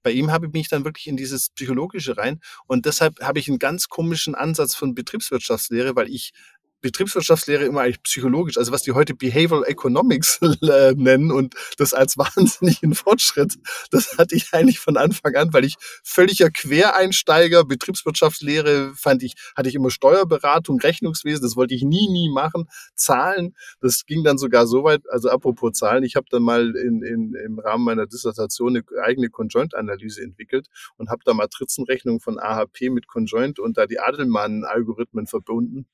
bei 0.02 0.10
ihm 0.10 0.30
habe 0.30 0.46
ich 0.46 0.52
mich 0.52 0.68
dann 0.68 0.84
wirklich 0.84 1.06
in 1.06 1.16
dieses 1.16 1.50
Psychologische 1.50 2.16
rein 2.16 2.40
und 2.66 2.86
deshalb 2.86 3.20
habe 3.20 3.38
ich 3.38 3.48
einen 3.48 3.58
ganz 3.58 3.88
komischen 3.88 4.34
Ansatz 4.34 4.74
von 4.74 4.94
Betriebswirtschaftslehre, 4.94 5.96
weil 5.96 6.08
ich 6.08 6.32
Betriebswirtschaftslehre 6.80 7.64
immer 7.64 7.82
eigentlich 7.82 8.02
psychologisch, 8.02 8.56
also 8.58 8.72
was 8.72 8.82
die 8.82 8.92
heute 8.92 9.14
Behavioral 9.14 9.64
Economics 9.66 10.40
äh, 10.62 10.92
nennen 10.96 11.30
und 11.30 11.54
das 11.76 11.94
als 11.94 12.16
wahnsinnigen 12.18 12.94
Fortschritt, 12.94 13.54
das 13.90 14.18
hatte 14.18 14.34
ich 14.34 14.52
eigentlich 14.52 14.78
von 14.78 14.96
Anfang 14.96 15.34
an, 15.36 15.52
weil 15.52 15.64
ich 15.64 15.76
völliger 16.02 16.50
Quereinsteiger, 16.50 17.64
Betriebswirtschaftslehre 17.64 18.92
fand 18.94 19.22
ich, 19.22 19.34
hatte 19.56 19.68
ich 19.68 19.74
immer 19.74 19.90
Steuerberatung, 19.90 20.80
Rechnungswesen, 20.80 21.42
das 21.42 21.56
wollte 21.56 21.74
ich 21.74 21.82
nie, 21.82 22.08
nie 22.08 22.30
machen. 22.30 22.68
Zahlen, 22.94 23.54
das 23.80 24.04
ging 24.06 24.24
dann 24.24 24.38
sogar 24.38 24.66
so 24.66 24.84
weit, 24.84 25.02
also 25.10 25.30
apropos 25.30 25.72
Zahlen, 25.72 26.04
ich 26.04 26.16
habe 26.16 26.26
dann 26.30 26.42
mal 26.42 26.74
in, 26.76 27.02
in, 27.02 27.34
im 27.34 27.58
Rahmen 27.58 27.84
meiner 27.84 28.06
Dissertation 28.06 28.76
eine 28.76 28.84
eigene 29.02 29.28
Conjoint-Analyse 29.30 30.22
entwickelt 30.22 30.68
und 30.96 31.08
habe 31.10 31.22
da 31.24 31.34
Matrizenrechnung 31.34 32.20
von 32.20 32.38
AHP 32.38 32.90
mit 32.90 33.06
Conjoint 33.06 33.58
und 33.58 33.76
da 33.76 33.86
die 33.86 34.00
Adelmann-Algorithmen 34.00 35.26
verbunden 35.26 35.86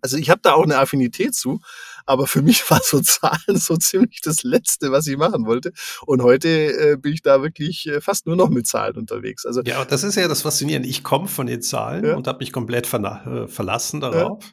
also 0.00 0.16
ich 0.16 0.30
habe 0.30 0.40
da 0.42 0.54
auch 0.54 0.62
eine 0.62 0.78
Affinität 0.78 1.34
zu, 1.34 1.60
aber 2.06 2.26
für 2.26 2.42
mich 2.42 2.68
war 2.70 2.80
so 2.82 3.00
Zahlen 3.00 3.56
so 3.56 3.76
ziemlich 3.76 4.20
das 4.22 4.42
Letzte, 4.42 4.92
was 4.92 5.06
ich 5.06 5.16
machen 5.16 5.46
wollte. 5.46 5.72
Und 6.06 6.22
heute 6.22 6.48
äh, 6.48 6.96
bin 6.96 7.12
ich 7.12 7.22
da 7.22 7.42
wirklich 7.42 7.86
äh, 7.86 8.00
fast 8.00 8.26
nur 8.26 8.36
noch 8.36 8.48
mit 8.48 8.66
Zahlen 8.66 8.96
unterwegs. 8.96 9.44
Also 9.44 9.62
ja, 9.62 9.84
das 9.84 10.02
ist 10.02 10.16
ja 10.16 10.28
das 10.28 10.42
Faszinierende. 10.42 10.88
Ich 10.88 11.02
komme 11.02 11.28
von 11.28 11.46
den 11.46 11.62
Zahlen 11.62 12.04
ja. 12.04 12.16
und 12.16 12.26
habe 12.26 12.38
mich 12.38 12.52
komplett 12.52 12.92
äh, 12.92 13.48
verlassen 13.48 14.00
darauf. 14.00 14.44
Ja. 14.44 14.50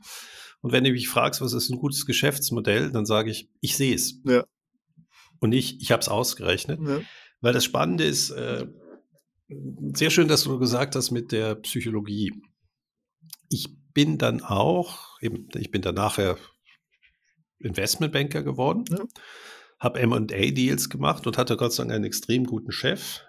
Und 0.61 0.71
wenn 0.71 0.83
du 0.83 0.91
mich 0.91 1.07
fragst, 1.07 1.41
was 1.41 1.53
ist 1.53 1.69
ein 1.69 1.77
gutes 1.77 2.05
Geschäftsmodell, 2.05 2.91
dann 2.91 3.05
sage 3.05 3.29
ich, 3.29 3.49
ich 3.61 3.77
sehe 3.77 3.93
es. 3.93 4.19
Ja. 4.25 4.43
Und 5.39 5.51
nicht, 5.51 5.81
ich 5.81 5.91
habe 5.91 6.01
es 6.01 6.07
ausgerechnet. 6.07 6.79
Weil 7.41 7.53
das 7.53 7.63
Spannende 7.63 8.03
ist, 8.03 8.31
äh, 8.31 8.65
sehr 9.93 10.09
schön, 10.09 10.27
dass 10.27 10.43
du 10.43 10.57
gesagt 10.57 10.95
hast 10.95 11.11
mit 11.11 11.31
der 11.31 11.55
Psychologie. 11.55 12.33
Ich 13.49 13.67
bin 13.95 14.19
dann 14.19 14.43
auch, 14.43 15.19
eben, 15.21 15.47
ich 15.55 15.71
bin 15.71 15.81
dann 15.81 15.95
nachher 15.95 16.37
Investmentbanker 17.59 18.43
geworden, 18.43 18.85
ja. 18.91 19.03
habe 19.79 20.05
MA-Deals 20.05 20.89
gemacht 20.89 21.25
und 21.25 21.39
hatte 21.39 21.57
Gott 21.57 21.73
sei 21.73 21.83
Dank 21.83 21.93
einen 21.93 22.03
extrem 22.03 22.43
guten 22.45 22.71
Chef. 22.71 23.21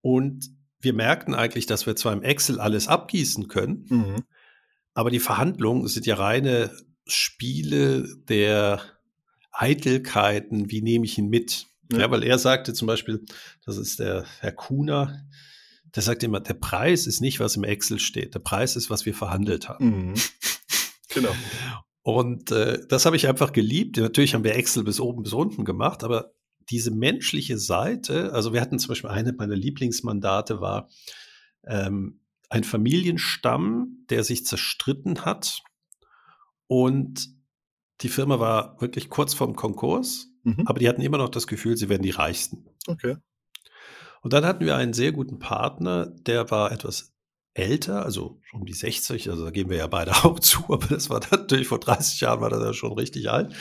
Und 0.00 0.50
wir 0.80 0.94
merkten 0.94 1.34
eigentlich, 1.34 1.66
dass 1.66 1.86
wir 1.86 1.94
zwar 1.94 2.14
im 2.14 2.22
Excel 2.22 2.58
alles 2.58 2.88
abgießen 2.88 3.46
können, 3.48 3.86
mhm. 3.88 4.24
aber 4.94 5.10
die 5.10 5.20
Verhandlungen 5.20 5.86
sind 5.86 6.06
ja 6.06 6.16
reine 6.16 6.72
Spiele 7.06 8.08
der 8.28 8.80
Eitelkeiten, 9.52 10.70
wie 10.70 10.82
nehme 10.82 11.04
ich 11.04 11.18
ihn 11.18 11.28
mit? 11.28 11.66
Ja. 11.92 11.98
ja. 11.98 12.10
weil 12.10 12.22
er 12.22 12.38
sagte 12.38 12.72
zum 12.72 12.86
Beispiel, 12.86 13.24
das 13.66 13.76
ist 13.76 13.98
der 13.98 14.24
Herr 14.40 14.52
Kuhner, 14.52 15.26
der 15.94 16.02
sagt 16.02 16.22
immer, 16.22 16.40
der 16.40 16.54
Preis 16.54 17.06
ist 17.06 17.20
nicht, 17.20 17.40
was 17.40 17.56
im 17.56 17.64
Excel 17.64 17.98
steht. 17.98 18.34
Der 18.34 18.40
Preis 18.40 18.76
ist, 18.76 18.90
was 18.90 19.06
wir 19.06 19.14
verhandelt 19.14 19.68
haben. 19.68 20.10
Mhm. 20.10 20.14
Genau. 21.14 21.34
Und 22.02 22.50
äh, 22.52 22.80
das 22.88 23.06
habe 23.06 23.16
ich 23.16 23.28
einfach 23.28 23.52
geliebt. 23.52 23.96
Natürlich 23.96 24.34
haben 24.34 24.44
wir 24.44 24.54
Excel 24.54 24.84
bis 24.84 25.00
oben 25.00 25.22
bis 25.22 25.32
unten 25.32 25.64
gemacht, 25.64 26.04
aber 26.04 26.32
diese 26.70 26.90
menschliche 26.90 27.58
Seite, 27.58 28.32
also 28.32 28.52
wir 28.52 28.60
hatten 28.60 28.78
zum 28.78 28.88
Beispiel 28.88 29.10
eine 29.10 29.32
meiner 29.32 29.56
Lieblingsmandate 29.56 30.60
war 30.60 30.88
ähm, 31.66 32.20
ein 32.50 32.64
Familienstamm, 32.64 34.04
der 34.10 34.24
sich 34.24 34.46
zerstritten 34.46 35.24
hat 35.24 35.62
und 36.66 37.28
die 38.00 38.08
Firma 38.08 38.38
war 38.38 38.80
wirklich 38.80 39.08
kurz 39.08 39.34
vorm 39.34 39.56
Konkurs, 39.56 40.28
mhm. 40.44 40.66
aber 40.66 40.78
die 40.78 40.88
hatten 40.88 41.02
immer 41.02 41.18
noch 41.18 41.30
das 41.30 41.46
Gefühl, 41.46 41.76
sie 41.76 41.88
wären 41.88 42.02
die 42.02 42.10
Reichsten. 42.10 42.66
Okay. 42.86 43.16
Und 44.22 44.32
dann 44.32 44.44
hatten 44.44 44.64
wir 44.64 44.76
einen 44.76 44.92
sehr 44.92 45.12
guten 45.12 45.38
Partner, 45.38 46.06
der 46.06 46.50
war 46.50 46.72
etwas 46.72 47.14
älter, 47.54 48.04
also 48.04 48.40
um 48.52 48.64
die 48.64 48.72
60, 48.72 49.30
also 49.30 49.44
da 49.44 49.50
gehen 49.50 49.68
wir 49.68 49.76
ja 49.76 49.86
beide 49.86 50.12
auch 50.24 50.38
zu, 50.40 50.64
aber 50.68 50.86
das 50.86 51.10
war 51.10 51.20
natürlich 51.30 51.68
vor 51.68 51.80
30 51.80 52.20
Jahren 52.20 52.40
war 52.40 52.50
das 52.50 52.62
ja 52.62 52.72
schon 52.72 52.92
richtig 52.92 53.30
alt. 53.30 53.54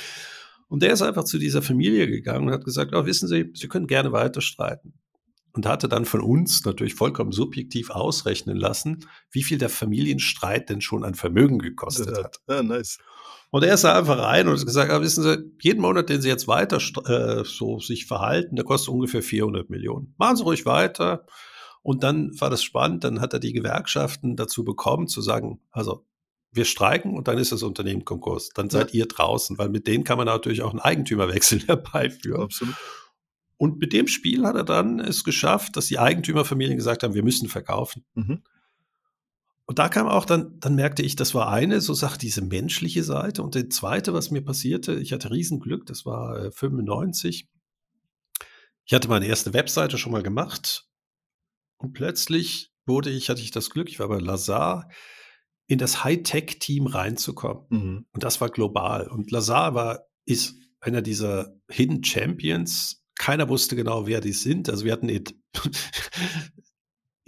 Und 0.70 0.84
der 0.84 0.92
ist 0.92 1.02
einfach 1.02 1.24
zu 1.24 1.38
dieser 1.38 1.62
Familie 1.62 2.08
gegangen 2.08 2.48
und 2.48 2.54
hat 2.54 2.66
gesagt, 2.66 2.94
oh, 2.94 3.06
wissen 3.06 3.28
Sie, 3.28 3.52
Sie 3.54 3.68
können 3.68 3.88
gerne 3.88 4.12
weiter 4.12 4.42
streiten. 4.42 4.94
Und 5.54 5.66
hatte 5.66 5.88
dann 5.88 6.06
von 6.06 6.22
uns 6.22 6.66
natürlich 6.66 6.94
vollkommen 6.94 7.32
subjektiv 7.32 7.90
ausrechnen 7.90 8.58
lassen, 8.58 9.08
wie 9.32 9.42
viel 9.42 9.58
der 9.58 9.70
Familienstreit 9.70 10.70
denn 10.70 10.82
schon 10.82 11.04
an 11.04 11.16
Vermögen 11.16 11.58
gekostet 11.58 12.16
hat. 12.16 12.38
Ja, 12.48 12.62
nice. 12.62 13.00
Und 13.50 13.64
er 13.64 13.74
ist 13.74 13.84
da 13.84 13.98
einfach 13.98 14.20
rein 14.20 14.48
und 14.48 14.58
hat 14.58 14.66
gesagt, 14.66 14.92
ah, 14.92 15.02
wissen 15.02 15.24
Sie, 15.24 15.52
jeden 15.62 15.82
Monat, 15.82 16.10
den 16.10 16.22
Sie 16.22 16.28
jetzt 16.28 16.48
weiter 16.48 16.78
äh, 17.06 17.44
so 17.46 17.80
sich 17.80 18.06
verhalten, 18.06 18.56
der 18.56 18.66
kostet 18.66 18.94
ungefähr 18.94 19.24
400 19.24 19.70
Millionen. 19.70 20.14
Machen 20.18 20.36
Sie 20.36 20.44
ruhig 20.44 20.66
weiter. 20.66 21.26
Und 21.82 22.04
dann 22.04 22.32
war 22.42 22.50
das 22.50 22.64
spannend, 22.64 23.06
dann 23.06 23.22
hat 23.22 23.34
er 23.34 23.40
die 23.40 23.54
Gewerkschaften 23.54 24.36
dazu 24.36 24.66
bekommen, 24.66 25.08
zu 25.08 25.22
sagen, 25.22 25.62
also 25.72 26.06
wir 26.52 26.66
streiken 26.66 27.16
und 27.16 27.30
dann 27.30 27.38
ist 27.38 27.54
das 27.54 27.64
Unternehmen 27.64 28.04
Konkurs. 28.04 28.50
Dann 28.54 28.70
seid 28.70 28.92
ja. 28.92 29.00
ihr 29.00 29.06
draußen, 29.06 29.58
weil 29.58 29.70
mit 29.70 29.88
denen 29.88 30.04
kann 30.04 30.18
man 30.18 30.28
natürlich 30.28 30.62
auch 30.62 30.72
einen 30.72 30.80
Eigentümerwechsel 30.80 31.62
herbeiführen. 31.68 32.44
Absolut. 32.44 32.76
Und 33.58 33.80
mit 33.80 33.94
dem 33.94 34.08
Spiel 34.08 34.46
hat 34.46 34.56
er 34.56 34.64
dann 34.64 35.00
es 35.00 35.24
geschafft, 35.24 35.78
dass 35.78 35.88
die 35.88 35.98
Eigentümerfamilien 35.98 36.78
gesagt 36.78 37.04
haben, 37.04 37.14
wir 37.14 37.24
müssen 37.24 37.48
verkaufen. 37.50 38.06
Mhm. 38.14 38.44
Und 39.68 39.80
da 39.80 39.90
kam 39.90 40.08
auch 40.08 40.24
dann, 40.24 40.58
dann 40.62 40.76
merkte 40.76 41.04
ich, 41.04 41.18
das 41.18 41.36
war 41.36 41.50
eine, 41.50 41.82
so 41.82 41.94
sagt 41.94 42.22
diese 42.22 42.42
menschliche 42.42 43.04
Seite. 43.04 43.44
Und 43.44 43.54
der 43.54 43.70
zweite, 43.70 44.14
was 44.14 44.32
mir 44.32 44.42
passierte, 44.42 44.96
ich 44.96 45.12
hatte 45.12 45.30
Riesenglück, 45.30 45.86
das 45.86 46.06
war 46.06 46.46
äh, 46.46 46.52
95. 46.52 47.50
Ich 48.86 48.94
hatte 48.94 49.10
meine 49.10 49.28
erste 49.28 49.54
Webseite 49.54 49.98
schon 49.98 50.14
mal 50.14 50.24
gemacht. 50.24 50.88
Und 51.78 51.92
plötzlich 51.92 52.72
wurde 52.86 53.10
ich, 53.10 53.30
hatte 53.30 53.42
ich 53.42 53.52
das 53.52 53.70
Glück, 53.70 53.90
ich 53.90 54.00
war 54.00 54.08
bei 54.08 54.20
Lazar, 54.20 54.90
in 55.68 55.80
das 55.80 56.06
Hightech-Team 56.06 56.88
reinzukommen. 56.88 57.66
Mhm. 57.70 58.06
Und 58.14 58.24
das 58.24 58.40
war 58.40 58.50
global. 58.50 59.10
Und 59.10 59.32
Lazar 59.32 59.76
war, 59.76 60.06
ist 60.24 60.56
einer 60.80 61.02
dieser 61.02 61.54
Hidden 61.70 62.06
Champions. 62.06 63.04
Keiner 63.16 63.50
wusste 63.50 63.76
genau, 63.76 64.08
wer 64.08 64.22
die 64.22 64.32
sind. 64.32 64.70
Also 64.70 64.86
wir 64.86 64.94
hatten 64.94 65.10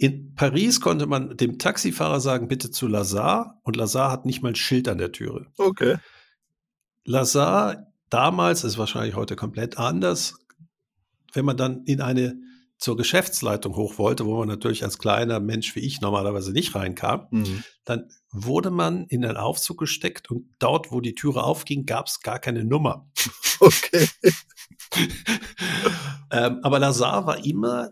in 0.00 0.34
Paris 0.34 0.80
konnte 0.80 1.06
man 1.06 1.36
dem 1.36 1.58
Taxifahrer 1.58 2.20
sagen, 2.20 2.48
bitte 2.48 2.70
zu 2.70 2.86
Lazar. 2.86 3.60
Und 3.64 3.76
Lazar 3.76 4.10
hat 4.10 4.24
nicht 4.24 4.42
mal 4.42 4.48
ein 4.48 4.54
Schild 4.54 4.88
an 4.88 4.96
der 4.96 5.12
Türe. 5.12 5.48
Okay. 5.58 5.98
Lazar 7.04 7.92
damals 8.08 8.64
ist 8.64 8.78
wahrscheinlich 8.78 9.14
heute 9.14 9.36
komplett 9.36 9.76
anders. 9.76 10.38
Wenn 11.34 11.44
man 11.44 11.58
dann 11.58 11.84
in 11.84 12.00
eine 12.00 12.40
zur 12.78 12.96
Geschäftsleitung 12.96 13.76
hoch 13.76 13.98
wollte, 13.98 14.24
wo 14.24 14.38
man 14.38 14.48
natürlich 14.48 14.84
als 14.84 14.96
kleiner 14.96 15.38
Mensch 15.38 15.76
wie 15.76 15.80
ich 15.80 16.00
normalerweise 16.00 16.52
nicht 16.52 16.74
reinkam, 16.74 17.26
mhm. 17.30 17.62
dann 17.84 18.08
wurde 18.32 18.70
man 18.70 19.04
in 19.04 19.22
einen 19.22 19.36
Aufzug 19.36 19.80
gesteckt 19.80 20.30
und 20.30 20.46
dort, 20.60 20.90
wo 20.90 21.02
die 21.02 21.14
Türe 21.14 21.44
aufging, 21.44 21.84
gab 21.84 22.06
es 22.06 22.20
gar 22.20 22.38
keine 22.38 22.64
Nummer. 22.64 23.06
Okay. 23.62 24.08
ähm, 26.30 26.60
aber 26.62 26.78
Lazar 26.78 27.26
war 27.26 27.44
immer 27.44 27.90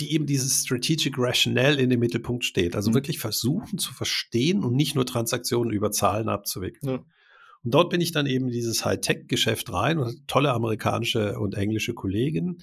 die 0.00 0.12
eben 0.12 0.26
dieses 0.26 0.62
Strategic 0.64 1.14
Rationale 1.16 1.80
in 1.80 1.90
den 1.90 2.00
Mittelpunkt 2.00 2.44
steht. 2.44 2.76
Also 2.76 2.90
mhm. 2.90 2.94
wirklich 2.94 3.18
versuchen 3.18 3.78
zu 3.78 3.94
verstehen 3.94 4.62
und 4.62 4.74
nicht 4.74 4.94
nur 4.94 5.06
Transaktionen 5.06 5.72
über 5.72 5.90
Zahlen 5.90 6.28
abzuwickeln. 6.28 6.92
Ja. 6.92 7.04
Und 7.64 7.74
dort 7.74 7.90
bin 7.90 8.00
ich 8.00 8.12
dann 8.12 8.26
eben 8.26 8.46
in 8.46 8.52
dieses 8.52 8.84
Hightech-Geschäft 8.84 9.72
rein 9.72 9.98
und 9.98 10.28
tolle 10.28 10.52
amerikanische 10.52 11.38
und 11.38 11.54
englische 11.54 11.94
Kollegen, 11.94 12.58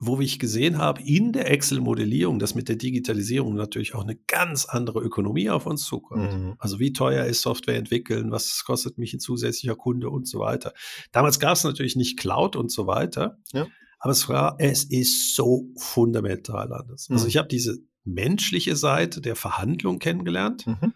wo 0.00 0.20
ich 0.20 0.38
gesehen 0.38 0.78
habe, 0.78 1.02
in 1.02 1.32
der 1.32 1.50
Excel-Modellierung, 1.50 2.38
dass 2.38 2.54
mit 2.54 2.68
der 2.68 2.76
Digitalisierung 2.76 3.54
natürlich 3.54 3.94
auch 3.94 4.02
eine 4.02 4.16
ganz 4.16 4.64
andere 4.64 5.00
Ökonomie 5.00 5.50
auf 5.50 5.66
uns 5.66 5.84
zukommt. 5.84 6.32
Mhm. 6.32 6.54
Also 6.58 6.78
wie 6.78 6.92
teuer 6.92 7.26
ist 7.26 7.42
Software 7.42 7.76
entwickeln, 7.76 8.30
was 8.30 8.64
kostet 8.64 8.96
mich 8.96 9.12
ein 9.12 9.20
zusätzlicher 9.20 9.76
Kunde 9.76 10.08
und 10.08 10.26
so 10.28 10.38
weiter. 10.38 10.72
Damals 11.12 11.40
gab 11.40 11.54
es 11.54 11.64
natürlich 11.64 11.96
nicht 11.96 12.18
Cloud 12.18 12.56
und 12.56 12.70
so 12.70 12.86
weiter. 12.86 13.38
Ja. 13.52 13.66
Aber 13.98 14.12
es 14.12 14.28
war, 14.28 14.56
es 14.58 14.84
ist 14.84 15.34
so 15.34 15.68
fundamental 15.76 16.72
anders. 16.72 17.08
Also 17.08 17.12
mhm. 17.12 17.16
Also 17.16 17.28
ich 17.28 17.36
habe 17.36 17.48
diese 17.48 17.78
menschliche 18.04 18.76
Seite 18.76 19.20
der 19.20 19.36
Verhandlung 19.36 19.98
kennengelernt. 19.98 20.66
Mhm. 20.66 20.94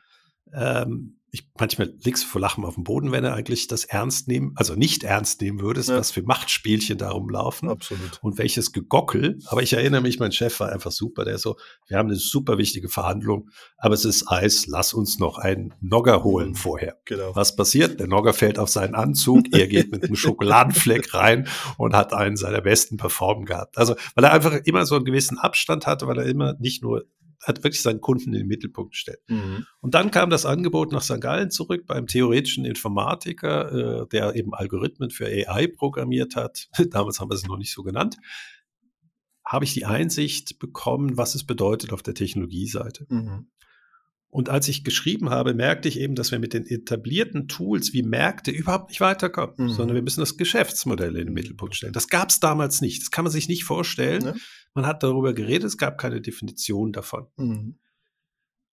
Ähm, 0.53 1.21
ich 1.35 1.49
manchmal 1.59 1.95
liegst 2.05 2.25
du 2.25 2.29
vor 2.29 2.43
Lachen 2.43 2.63
auf 2.67 2.75
dem 2.75 2.85
Boden, 2.85 3.11
wenn 3.11 3.25
er 3.25 3.33
eigentlich 3.33 3.67
das 3.67 3.85
ernst 3.85 4.29
nehmen, 4.29 4.53
also 4.57 4.75
nicht 4.75 5.03
ernst 5.03 5.41
nehmen 5.41 5.61
würdest, 5.61 5.89
ja. 5.89 5.97
was 5.97 6.11
für 6.11 6.23
Machtspielchen 6.23 6.99
darum 6.99 7.31
laufen. 7.31 7.71
Absolut. 7.71 8.19
Und 8.21 8.37
welches 8.37 8.71
Gegockel. 8.73 9.39
Aber 9.47 9.63
ich 9.63 9.73
erinnere 9.73 10.03
mich, 10.03 10.19
mein 10.19 10.33
Chef 10.33 10.61
war 10.61 10.71
einfach 10.71 10.93
super. 10.93 11.25
Der 11.25 11.39
so, 11.39 11.57
wir 11.87 11.97
haben 11.97 12.11
eine 12.11 12.19
super 12.19 12.59
wichtige 12.59 12.91
Verhandlung, 12.91 13.49
aber 13.79 13.95
es 13.95 14.05
ist 14.05 14.31
Eis, 14.31 14.67
lass 14.67 14.93
uns 14.93 15.19
noch 15.19 15.39
einen 15.39 15.73
Nogger 15.81 16.23
holen 16.23 16.51
mhm. 16.51 16.55
vorher. 16.55 16.99
Genau. 17.07 17.35
Was 17.35 17.57
passiert? 17.57 17.99
Der 17.99 18.09
Nogger 18.09 18.35
fällt 18.35 18.59
auf 18.59 18.69
seinen 18.69 18.95
Anzug, 18.95 19.47
er 19.53 19.69
geht 19.69 19.91
mit 19.91 20.05
einem 20.05 20.17
Schokoladenfleck 20.17 21.15
rein 21.15 21.49
und 21.79 21.97
hat 21.97 22.13
einen 22.13 22.37
seiner 22.37 22.61
besten 22.61 22.99
Performen 22.99 23.47
gehabt. 23.47 23.79
Also, 23.79 23.95
weil 24.15 24.25
er 24.25 24.33
einfach 24.33 24.53
immer 24.65 24.85
so 24.85 24.97
einen 24.97 25.07
gewissen 25.07 25.39
Abstand 25.39 25.87
hatte, 25.87 26.07
weil 26.07 26.19
er 26.19 26.27
immer 26.27 26.57
nicht 26.59 26.83
nur 26.83 27.07
hat 27.43 27.65
wirklich 27.65 27.83
seinen 27.83 28.01
Kunden 28.01 28.33
in 28.33 28.41
den 28.41 28.47
Mittelpunkt 28.47 28.93
gestellt. 28.93 29.21
Mhm. 29.29 29.67
Und 29.81 29.95
dann 29.95 30.11
kam 30.11 30.31
das 30.31 30.47
Angebot 30.47 30.93
nach 30.93 31.03
St. 31.03 31.21
Gallen 31.21 31.51
zurück 31.51 31.87
beim 31.87 32.07
theoretischen 32.07 32.65
Informatiker, 32.65 34.03
äh, 34.03 34.09
der 34.09 34.35
eben 34.37 34.55
Algorithmen 34.55 35.11
für 35.11 35.27
AI 35.27 35.67
programmiert 35.67 36.37
hat. 36.37 36.69
Damals 36.91 37.21
haben 37.21 37.31
wir 37.31 37.35
es 37.35 37.47
noch 37.47 37.59
nicht 37.59 37.73
so 37.73 37.83
genannt. 37.83 38.17
Habe 39.45 39.65
ich 39.65 39.75
die 39.75 39.85
Einsicht 39.85 40.59
bekommen, 40.61 41.17
was 41.17 41.35
es 41.35 41.45
bedeutet 41.45 41.93
auf 41.93 42.03
der 42.03 42.15
Technologieseite. 42.15 43.07
Mhm. 43.09 43.49
Und 44.35 44.49
als 44.49 44.67
ich 44.69 44.83
geschrieben 44.83 45.29
habe, 45.29 45.53
merkte 45.53 45.89
ich 45.89 46.01
eben, 46.01 46.15
dass 46.15 46.31
wir 46.31 46.39
mit 46.39 46.55
den 46.55 46.65
etablierten 46.65 47.49
Tools 47.49 47.93
wie 47.93 48.03
Märkte 48.03 48.51
überhaupt 48.51 48.89
nicht 48.89 49.03
weiterkommen, 49.03 49.55
mhm. 49.59 49.69
sondern 49.69 49.95
wir 49.95 50.03
müssen 50.03 50.21
das 50.21 50.39
Geschäftsmodell 50.39 51.17
in 51.17 51.27
den 51.27 51.35
Mittelpunkt 51.35 51.77
stellen. 51.77 51.93
Das 51.93 52.09
gab 52.09 52.31
es 52.31 52.41
damals 52.41 52.81
nicht. 52.81 53.03
Das 53.03 53.11
kann 53.11 53.25
man 53.25 53.33
sich 53.33 53.49
nicht 53.49 53.65
vorstellen. 53.65 54.25
Ja. 54.25 54.35
Man 54.75 54.87
hat 54.87 55.03
darüber 55.03 55.33
geredet, 55.35 55.65
es 55.65 55.79
gab 55.79 55.99
keine 55.99 56.21
Definition 56.21 56.93
davon. 56.93 57.27
Mhm. 57.37 57.79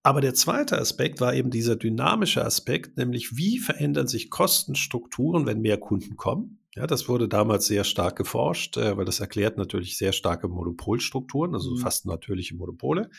Aber 0.01 0.21
der 0.21 0.33
zweite 0.33 0.79
Aspekt 0.79 1.19
war 1.19 1.33
eben 1.33 1.51
dieser 1.51 1.75
dynamische 1.75 2.43
Aspekt, 2.43 2.97
nämlich 2.97 3.35
wie 3.35 3.59
verändern 3.59 4.07
sich 4.07 4.29
Kostenstrukturen, 4.29 5.45
wenn 5.45 5.59
mehr 5.59 5.77
Kunden 5.77 6.15
kommen. 6.15 6.59
Ja, 6.75 6.87
das 6.87 7.09
wurde 7.09 7.27
damals 7.27 7.67
sehr 7.67 7.83
stark 7.83 8.15
geforscht, 8.15 8.77
äh, 8.77 8.95
weil 8.95 9.05
das 9.05 9.19
erklärt 9.19 9.57
natürlich 9.57 9.97
sehr 9.97 10.13
starke 10.13 10.47
Monopolstrukturen, 10.47 11.53
also 11.53 11.71
mhm. 11.71 11.77
fast 11.77 12.05
natürliche 12.05 12.55
Monopole. 12.55 13.09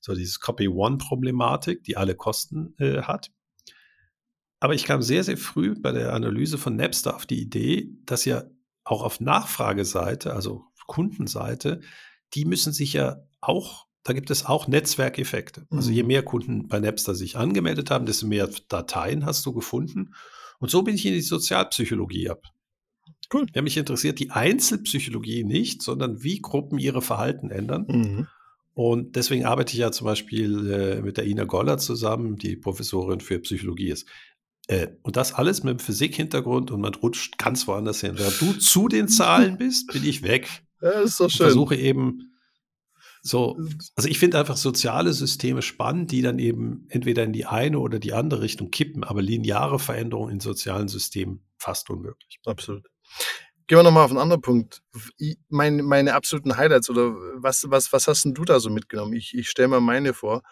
So 0.00 0.14
dieses 0.14 0.40
Copy-One-Problematik, 0.40 1.84
die 1.84 1.96
alle 1.96 2.14
Kosten 2.14 2.74
äh, 2.78 3.02
hat. 3.02 3.30
Aber 4.58 4.74
ich 4.74 4.84
kam 4.84 5.02
sehr, 5.02 5.24
sehr 5.24 5.36
früh 5.36 5.74
bei 5.78 5.92
der 5.92 6.12
Analyse 6.14 6.56
von 6.56 6.76
Napster 6.76 7.14
auf 7.14 7.26
die 7.26 7.40
Idee, 7.40 7.90
dass 8.04 8.24
ja 8.24 8.44
auch 8.84 9.02
auf 9.02 9.20
Nachfrageseite, 9.20 10.32
also 10.32 10.64
Kundenseite, 10.86 11.80
die 12.34 12.44
müssen 12.44 12.72
sich 12.72 12.92
ja 12.92 13.22
auch, 13.40 13.86
da 14.04 14.12
gibt 14.12 14.30
es 14.30 14.46
auch 14.46 14.68
Netzwerkeffekte. 14.68 15.66
Also 15.70 15.90
je 15.90 16.02
mhm. 16.02 16.08
mehr 16.08 16.22
Kunden 16.22 16.68
bei 16.68 16.80
Napster 16.80 17.14
sich 17.14 17.36
angemeldet 17.36 17.90
haben, 17.90 18.06
desto 18.06 18.26
mehr 18.26 18.48
Dateien 18.68 19.24
hast 19.24 19.44
du 19.46 19.52
gefunden. 19.52 20.14
Und 20.58 20.70
so 20.70 20.82
bin 20.82 20.94
ich 20.94 21.06
in 21.06 21.12
die 21.12 21.20
Sozialpsychologie 21.20 22.30
ab. 22.30 22.42
Cool. 23.32 23.46
Ja, 23.54 23.62
mich 23.62 23.76
interessiert 23.76 24.18
die 24.18 24.30
Einzelpsychologie 24.30 25.44
nicht, 25.44 25.82
sondern 25.82 26.22
wie 26.22 26.40
Gruppen 26.40 26.78
ihre 26.78 27.02
Verhalten 27.02 27.50
ändern. 27.50 27.86
Mhm. 27.88 28.26
Und 28.74 29.16
deswegen 29.16 29.44
arbeite 29.44 29.72
ich 29.72 29.78
ja 29.78 29.92
zum 29.92 30.06
Beispiel 30.06 30.70
äh, 30.70 31.02
mit 31.02 31.16
der 31.16 31.26
Ina 31.26 31.44
Goller 31.44 31.78
zusammen, 31.78 32.36
die 32.36 32.56
Professorin 32.56 33.20
für 33.20 33.38
Psychologie 33.40 33.90
ist. 33.90 34.06
Äh, 34.66 34.88
und 35.02 35.16
das 35.16 35.34
alles 35.34 35.62
mit 35.62 35.70
einem 35.70 35.78
Physik-Hintergrund 35.78 36.70
und 36.70 36.80
man 36.80 36.94
rutscht 36.94 37.38
ganz 37.38 37.66
woanders 37.66 38.00
hin. 38.00 38.14
Während 38.16 38.40
du 38.40 38.52
zu 38.54 38.88
den 38.88 39.08
Zahlen 39.08 39.56
bist, 39.58 39.92
bin 39.92 40.04
ich 40.04 40.22
weg. 40.22 40.62
Ja, 40.82 40.90
ist 41.00 41.16
so 41.16 41.28
schön. 41.28 41.46
Ich 41.46 41.52
versuche 41.52 41.76
eben 41.76 42.32
so, 43.22 43.56
also 43.94 44.08
ich 44.08 44.18
finde 44.18 44.38
einfach 44.38 44.56
soziale 44.56 45.12
Systeme 45.12 45.62
spannend, 45.62 46.10
die 46.10 46.22
dann 46.22 46.40
eben 46.40 46.86
entweder 46.88 47.22
in 47.22 47.32
die 47.32 47.46
eine 47.46 47.78
oder 47.78 48.00
die 48.00 48.12
andere 48.12 48.42
Richtung 48.42 48.72
kippen, 48.72 49.04
aber 49.04 49.22
lineare 49.22 49.78
Veränderungen 49.78 50.32
in 50.32 50.40
sozialen 50.40 50.88
Systemen 50.88 51.44
fast 51.56 51.88
unmöglich. 51.88 52.40
Absolut. 52.44 52.84
Gehen 53.68 53.78
wir 53.78 53.84
nochmal 53.84 54.04
auf 54.04 54.10
einen 54.10 54.18
anderen 54.18 54.42
Punkt. 54.42 54.82
Meine, 55.48 55.84
meine 55.84 56.14
absoluten 56.14 56.56
Highlights 56.56 56.90
oder 56.90 57.14
was, 57.36 57.64
was, 57.68 57.92
was 57.92 58.08
hast 58.08 58.24
denn 58.24 58.34
du 58.34 58.44
da 58.44 58.58
so 58.58 58.70
mitgenommen? 58.70 59.12
Ich, 59.12 59.34
ich 59.36 59.48
stelle 59.48 59.68
mal 59.68 59.80
meine 59.80 60.14
vor 60.14 60.42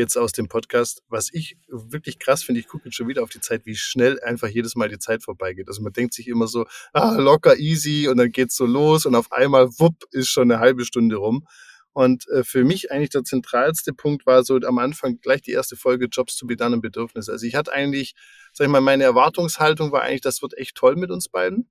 jetzt 0.00 0.16
aus 0.16 0.32
dem 0.32 0.48
Podcast. 0.48 1.02
Was 1.08 1.28
ich 1.32 1.56
wirklich 1.68 2.18
krass 2.18 2.42
finde, 2.42 2.60
ich 2.60 2.66
gucke 2.66 2.86
jetzt 2.86 2.96
schon 2.96 3.08
wieder 3.08 3.22
auf 3.22 3.30
die 3.30 3.40
Zeit, 3.40 3.66
wie 3.66 3.76
schnell 3.76 4.20
einfach 4.20 4.48
jedes 4.48 4.74
Mal 4.74 4.88
die 4.88 4.98
Zeit 4.98 5.22
vorbeigeht. 5.22 5.68
Also 5.68 5.82
man 5.82 5.92
denkt 5.92 6.14
sich 6.14 6.26
immer 6.26 6.48
so, 6.48 6.66
ah, 6.92 7.16
locker, 7.16 7.56
easy 7.56 8.08
und 8.08 8.16
dann 8.16 8.32
geht's 8.32 8.56
so 8.56 8.66
los 8.66 9.06
und 9.06 9.14
auf 9.14 9.30
einmal, 9.30 9.68
wupp, 9.78 10.04
ist 10.10 10.28
schon 10.28 10.50
eine 10.50 10.60
halbe 10.60 10.84
Stunde 10.84 11.16
rum. 11.16 11.46
Und 11.92 12.28
äh, 12.28 12.44
für 12.44 12.64
mich 12.64 12.92
eigentlich 12.92 13.10
der 13.10 13.24
zentralste 13.24 13.92
Punkt 13.92 14.24
war 14.24 14.44
so 14.44 14.56
am 14.56 14.78
Anfang 14.78 15.20
gleich 15.20 15.42
die 15.42 15.52
erste 15.52 15.76
Folge 15.76 16.06
Jobs 16.06 16.36
to 16.36 16.46
be 16.46 16.56
done 16.56 16.74
im 16.74 16.80
Bedürfnis. 16.80 17.28
Also 17.28 17.46
ich 17.46 17.54
hatte 17.54 17.72
eigentlich, 17.72 18.14
sag 18.52 18.66
ich 18.66 18.70
mal, 18.70 18.80
meine 18.80 19.04
Erwartungshaltung 19.04 19.90
war 19.92 20.02
eigentlich, 20.02 20.20
das 20.20 20.42
wird 20.42 20.56
echt 20.56 20.76
toll 20.76 20.96
mit 20.96 21.10
uns 21.10 21.28
beiden. 21.28 21.68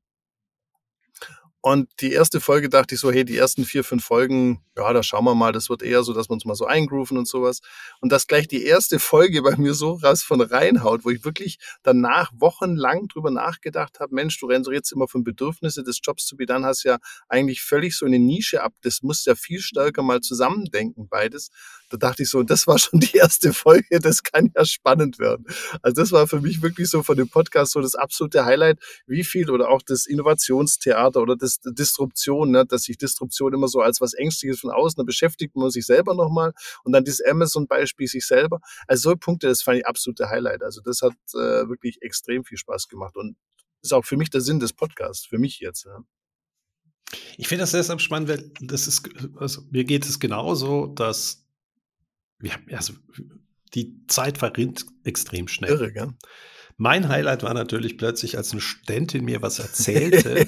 Und 1.62 1.90
die 2.00 2.14
erste 2.14 2.40
Folge 2.40 2.70
dachte 2.70 2.96
ich 2.96 3.02
so, 3.02 3.12
hey, 3.12 3.26
die 3.26 3.36
ersten 3.36 3.66
vier, 3.66 3.84
fünf 3.84 4.06
Folgen, 4.06 4.64
ja, 4.78 4.94
da 4.94 5.04
schauen 5.04 5.26
wir 5.26 5.36
mal, 5.36 5.52
das 5.52 5.70
wird 5.70 5.84
eher 5.84 6.04
so, 6.04 6.14
dass 6.14 6.30
wir 6.30 6.34
uns 6.34 6.46
mal 6.46 6.56
so 6.56 6.66
eingrooven 6.66 7.18
und 7.18 7.28
sowas. 7.28 7.60
Und 8.00 8.14
dass 8.14 8.28
gleich 8.28 8.48
die 8.48 8.64
erste 8.64 8.98
Folge 8.98 9.42
bei 9.42 9.58
mir 9.58 9.74
so 9.74 9.96
raus 9.96 10.24
von 10.24 10.40
reinhaut, 10.40 11.04
wo 11.04 11.10
ich 11.10 11.26
wirklich 11.26 11.60
danach 11.84 12.32
wochenlang 12.34 13.10
drüber 13.10 13.30
nachgedacht 13.30 14.00
habe, 14.00 14.16
Mensch, 14.16 14.40
du 14.40 14.46
rennst 14.48 14.70
jetzt 14.72 14.94
immer 14.94 15.10
von 15.10 15.26
Bedürfnisse 15.26 15.84
des 15.84 16.00
Jobs 16.02 16.26
zu 16.26 16.38
dann 16.38 16.64
hast 16.66 16.84
ja 16.84 16.98
eigentlich 17.28 17.62
völlig 17.62 17.98
so 17.98 18.06
eine 18.06 18.20
Nische 18.20 18.64
ab. 18.64 18.74
Das 18.82 19.02
muss 19.04 19.26
ja 19.26 19.36
viel 19.36 19.60
stärker 19.60 20.02
mal 20.02 20.22
zusammendenken, 20.22 21.10
beides. 21.10 21.50
Da 21.90 21.98
dachte 21.98 22.24
ich 22.24 22.30
so, 22.30 22.44
das 22.44 22.68
war 22.68 22.78
schon 22.80 23.00
die 23.00 23.18
erste 23.18 23.54
Folge, 23.54 24.00
das 24.00 24.24
kann 24.24 24.52
ja 24.56 24.66
spannend 24.66 25.20
werden. 25.20 25.46
Also 25.82 26.02
das 26.02 26.12
war 26.12 26.28
für 26.28 26.40
mich 26.40 26.62
wirklich 26.62 26.90
so 26.90 27.04
von 27.04 27.18
dem 27.18 27.30
Podcast 27.30 27.74
so 27.74 27.82
das 27.82 27.96
absolute 27.96 28.46
Highlight, 28.46 28.80
wie 29.08 29.24
viel 29.24 29.50
oder 29.50 29.70
auch 29.70 29.82
das 29.82 30.06
Innovationstheater 30.06 31.22
oder 31.22 31.36
das 31.36 31.60
Disruption, 31.64 32.52
ne, 32.52 32.66
dass 32.66 32.84
sich 32.84 32.98
Disruption 32.98 33.54
immer 33.54 33.68
so 33.68 33.82
als 33.82 34.02
was 34.02 34.14
Ängstliches 34.14 34.60
von 34.60 34.72
außen, 34.72 34.98
da 34.98 35.04
beschäftigt 35.04 35.56
man 35.56 35.70
sich 35.70 35.86
selber 35.86 36.16
nochmal 36.16 36.54
und 36.84 36.94
dann 36.94 37.04
dieses 37.04 37.26
Amazon-Beispiel 37.26 38.08
sich 38.08 38.26
selber. 38.26 38.60
Also 38.88 39.04
solche 39.04 39.20
Punkte, 39.20 39.48
das 39.48 39.62
fand 39.62 39.80
ich 39.80 39.88
absolute 39.88 40.30
Highlight. 40.30 40.64
Also 40.64 40.82
das 40.82 41.02
hat 41.02 41.14
äh, 41.34 41.68
wirklich 41.68 42.02
extrem 42.02 42.44
viel 42.44 42.58
Spaß 42.58 42.88
gemacht 42.88 43.16
und 43.18 43.36
ist 43.82 43.94
auch 43.94 44.06
für 44.06 44.18
mich 44.18 44.30
der 44.30 44.42
Sinn 44.42 44.60
des 44.60 44.74
Podcasts, 44.74 45.26
für 45.26 45.38
mich 45.38 45.60
jetzt. 45.60 45.86
Ja. 45.86 46.04
Ich 47.38 47.48
finde 47.48 47.64
das 47.64 47.72
deshalb 47.72 48.02
spannend, 48.02 48.30
weil 48.30 48.52
das 48.60 48.88
ist, 48.88 49.10
also 49.38 49.62
mir 49.72 49.84
geht 49.84 50.06
es 50.06 50.20
genauso, 50.20 50.88
dass 50.88 51.48
wir 52.40 52.54
haben, 52.54 52.66
also 52.72 52.94
die 53.76 54.06
Zeit 54.08 54.38
verrinnt 54.38 54.86
extrem 55.04 55.48
schnell. 55.48 55.72
Irre, 55.72 55.94
gell? 55.94 56.14
Mein 56.78 57.10
Highlight 57.10 57.44
war 57.44 57.54
natürlich 57.54 57.98
plötzlich, 57.98 58.38
als 58.38 58.54
eine 58.54 58.62
Studentin 58.62 59.26
mir 59.26 59.42
was 59.42 59.60
erzählte. 59.60 60.48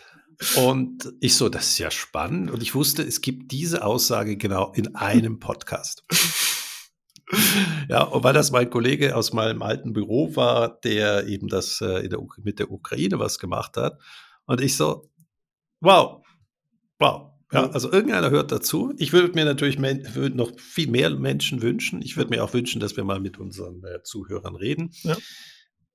und 0.56 1.12
ich 1.20 1.36
so, 1.36 1.48
das 1.48 1.68
ist 1.68 1.78
ja 1.78 1.90
spannend. 1.90 2.50
Und 2.50 2.62
ich 2.62 2.74
wusste, 2.74 3.02
es 3.02 3.20
gibt 3.20 3.52
diese 3.52 3.84
Aussage 3.84 4.36
genau 4.36 4.72
in 4.72 4.96
einem 4.96 5.38
Podcast. 5.38 6.04
ja, 7.88 8.02
und 8.02 8.24
weil 8.24 8.34
das 8.34 8.50
mein 8.50 8.70
Kollege 8.70 9.14
aus 9.14 9.32
meinem 9.32 9.62
alten 9.62 9.92
Büro 9.92 10.34
war, 10.34 10.80
der 10.80 11.28
eben 11.28 11.46
das 11.46 11.80
äh, 11.80 12.08
der, 12.08 12.18
mit 12.42 12.58
der 12.58 12.72
Ukraine 12.72 13.20
was 13.20 13.38
gemacht 13.38 13.76
hat. 13.76 14.00
Und 14.46 14.60
ich 14.60 14.76
so, 14.76 15.08
wow, 15.80 16.24
wow, 16.98 17.27
ja, 17.50 17.70
also 17.70 17.90
irgendeiner 17.90 18.30
hört 18.30 18.52
dazu. 18.52 18.92
Ich 18.98 19.12
würde 19.12 19.34
mir 19.34 19.44
natürlich 19.44 19.78
würd 19.78 20.34
noch 20.34 20.58
viel 20.60 20.88
mehr 20.88 21.10
Menschen 21.10 21.62
wünschen. 21.62 22.02
Ich 22.02 22.16
würde 22.16 22.30
mir 22.30 22.44
auch 22.44 22.52
wünschen, 22.52 22.78
dass 22.80 22.96
wir 22.96 23.04
mal 23.04 23.20
mit 23.20 23.38
unseren 23.38 23.82
äh, 23.84 24.02
Zuhörern 24.02 24.54
reden. 24.54 24.90
Ja. 25.02 25.16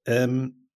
Ähm, 0.05 0.67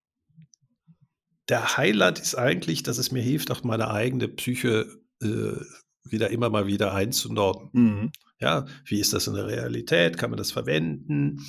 der 1.49 1.77
Highlight 1.77 2.19
ist 2.19 2.35
eigentlich, 2.35 2.83
dass 2.83 2.99
es 2.99 3.11
mir 3.11 3.23
hilft, 3.23 3.49
auch 3.49 3.63
meine 3.63 3.89
eigene 3.89 4.27
Psyche 4.27 5.01
äh, 5.21 5.61
wieder 6.03 6.29
immer 6.29 6.49
mal 6.49 6.67
wieder 6.67 6.93
einzunorden. 6.93 7.69
Mhm. 7.71 8.11
Ja, 8.39 8.65
wie 8.85 8.99
ist 8.99 9.13
das 9.13 9.25
in 9.25 9.33
der 9.33 9.47
Realität? 9.47 10.17
Kann 10.17 10.29
man 10.29 10.37
das 10.37 10.51
verwenden? 10.51 11.39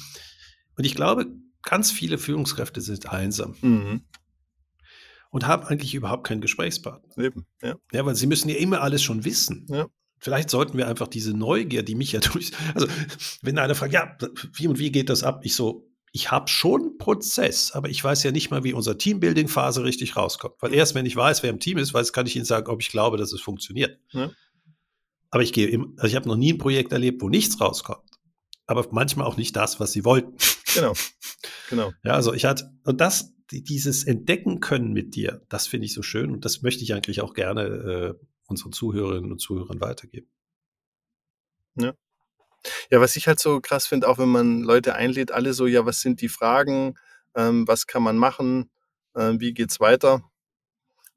Und 0.76 0.85
ich 0.85 0.95
glaube, 0.95 1.26
ganz 1.62 1.91
viele 1.91 2.16
Führungskräfte 2.16 2.81
sind 2.81 3.11
einsam. 3.12 3.57
Mhm 3.61 4.05
und 5.31 5.47
haben 5.47 5.64
eigentlich 5.64 5.95
überhaupt 5.95 6.26
keinen 6.26 6.41
Gesprächspartner. 6.41 7.24
Eben, 7.24 7.47
ja. 7.62 7.76
Ja, 7.93 8.07
weil 8.07 8.14
sie 8.14 8.26
müssen 8.26 8.49
ja 8.49 8.57
immer 8.57 8.81
alles 8.81 9.03
schon 9.03 9.24
wissen. 9.24 9.66
Ja. 9.68 9.89
Vielleicht 10.18 10.51
sollten 10.51 10.76
wir 10.76 10.89
einfach 10.89 11.09
diese 11.09 11.33
Neugier, 11.33 11.83
die 11.83 11.95
mich 11.95 12.12
ja 12.12 12.20
durch, 12.33 12.53
also 12.74 12.87
wenn 13.43 13.59
einer 13.59 13.74
fragt, 13.74 13.93
ja, 13.93 14.16
wie 14.55 14.66
und 14.66 14.79
wie 14.79 14.91
geht 14.91 15.11
das 15.11 15.22
ab? 15.22 15.41
Ich 15.45 15.55
so, 15.55 15.89
ich 16.12 16.31
habe 16.31 16.49
schon 16.49 16.81
einen 16.81 16.99
Prozess, 16.99 17.72
aber 17.72 17.89
ich 17.89 18.03
weiß 18.03 18.22
ja 18.22 18.31
nicht 18.31 18.51
mal, 18.51 18.64
wie 18.64 18.72
unsere 18.72 18.97
Teambuilding-Phase 18.97 19.85
richtig 19.85 20.16
rauskommt. 20.16 20.55
Weil 20.61 20.74
erst 20.74 20.95
wenn 20.95 21.07
ich 21.07 21.14
weiß, 21.14 21.43
wer 21.43 21.51
im 21.51 21.61
Team 21.61 21.79
ist, 21.79 21.93
weiß, 21.93 22.12
kann 22.12 22.26
ich 22.26 22.35
Ihnen 22.35 22.45
sagen, 22.45 22.68
ob 22.68 22.81
ich 22.81 22.89
glaube, 22.89 23.18
dass 23.18 23.33
es 23.33 23.41
funktioniert. 23.41 23.99
Ja. 24.12 24.31
Aber 25.31 25.43
ich 25.43 25.53
gehe, 25.53 25.79
also 25.97 26.07
ich 26.07 26.16
habe 26.16 26.29
noch 26.29 26.37
nie 26.37 26.55
ein 26.55 26.59
Projekt 26.59 26.93
erlebt, 26.93 27.20
wo 27.20 27.29
nichts 27.29 27.61
rauskommt. 27.61 28.09
Aber 28.66 28.87
manchmal 28.91 29.26
auch 29.26 29.37
nicht 29.37 29.55
das, 29.57 29.81
was 29.81 29.93
sie 29.93 30.05
wollten. 30.05 30.35
Genau. 30.75 30.93
Genau. 31.71 31.93
Ja, 32.05 32.12
also 32.14 32.33
ich 32.33 32.45
hatte, 32.45 32.71
und 32.85 33.01
das, 33.01 33.35
dieses 33.51 34.05
Entdecken 34.05 34.61
können 34.61 34.93
mit 34.93 35.14
dir, 35.14 35.43
das 35.49 35.66
finde 35.66 35.87
ich 35.87 35.95
so 35.95 36.03
schön 36.03 36.31
und 36.31 36.45
das 36.45 36.62
möchte 36.62 36.83
ich 36.83 36.95
eigentlich 36.95 37.21
auch 37.21 37.35
gerne 37.35 37.62
äh, 37.62 38.14
unseren 38.47 38.73
Zuhörerinnen 38.73 39.33
und 39.33 39.41
Zuhörern 39.41 39.81
weitergeben. 39.81 40.29
Ja. 41.77 41.95
Ja, 42.91 43.01
was 43.01 43.16
ich 43.16 43.29
halt 43.29 43.39
so 43.39 43.61
krass 43.61 43.87
finde, 43.87 44.09
auch 44.09 44.19
wenn 44.19 44.29
man 44.29 44.62
Leute 44.62 44.95
einlädt, 44.95 45.31
alle 45.31 45.53
so, 45.53 45.66
ja, 45.66 45.87
was 45.87 46.01
sind 46.01 46.21
die 46.21 46.29
Fragen, 46.29 46.99
ähm, 47.35 47.69
was 47.69 47.87
kann 47.87 48.03
man 48.03 48.19
machen, 48.19 48.71
äh, 49.14 49.35
wie 49.39 49.55
geht's 49.55 49.81
weiter? 49.81 50.28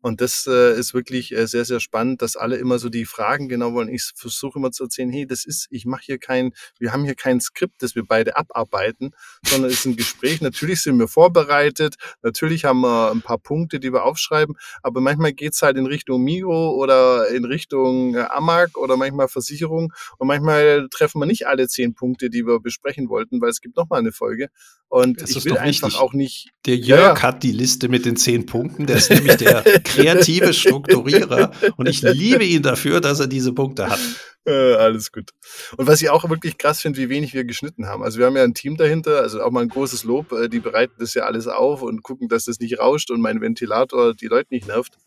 Und 0.02 0.20
das 0.20 0.48
äh, 0.48 0.78
ist 0.78 0.94
wirklich 0.94 1.32
äh, 1.32 1.48
sehr, 1.48 1.66
sehr 1.66 1.80
spannend, 1.80 2.22
dass 2.22 2.36
alle 2.36 2.58
immer 2.58 2.80
so 2.80 2.90
die 2.90 3.06
Fragen 3.06 3.50
genau 3.50 3.74
wollen. 3.74 3.90
Ich 3.90 4.12
versuche 4.16 4.58
immer 4.58 4.72
zu 4.72 4.84
erzählen, 4.84 5.12
hey, 5.12 5.28
das 5.28 5.46
ist, 5.46 5.68
ich 5.70 5.86
mache 5.86 6.04
hier 6.06 6.18
kein, 6.18 6.54
wir 6.80 6.92
haben 6.92 7.06
hier 7.06 7.16
kein 7.16 7.40
Skript, 7.40 7.84
das 7.84 7.96
wir 7.96 8.04
beide 8.04 8.36
abarbeiten, 8.36 9.12
sondern 9.46 9.70
es 9.70 9.80
ist 9.80 9.86
ein 9.86 9.96
Gespräch. 9.96 10.42
Natürlich 10.42 10.82
sind 10.82 10.98
wir 10.98 11.08
vorbereitet, 11.08 11.96
natürlich 12.24 12.66
haben 12.66 12.82
wir 12.82 13.12
ein 13.12 13.22
paar 13.22 13.38
Punkte, 13.38 13.80
die 13.80 13.94
wir 13.94 14.04
aufschreiben, 14.04 14.56
aber 14.82 15.02
manchmal 15.02 15.34
geht's 15.34 15.62
halt 15.62 15.78
in 15.78 15.86
Richtung 15.86 16.24
Migro 16.24 16.72
oder 16.72 17.28
in 17.30 17.46
Richtung 17.46 18.16
äh, 18.16 18.26
Amag 18.30 18.78
oder 18.78 18.98
manchmal 18.98 19.28
Versicherung 19.28 19.94
und 20.18 20.28
manchmal 20.28 20.88
treffen 20.90 21.22
wir 21.22 21.28
nicht 21.28 21.48
alle 21.48 21.68
zehn 21.68 21.94
Punkte, 21.94 22.30
die 22.30 22.46
wir 22.46 22.60
besprechen 22.60 23.10
wollten, 23.10 23.40
weil 23.40 23.50
es 23.50 23.62
gibt 23.62 23.78
noch 23.78 23.90
mal 23.90 24.00
eine 24.00 24.12
Folge. 24.12 24.50
Und 24.92 25.22
ich 25.22 25.46
will 25.46 25.58
einfach 25.58 25.98
auch 26.02 26.12
nicht. 26.12 26.50
Der 26.66 26.76
Jörg 26.76 27.18
ja. 27.20 27.24
hat 27.24 27.44
die 27.44 27.54
Liste 27.54 27.88
mit 27.88 28.06
den 28.06 28.18
zehn 28.18 28.46
Punkten, 28.46 28.88
der 28.88 28.98
ist 28.98 29.10
nämlich 29.10 29.38
der 29.38 29.64
kreative 29.94 30.54
Strukturierer 30.62 31.52
und 31.78 31.88
ich 31.88 32.02
liebe 32.02 32.44
ihn 32.44 32.62
dafür, 32.62 33.02
dass 33.02 33.20
er 33.20 33.28
diese 33.28 33.54
Punkte 33.54 33.90
hat. 33.90 34.00
Äh, 34.44 34.74
alles 34.74 35.12
gut. 35.12 35.30
Und 35.78 35.88
was 35.88 36.02
ich 36.02 36.10
auch 36.10 36.28
wirklich 36.28 36.58
krass 36.58 36.82
finde, 36.82 36.98
wie 36.98 37.10
wenig 37.10 37.34
wir 37.34 37.46
geschnitten 37.46 37.86
haben. 37.86 38.02
Also 38.02 38.18
wir 38.18 38.26
haben 38.26 38.36
ja 38.36 38.44
ein 38.44 38.56
Team 38.56 38.76
dahinter, 38.76 39.22
also 39.22 39.42
auch 39.44 39.52
mal 39.52 39.62
ein 39.62 39.70
großes 39.70 40.04
Lob. 40.04 40.32
Äh, 40.32 40.50
die 40.50 40.60
bereiten 40.60 40.96
das 40.98 41.14
ja 41.14 41.24
alles 41.24 41.48
auf 41.48 41.84
und 41.84 42.02
gucken, 42.02 42.28
dass 42.28 42.46
das 42.46 42.60
nicht 42.60 42.80
rauscht 42.80 43.12
und 43.12 43.22
mein 43.22 43.40
Ventilator 43.40 44.16
die 44.16 44.28
Leute 44.28 44.48
nicht 44.50 44.68
nervt. 44.68 44.98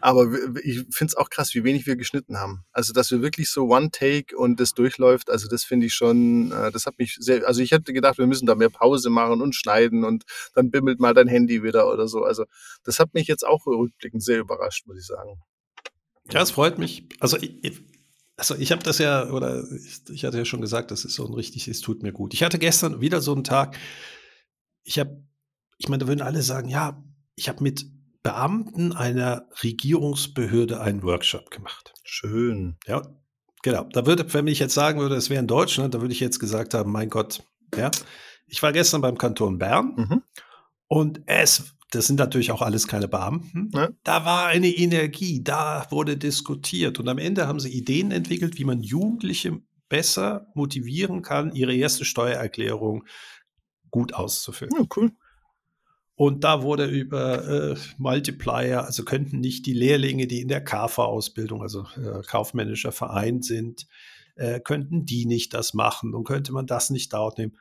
Aber 0.00 0.26
ich 0.62 0.84
finde 0.90 1.10
es 1.12 1.16
auch 1.16 1.30
krass, 1.30 1.54
wie 1.54 1.64
wenig 1.64 1.86
wir 1.86 1.96
geschnitten 1.96 2.38
haben. 2.38 2.64
Also, 2.72 2.92
dass 2.92 3.10
wir 3.10 3.22
wirklich 3.22 3.50
so 3.50 3.68
One-Take 3.68 4.36
und 4.36 4.60
das 4.60 4.74
durchläuft, 4.74 5.30
also 5.30 5.48
das 5.48 5.64
finde 5.64 5.86
ich 5.86 5.94
schon, 5.94 6.52
äh, 6.52 6.70
das 6.70 6.86
hat 6.86 6.98
mich 6.98 7.16
sehr, 7.18 7.46
also 7.46 7.60
ich 7.62 7.70
hätte 7.72 7.92
gedacht, 7.92 8.18
wir 8.18 8.26
müssen 8.26 8.46
da 8.46 8.54
mehr 8.54 8.70
Pause 8.70 9.10
machen 9.10 9.40
und 9.40 9.54
schneiden 9.54 10.04
und 10.04 10.24
dann 10.54 10.70
bimmelt 10.70 11.00
mal 11.00 11.14
dein 11.14 11.28
Handy 11.28 11.62
wieder 11.62 11.90
oder 11.92 12.08
so. 12.08 12.24
Also, 12.24 12.44
das 12.84 12.98
hat 12.98 13.14
mich 13.14 13.26
jetzt 13.26 13.46
auch 13.46 13.66
rückblickend 13.66 14.22
sehr 14.22 14.40
überrascht, 14.40 14.86
muss 14.86 14.98
ich 14.98 15.06
sagen. 15.06 15.40
Ja, 16.30 16.42
es 16.42 16.50
freut 16.50 16.78
mich. 16.78 17.08
Also, 17.18 17.36
ich, 17.36 17.82
also 18.40 18.56
ich 18.56 18.72
habe 18.72 18.82
das 18.82 18.98
ja, 18.98 19.28
oder 19.30 19.62
ich, 19.70 20.00
ich, 20.08 20.24
hatte 20.24 20.38
ja 20.38 20.44
schon 20.44 20.62
gesagt, 20.62 20.90
das 20.90 21.04
ist 21.04 21.14
so 21.14 21.26
ein 21.26 21.34
richtig, 21.34 21.68
es 21.68 21.82
tut 21.82 22.02
mir 22.02 22.12
gut. 22.12 22.32
Ich 22.32 22.42
hatte 22.42 22.58
gestern 22.58 23.00
wieder 23.00 23.20
so 23.20 23.34
einen 23.34 23.44
Tag, 23.44 23.76
ich 24.82 24.98
habe, 24.98 25.22
ich 25.76 25.88
meine, 25.88 26.00
da 26.00 26.08
würden 26.08 26.22
alle 26.22 26.42
sagen, 26.42 26.68
ja, 26.68 27.04
ich 27.36 27.48
habe 27.48 27.62
mit 27.62 27.84
Beamten 28.22 28.92
einer 28.92 29.48
Regierungsbehörde 29.62 30.80
einen 30.80 31.02
Workshop 31.02 31.50
gemacht. 31.50 31.94
Schön. 32.04 32.76
Ja, 32.86 33.02
genau. 33.62 33.84
Da 33.92 34.06
würde, 34.06 34.32
wenn 34.34 34.46
ich 34.46 34.58
jetzt 34.58 34.74
sagen 34.74 35.00
würde, 35.00 35.14
es 35.14 35.30
wäre 35.30 35.40
in 35.40 35.46
Deutschland, 35.46 35.94
da 35.94 36.00
würde 36.00 36.12
ich 36.12 36.20
jetzt 36.20 36.38
gesagt 36.38 36.74
haben, 36.74 36.92
mein 36.92 37.08
Gott, 37.08 37.42
ja. 37.74 37.90
Ich 38.46 38.62
war 38.62 38.72
gestern 38.72 39.00
beim 39.00 39.16
Kanton 39.16 39.58
Bern 39.58 39.94
mhm. 39.96 40.22
und 40.88 41.22
es, 41.26 41.76
das 41.92 42.08
sind 42.08 42.18
natürlich 42.18 42.50
auch 42.50 42.62
alles 42.62 42.88
keine 42.88 43.06
Beamten. 43.06 43.70
Ja. 43.72 43.90
Da 44.02 44.24
war 44.24 44.46
eine 44.46 44.68
Energie, 44.68 45.42
da 45.42 45.86
wurde 45.90 46.16
diskutiert 46.16 46.98
und 46.98 47.08
am 47.08 47.18
Ende 47.18 47.46
haben 47.46 47.60
sie 47.60 47.70
Ideen 47.70 48.10
entwickelt, 48.10 48.58
wie 48.58 48.64
man 48.64 48.82
Jugendliche 48.82 49.60
besser 49.88 50.48
motivieren 50.54 51.22
kann, 51.22 51.54
ihre 51.54 51.74
erste 51.74 52.04
Steuererklärung 52.04 53.04
gut 53.90 54.14
auszufüllen. 54.14 54.72
Ja, 54.76 54.86
cool. 54.96 55.12
Und 56.20 56.44
da 56.44 56.60
wurde 56.60 56.84
über 56.84 57.48
äh, 57.48 57.76
Multiplier, 57.96 58.84
also 58.84 59.06
könnten 59.06 59.40
nicht 59.40 59.64
die 59.64 59.72
Lehrlinge, 59.72 60.26
die 60.26 60.42
in 60.42 60.48
der 60.48 60.62
KV-Ausbildung, 60.62 61.62
also 61.62 61.86
äh, 61.96 62.20
kaufmännischer 62.26 62.92
Verein 62.92 63.40
sind, 63.40 63.86
äh, 64.34 64.60
könnten 64.60 65.06
die 65.06 65.24
nicht 65.24 65.54
das 65.54 65.72
machen 65.72 66.12
und 66.14 66.24
könnte 66.24 66.52
man 66.52 66.66
das 66.66 66.90
nicht 66.90 67.14
dort 67.14 67.38
nehmen. 67.38 67.56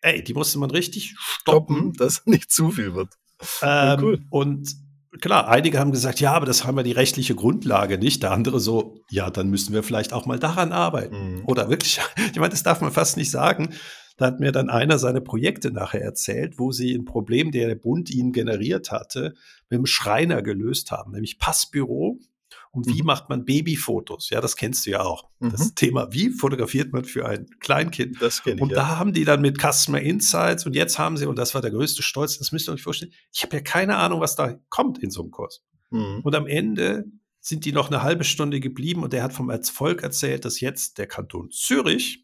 Ey, 0.00 0.24
die 0.24 0.34
musste 0.34 0.58
man 0.58 0.72
richtig 0.72 1.14
stoppen, 1.16 1.76
stoppen 1.76 1.92
dass 1.92 2.22
nicht 2.26 2.50
zu 2.50 2.72
viel 2.72 2.92
wird. 2.96 3.14
Ähm, 3.62 4.00
cool. 4.02 4.20
Und 4.30 4.74
klar, 5.20 5.46
einige 5.46 5.78
haben 5.78 5.92
gesagt, 5.92 6.18
ja, 6.18 6.32
aber 6.32 6.46
das 6.46 6.64
haben 6.64 6.76
wir 6.76 6.82
die 6.82 6.90
rechtliche 6.90 7.36
Grundlage 7.36 7.98
nicht. 7.98 8.24
Der 8.24 8.32
andere 8.32 8.58
so, 8.58 8.96
ja, 9.10 9.30
dann 9.30 9.48
müssen 9.48 9.74
wir 9.74 9.84
vielleicht 9.84 10.12
auch 10.12 10.26
mal 10.26 10.40
daran 10.40 10.72
arbeiten. 10.72 11.36
Mhm. 11.36 11.42
Oder 11.46 11.70
wirklich, 11.70 12.00
ich 12.32 12.40
meine, 12.40 12.50
das 12.50 12.64
darf 12.64 12.80
man 12.80 12.90
fast 12.90 13.16
nicht 13.16 13.30
sagen. 13.30 13.76
Da 14.22 14.28
hat 14.28 14.38
mir 14.38 14.52
dann 14.52 14.70
einer 14.70 15.00
seine 15.00 15.20
Projekte 15.20 15.72
nachher 15.72 16.00
erzählt, 16.00 16.56
wo 16.56 16.70
sie 16.70 16.94
ein 16.94 17.04
Problem, 17.04 17.50
der 17.50 17.66
der 17.66 17.74
Bund 17.74 18.08
ihnen 18.08 18.30
generiert 18.30 18.92
hatte, 18.92 19.34
mit 19.68 19.78
dem 19.78 19.86
Schreiner 19.86 20.42
gelöst 20.42 20.92
haben, 20.92 21.10
nämlich 21.10 21.40
Passbüro. 21.40 22.20
Und 22.70 22.86
wie 22.86 23.00
mhm. 23.00 23.06
macht 23.06 23.28
man 23.28 23.44
Babyfotos? 23.44 24.30
Ja, 24.30 24.40
das 24.40 24.54
kennst 24.54 24.86
du 24.86 24.90
ja 24.92 25.00
auch. 25.00 25.28
Mhm. 25.40 25.50
Das 25.50 25.74
Thema, 25.74 26.12
wie 26.12 26.30
fotografiert 26.30 26.92
man 26.92 27.04
für 27.04 27.26
ein 27.26 27.46
Kleinkind? 27.58 28.22
Das 28.22 28.44
kenne 28.44 28.56
ich. 28.56 28.62
Und 28.62 28.70
ja. 28.70 28.76
da 28.76 28.98
haben 29.00 29.12
die 29.12 29.24
dann 29.24 29.40
mit 29.40 29.58
Customer 29.60 30.00
Insights 30.00 30.66
und 30.66 30.76
jetzt 30.76 31.00
haben 31.00 31.16
sie, 31.16 31.26
und 31.26 31.36
das 31.36 31.52
war 31.56 31.60
der 31.60 31.72
größte 31.72 32.04
Stolz, 32.04 32.38
das 32.38 32.52
müsst 32.52 32.68
ihr 32.68 32.72
euch 32.74 32.82
vorstellen, 32.82 33.12
ich 33.32 33.42
habe 33.42 33.56
ja 33.56 33.60
keine 33.60 33.96
Ahnung, 33.96 34.20
was 34.20 34.36
da 34.36 34.56
kommt 34.68 34.98
in 34.98 35.10
so 35.10 35.22
einem 35.22 35.32
Kurs. 35.32 35.64
Mhm. 35.90 36.20
Und 36.22 36.36
am 36.36 36.46
Ende 36.46 37.06
sind 37.40 37.64
die 37.64 37.72
noch 37.72 37.88
eine 37.88 38.04
halbe 38.04 38.22
Stunde 38.22 38.60
geblieben 38.60 39.02
und 39.02 39.12
er 39.14 39.24
hat 39.24 39.32
vom 39.32 39.50
Erfolg 39.50 40.04
erzählt, 40.04 40.44
dass 40.44 40.60
jetzt 40.60 40.98
der 40.98 41.08
Kanton 41.08 41.50
Zürich 41.50 42.21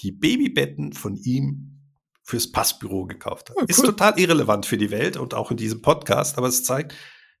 die 0.00 0.12
Babybetten 0.12 0.92
von 0.92 1.16
ihm 1.16 1.76
fürs 2.22 2.50
Passbüro 2.50 3.06
gekauft 3.06 3.50
hat. 3.50 3.56
Oh, 3.56 3.60
cool. 3.60 3.66
Ist 3.68 3.84
total 3.84 4.18
irrelevant 4.18 4.66
für 4.66 4.76
die 4.76 4.90
Welt 4.90 5.16
und 5.16 5.34
auch 5.34 5.50
in 5.50 5.56
diesem 5.56 5.80
Podcast, 5.80 6.36
aber 6.38 6.48
es 6.48 6.64
zeigt, 6.64 6.94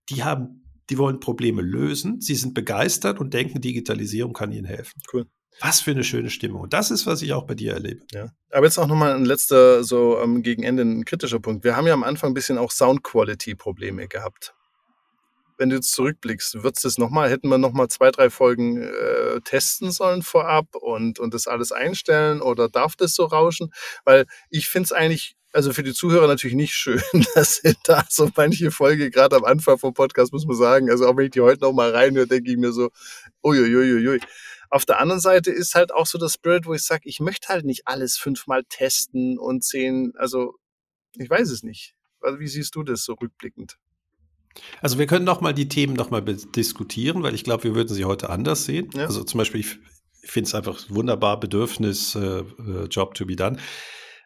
die 0.08 0.22
haben, 0.22 0.64
die 0.88 0.98
wollen 0.98 1.18
Probleme 1.18 1.62
lösen, 1.62 2.20
sie 2.20 2.36
sind 2.36 2.54
begeistert 2.54 3.18
und 3.18 3.34
denken, 3.34 3.60
Digitalisierung 3.60 4.32
kann 4.32 4.52
ihnen 4.52 4.64
helfen. 4.64 5.00
Cool. 5.12 5.26
Was 5.60 5.80
für 5.80 5.90
eine 5.90 6.04
schöne 6.04 6.30
Stimmung. 6.30 6.60
Und 6.60 6.74
das 6.74 6.90
ist, 6.90 7.06
was 7.06 7.22
ich 7.22 7.32
auch 7.32 7.46
bei 7.46 7.54
dir 7.54 7.72
erlebe. 7.72 8.02
Ja. 8.12 8.30
Aber 8.50 8.66
jetzt 8.66 8.78
auch 8.78 8.86
nochmal 8.86 9.14
ein 9.14 9.24
letzter, 9.24 9.82
so 9.82 10.20
ähm, 10.20 10.42
gegen 10.42 10.62
Ende 10.62 10.82
ein 10.82 11.04
kritischer 11.04 11.40
Punkt. 11.40 11.64
Wir 11.64 11.76
haben 11.76 11.86
ja 11.86 11.94
am 11.94 12.04
Anfang 12.04 12.30
ein 12.30 12.34
bisschen 12.34 12.58
auch 12.58 12.70
Sound-Quality-Probleme 12.70 14.06
gehabt 14.06 14.54
wenn 15.58 15.70
du 15.70 15.76
jetzt 15.76 15.92
zurückblickst, 15.92 16.62
wird's 16.62 16.82
das 16.82 16.98
nochmal, 16.98 17.30
hätten 17.30 17.48
wir 17.48 17.58
nochmal 17.58 17.88
zwei, 17.88 18.10
drei 18.10 18.30
Folgen 18.30 18.82
äh, 18.82 19.40
testen 19.44 19.90
sollen 19.90 20.22
vorab 20.22 20.74
und, 20.74 21.18
und 21.18 21.34
das 21.34 21.46
alles 21.46 21.72
einstellen 21.72 22.40
oder 22.42 22.68
darf 22.68 22.96
das 22.96 23.14
so 23.14 23.24
rauschen? 23.24 23.72
Weil 24.04 24.26
ich 24.50 24.68
finde 24.68 24.86
es 24.86 24.92
eigentlich, 24.92 25.36
also 25.52 25.72
für 25.72 25.82
die 25.82 25.94
Zuhörer 25.94 26.26
natürlich 26.26 26.56
nicht 26.56 26.74
schön, 26.74 27.02
dass 27.34 27.62
da 27.84 28.04
so 28.08 28.30
manche 28.36 28.70
Folge, 28.70 29.10
gerade 29.10 29.36
am 29.36 29.44
Anfang 29.44 29.78
vom 29.78 29.94
Podcast, 29.94 30.32
muss 30.32 30.46
man 30.46 30.56
sagen, 30.56 30.90
also 30.90 31.06
auch 31.06 31.16
wenn 31.16 31.26
ich 31.26 31.32
die 31.32 31.40
heute 31.40 31.62
nochmal 31.62 31.90
reinhöre, 31.90 32.26
denke 32.26 32.50
ich 32.50 32.56
mir 32.56 32.72
so, 32.72 32.90
uiuiuiui. 33.42 34.20
Auf 34.68 34.84
der 34.84 34.98
anderen 34.98 35.20
Seite 35.20 35.52
ist 35.52 35.74
halt 35.74 35.92
auch 35.92 36.06
so 36.06 36.18
das 36.18 36.34
Spirit, 36.34 36.66
wo 36.66 36.74
ich 36.74 36.82
sage, 36.82 37.02
ich 37.08 37.20
möchte 37.20 37.48
halt 37.48 37.64
nicht 37.64 37.86
alles 37.86 38.16
fünfmal 38.16 38.64
testen 38.68 39.38
und 39.38 39.64
sehen, 39.64 40.12
also 40.16 40.56
ich 41.14 41.30
weiß 41.30 41.50
es 41.50 41.62
nicht. 41.62 41.94
Also 42.20 42.40
wie 42.40 42.48
siehst 42.48 42.74
du 42.74 42.82
das 42.82 43.04
so 43.04 43.14
rückblickend? 43.14 43.78
Also 44.80 44.98
wir 44.98 45.06
können 45.06 45.24
noch 45.24 45.40
mal 45.40 45.52
die 45.52 45.68
Themen 45.68 45.94
noch 45.94 46.10
mal 46.10 46.22
diskutieren, 46.22 47.22
weil 47.22 47.34
ich 47.34 47.44
glaube, 47.44 47.64
wir 47.64 47.74
würden 47.74 47.94
sie 47.94 48.04
heute 48.04 48.30
anders 48.30 48.64
sehen. 48.64 48.90
Ja. 48.94 49.06
Also 49.06 49.24
zum 49.24 49.38
Beispiel, 49.38 49.60
ich, 49.60 49.78
ich 50.22 50.30
finde 50.30 50.48
es 50.48 50.54
einfach 50.54 50.78
wunderbar, 50.88 51.40
Bedürfnis, 51.40 52.14
äh, 52.14 52.40
äh, 52.40 52.86
Job 52.90 53.14
to 53.14 53.26
be 53.26 53.36
done. 53.36 53.58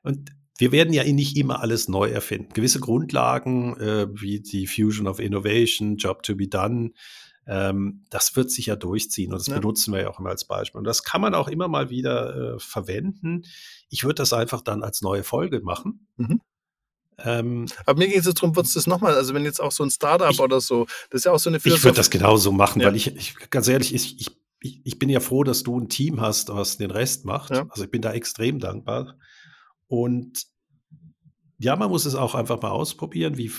Und 0.02 0.30
wir 0.58 0.72
werden 0.72 0.92
ja 0.92 1.04
nicht 1.04 1.36
immer 1.36 1.60
alles 1.60 1.88
neu 1.88 2.10
erfinden. 2.10 2.52
Gewisse 2.52 2.80
Grundlagen 2.80 3.76
äh, 3.78 4.08
wie 4.12 4.40
die 4.40 4.66
Fusion 4.66 5.06
of 5.06 5.18
Innovation, 5.18 5.96
Job 5.96 6.22
to 6.22 6.36
be 6.36 6.48
done, 6.48 6.92
ähm, 7.46 8.04
das 8.10 8.36
wird 8.36 8.50
sich 8.50 8.66
ja 8.66 8.76
durchziehen 8.76 9.32
und 9.32 9.40
das 9.40 9.48
ja. 9.48 9.56
benutzen 9.56 9.92
wir 9.92 10.02
ja 10.02 10.08
auch 10.08 10.20
immer 10.20 10.30
als 10.30 10.44
Beispiel. 10.44 10.78
Und 10.78 10.84
das 10.84 11.02
kann 11.02 11.20
man 11.20 11.34
auch 11.34 11.48
immer 11.48 11.66
mal 11.66 11.90
wieder 11.90 12.54
äh, 12.54 12.58
verwenden. 12.60 13.42
Ich 13.88 14.04
würde 14.04 14.16
das 14.16 14.32
einfach 14.32 14.60
dann 14.60 14.84
als 14.84 15.02
neue 15.02 15.24
Folge 15.24 15.60
machen. 15.60 16.06
Mhm. 16.16 16.40
Ähm, 17.24 17.66
Aber 17.86 17.98
mir 17.98 18.08
geht 18.08 18.24
es 18.24 18.34
darum, 18.34 18.56
würdest 18.56 18.74
du 18.74 18.78
das 18.78 18.86
nochmal, 18.86 19.14
also 19.14 19.34
wenn 19.34 19.44
jetzt 19.44 19.60
auch 19.60 19.72
so 19.72 19.82
ein 19.82 19.90
Startup 19.90 20.30
ich, 20.30 20.40
oder 20.40 20.60
so, 20.60 20.86
das 21.10 21.20
ist 21.20 21.24
ja 21.24 21.32
auch 21.32 21.38
so 21.38 21.50
eine 21.50 21.60
Philosophie. 21.60 21.80
Ich 21.80 21.84
würde 21.84 21.96
das 21.96 22.10
genauso 22.10 22.52
machen, 22.52 22.80
ja. 22.80 22.88
weil 22.88 22.96
ich, 22.96 23.14
ich, 23.14 23.34
ganz 23.50 23.68
ehrlich, 23.68 23.94
ich, 23.94 24.20
ich, 24.20 24.80
ich 24.84 24.98
bin 24.98 25.08
ja 25.08 25.20
froh, 25.20 25.44
dass 25.44 25.62
du 25.62 25.78
ein 25.78 25.88
Team 25.88 26.20
hast, 26.20 26.48
was 26.48 26.76
den 26.76 26.90
Rest 26.90 27.24
macht. 27.24 27.50
Ja. 27.50 27.66
Also 27.70 27.84
ich 27.84 27.90
bin 27.90 28.02
da 28.02 28.12
extrem 28.12 28.58
dankbar. 28.58 29.16
Und 29.86 30.46
ja, 31.58 31.76
man 31.76 31.90
muss 31.90 32.06
es 32.06 32.14
auch 32.14 32.34
einfach 32.34 32.60
mal 32.62 32.70
ausprobieren, 32.70 33.36
wie 33.36 33.50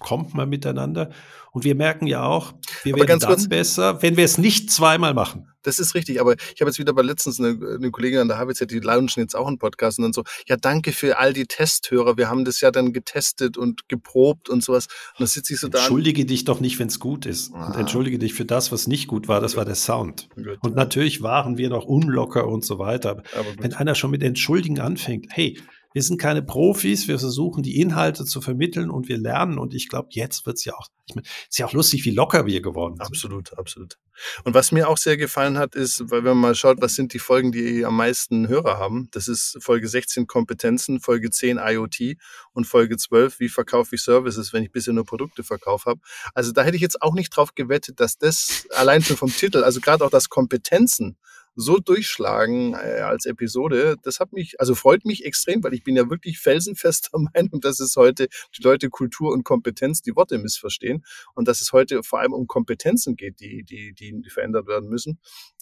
kommt 0.00 0.34
man 0.34 0.48
miteinander. 0.48 1.10
Und 1.52 1.64
wir 1.64 1.74
merken 1.74 2.06
ja 2.06 2.22
auch, 2.22 2.52
wir 2.82 2.92
aber 2.92 3.08
werden 3.08 3.18
dann 3.18 3.30
kurz, 3.30 3.48
besser, 3.48 4.02
wenn 4.02 4.18
wir 4.18 4.24
es 4.24 4.36
nicht 4.36 4.70
zweimal 4.70 5.14
machen. 5.14 5.48
Das 5.62 5.78
ist 5.78 5.94
richtig, 5.94 6.20
aber 6.20 6.34
ich 6.54 6.60
habe 6.60 6.68
jetzt 6.68 6.78
wieder 6.78 6.92
bei 6.92 7.02
letztens 7.02 7.40
eine, 7.40 7.58
eine 7.76 7.90
Kollegin 7.90 8.20
an 8.20 8.28
der 8.28 8.38
HWZ, 8.38 8.70
die 8.70 8.78
launchen 8.78 9.22
jetzt 9.22 9.34
auch 9.34 9.48
einen 9.48 9.58
Podcast 9.58 9.98
und 9.98 10.04
dann 10.04 10.12
so, 10.12 10.22
ja, 10.46 10.56
danke 10.56 10.92
für 10.92 11.18
all 11.18 11.32
die 11.32 11.46
Testhörer, 11.46 12.16
wir 12.18 12.28
haben 12.28 12.44
das 12.44 12.60
ja 12.60 12.70
dann 12.70 12.92
getestet 12.92 13.56
und 13.56 13.88
geprobt 13.88 14.48
und 14.48 14.62
sowas. 14.62 14.86
Und 15.14 15.20
dann 15.20 15.26
sitze 15.28 15.54
ich 15.54 15.60
so 15.60 15.68
da. 15.68 15.78
Entschuldige 15.78 16.26
dich 16.26 16.44
doch 16.44 16.60
nicht, 16.60 16.78
wenn 16.78 16.88
es 16.88 17.00
gut 17.00 17.26
ist. 17.26 17.52
Ah. 17.54 17.68
Und 17.68 17.76
entschuldige 17.76 18.18
dich 18.18 18.34
für 18.34 18.44
das, 18.44 18.70
was 18.70 18.86
nicht 18.86 19.08
gut 19.08 19.26
war, 19.26 19.40
das 19.40 19.52
okay. 19.52 19.58
war 19.58 19.64
der 19.64 19.74
Sound. 19.76 20.28
Gut. 20.36 20.58
Und 20.60 20.76
natürlich 20.76 21.22
waren 21.22 21.56
wir 21.56 21.70
noch 21.70 21.86
unlocker 21.86 22.46
und 22.46 22.64
so 22.64 22.78
weiter. 22.78 23.22
Aber 23.34 23.46
wenn 23.58 23.72
einer 23.72 23.94
schon 23.94 24.10
mit 24.10 24.22
Entschuldigen 24.22 24.78
anfängt, 24.78 25.28
hey, 25.30 25.58
wir 25.96 26.02
sind 26.02 26.20
keine 26.20 26.42
Profis, 26.42 27.08
wir 27.08 27.18
versuchen 27.18 27.62
die 27.62 27.80
Inhalte 27.80 28.26
zu 28.26 28.42
vermitteln 28.42 28.90
und 28.90 29.08
wir 29.08 29.16
lernen. 29.16 29.58
Und 29.58 29.72
ich 29.72 29.88
glaube, 29.88 30.08
jetzt 30.10 30.44
wird 30.44 30.58
es 30.58 30.66
ja 30.66 30.74
auch, 30.74 30.88
ich 31.08 31.14
meine, 31.14 31.26
ist 31.26 31.58
ja 31.58 31.64
auch 31.64 31.72
lustig, 31.72 32.04
wie 32.04 32.10
locker 32.10 32.44
wir 32.44 32.60
geworden 32.60 32.96
sind. 32.96 33.06
Absolut, 33.06 33.56
absolut. 33.56 33.96
Und 34.44 34.52
was 34.52 34.72
mir 34.72 34.90
auch 34.90 34.98
sehr 34.98 35.16
gefallen 35.16 35.56
hat, 35.56 35.74
ist, 35.74 36.10
weil 36.10 36.18
wenn 36.18 36.32
man 36.32 36.50
mal 36.50 36.54
schaut, 36.54 36.82
was 36.82 36.96
sind 36.96 37.14
die 37.14 37.18
Folgen, 37.18 37.50
die 37.50 37.82
am 37.86 37.96
meisten 37.96 38.46
Hörer 38.46 38.76
haben, 38.76 39.08
das 39.12 39.26
ist 39.26 39.56
Folge 39.58 39.88
16 39.88 40.26
Kompetenzen, 40.26 41.00
Folge 41.00 41.30
10 41.30 41.56
IoT 41.56 42.18
und 42.52 42.66
Folge 42.66 42.98
12, 42.98 43.40
wie 43.40 43.48
verkaufe 43.48 43.94
ich 43.94 44.02
Services, 44.02 44.52
wenn 44.52 44.64
ich 44.64 44.72
bisher 44.72 44.92
nur 44.92 45.06
Produkte 45.06 45.44
verkauft 45.44 45.86
habe. 45.86 46.02
Also 46.34 46.52
da 46.52 46.62
hätte 46.62 46.76
ich 46.76 46.82
jetzt 46.82 47.00
auch 47.00 47.14
nicht 47.14 47.34
drauf 47.34 47.54
gewettet, 47.54 48.00
dass 48.00 48.18
das 48.18 48.66
allein 48.76 49.02
schon 49.02 49.16
vom 49.16 49.34
Titel, 49.34 49.64
also 49.64 49.80
gerade 49.80 50.04
auch 50.04 50.10
das 50.10 50.28
Kompetenzen 50.28 51.16
so 51.56 51.78
durchschlagen 51.78 52.74
äh, 52.74 53.00
als 53.00 53.26
Episode, 53.26 53.96
das 54.02 54.20
hat 54.20 54.32
mich, 54.32 54.60
also 54.60 54.74
freut 54.74 55.04
mich 55.04 55.24
extrem, 55.24 55.64
weil 55.64 55.74
ich 55.74 55.82
bin 55.82 55.96
ja 55.96 56.08
wirklich 56.08 56.38
felsenfester 56.38 57.18
Meinung, 57.34 57.60
dass 57.60 57.80
es 57.80 57.96
heute 57.96 58.28
die 58.56 58.62
Leute 58.62 58.90
Kultur 58.90 59.32
und 59.32 59.44
Kompetenz 59.44 60.02
die 60.02 60.14
Worte 60.14 60.38
missverstehen 60.38 61.04
und 61.34 61.48
dass 61.48 61.60
es 61.60 61.72
heute 61.72 62.02
vor 62.02 62.20
allem 62.20 62.34
um 62.34 62.46
Kompetenzen 62.46 63.16
geht, 63.16 63.40
die, 63.40 63.64
die, 63.64 63.94
die 63.94 64.22
verändert 64.30 64.66
werden 64.66 64.88
müssen. 64.88 65.18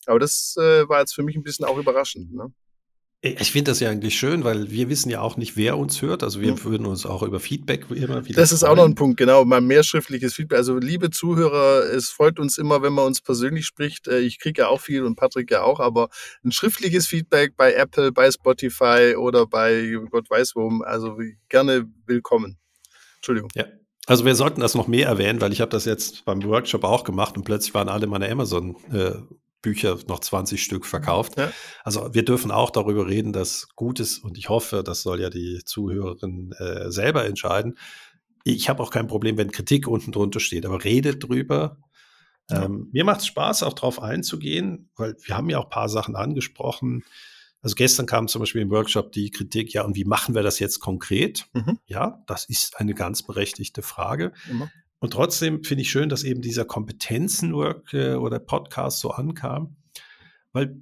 Aber 0.06 0.18
das 0.18 0.56
äh, 0.58 0.88
war 0.88 1.00
jetzt 1.00 1.14
für 1.14 1.22
mich 1.22 1.36
ein 1.36 1.44
bisschen 1.44 1.64
auch 1.64 1.78
überraschend. 1.78 2.34
Ne? 2.34 2.52
Ich 3.26 3.52
finde 3.52 3.70
das 3.70 3.80
ja 3.80 3.88
eigentlich 3.88 4.18
schön, 4.18 4.44
weil 4.44 4.70
wir 4.70 4.90
wissen 4.90 5.08
ja 5.08 5.22
auch 5.22 5.38
nicht, 5.38 5.56
wer 5.56 5.78
uns 5.78 6.02
hört. 6.02 6.22
Also 6.22 6.42
wir 6.42 6.52
mhm. 6.52 6.64
würden 6.64 6.86
uns 6.86 7.06
auch 7.06 7.22
über 7.22 7.40
Feedback 7.40 7.86
immer 7.90 8.26
wieder. 8.26 8.38
Das 8.38 8.52
ist 8.52 8.60
freuen. 8.60 8.72
auch 8.72 8.76
noch 8.76 8.84
ein 8.84 8.94
Punkt, 8.96 9.16
genau. 9.16 9.46
Mal 9.46 9.62
mehr 9.62 9.82
schriftliches 9.82 10.34
Feedback. 10.34 10.58
Also 10.58 10.76
liebe 10.76 11.08
Zuhörer, 11.08 11.84
es 11.84 12.10
freut 12.10 12.38
uns 12.38 12.58
immer, 12.58 12.82
wenn 12.82 12.92
man 12.92 13.06
uns 13.06 13.22
persönlich 13.22 13.64
spricht. 13.64 14.08
Äh, 14.08 14.18
ich 14.18 14.38
kriege 14.38 14.60
ja 14.60 14.68
auch 14.68 14.82
viel 14.82 15.04
und 15.04 15.16
Patrick 15.16 15.50
ja 15.50 15.62
auch, 15.62 15.80
aber 15.80 16.10
ein 16.44 16.52
schriftliches 16.52 17.06
Feedback 17.06 17.56
bei 17.56 17.72
Apple, 17.72 18.12
bei 18.12 18.30
Spotify 18.30 19.14
oder 19.16 19.46
bei 19.46 19.96
Gott 20.10 20.28
weiß 20.28 20.54
wo, 20.54 20.82
also 20.82 21.16
gerne 21.48 21.86
willkommen. 22.04 22.58
Entschuldigung. 23.16 23.48
Ja. 23.54 23.64
Also 24.06 24.26
wir 24.26 24.34
sollten 24.34 24.60
das 24.60 24.74
noch 24.74 24.86
mehr 24.86 25.06
erwähnen, 25.06 25.40
weil 25.40 25.54
ich 25.54 25.62
habe 25.62 25.70
das 25.70 25.86
jetzt 25.86 26.26
beim 26.26 26.44
Workshop 26.44 26.84
auch 26.84 27.04
gemacht 27.04 27.38
und 27.38 27.44
plötzlich 27.44 27.72
waren 27.72 27.88
alle 27.88 28.06
meine 28.06 28.30
Amazon 28.30 28.76
äh, 28.92 29.12
Bücher 29.64 29.98
noch 30.06 30.20
20 30.20 30.62
Stück 30.62 30.86
verkauft. 30.86 31.36
Ja. 31.38 31.50
Also 31.82 32.14
wir 32.14 32.24
dürfen 32.24 32.50
auch 32.50 32.70
darüber 32.70 33.08
reden, 33.08 33.32
dass 33.32 33.68
gut 33.74 33.98
ist 33.98 34.18
und 34.18 34.38
ich 34.38 34.50
hoffe, 34.50 34.84
das 34.84 35.02
soll 35.02 35.20
ja 35.20 35.30
die 35.30 35.62
Zuhörerinnen 35.64 36.52
äh, 36.52 36.92
selber 36.92 37.24
entscheiden. 37.24 37.76
Ich 38.44 38.68
habe 38.68 38.82
auch 38.82 38.90
kein 38.90 39.06
Problem, 39.06 39.38
wenn 39.38 39.50
Kritik 39.50 39.88
unten 39.88 40.12
drunter 40.12 40.38
steht, 40.38 40.66
aber 40.66 40.84
redet 40.84 41.26
drüber. 41.26 41.78
Ja. 42.50 42.64
Ähm, 42.64 42.90
mir 42.92 43.04
macht 43.04 43.20
es 43.20 43.26
Spaß, 43.26 43.62
auch 43.62 43.72
darauf 43.72 44.00
einzugehen, 44.02 44.90
weil 44.96 45.16
wir 45.24 45.34
haben 45.34 45.48
ja 45.48 45.58
auch 45.58 45.64
ein 45.64 45.70
paar 45.70 45.88
Sachen 45.88 46.14
angesprochen. 46.14 47.02
Also 47.62 47.74
gestern 47.76 48.04
kam 48.04 48.28
zum 48.28 48.40
Beispiel 48.40 48.60
im 48.60 48.70
Workshop 48.70 49.12
die 49.12 49.30
Kritik, 49.30 49.72
ja, 49.72 49.82
und 49.82 49.96
wie 49.96 50.04
machen 50.04 50.34
wir 50.34 50.42
das 50.42 50.58
jetzt 50.58 50.80
konkret? 50.80 51.46
Mhm. 51.54 51.78
Ja, 51.86 52.22
das 52.26 52.44
ist 52.44 52.78
eine 52.78 52.92
ganz 52.92 53.22
berechtigte 53.22 53.80
Frage. 53.80 54.32
Immer. 54.50 54.70
Und 55.04 55.10
trotzdem 55.10 55.62
finde 55.62 55.82
ich 55.82 55.90
schön, 55.90 56.08
dass 56.08 56.24
eben 56.24 56.40
dieser 56.40 56.64
Kompetenzenwork 56.64 57.92
äh, 57.92 58.14
oder 58.14 58.38
Podcast 58.38 59.00
so 59.00 59.10
ankam, 59.10 59.76
weil 60.54 60.80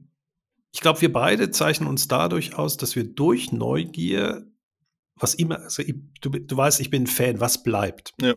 ich 0.70 0.80
glaube, 0.80 1.00
wir 1.00 1.12
beide 1.12 1.50
zeichnen 1.50 1.88
uns 1.88 2.06
dadurch 2.06 2.54
aus, 2.54 2.76
dass 2.76 2.94
wir 2.94 3.02
durch 3.02 3.50
Neugier, 3.50 4.46
was 5.16 5.34
immer, 5.34 5.58
also 5.62 5.82
ich, 5.82 5.96
du, 6.20 6.30
du 6.30 6.56
weißt, 6.56 6.78
ich 6.78 6.88
bin 6.88 7.02
ein 7.02 7.06
Fan, 7.08 7.40
was 7.40 7.64
bleibt. 7.64 8.14
Ja. 8.20 8.34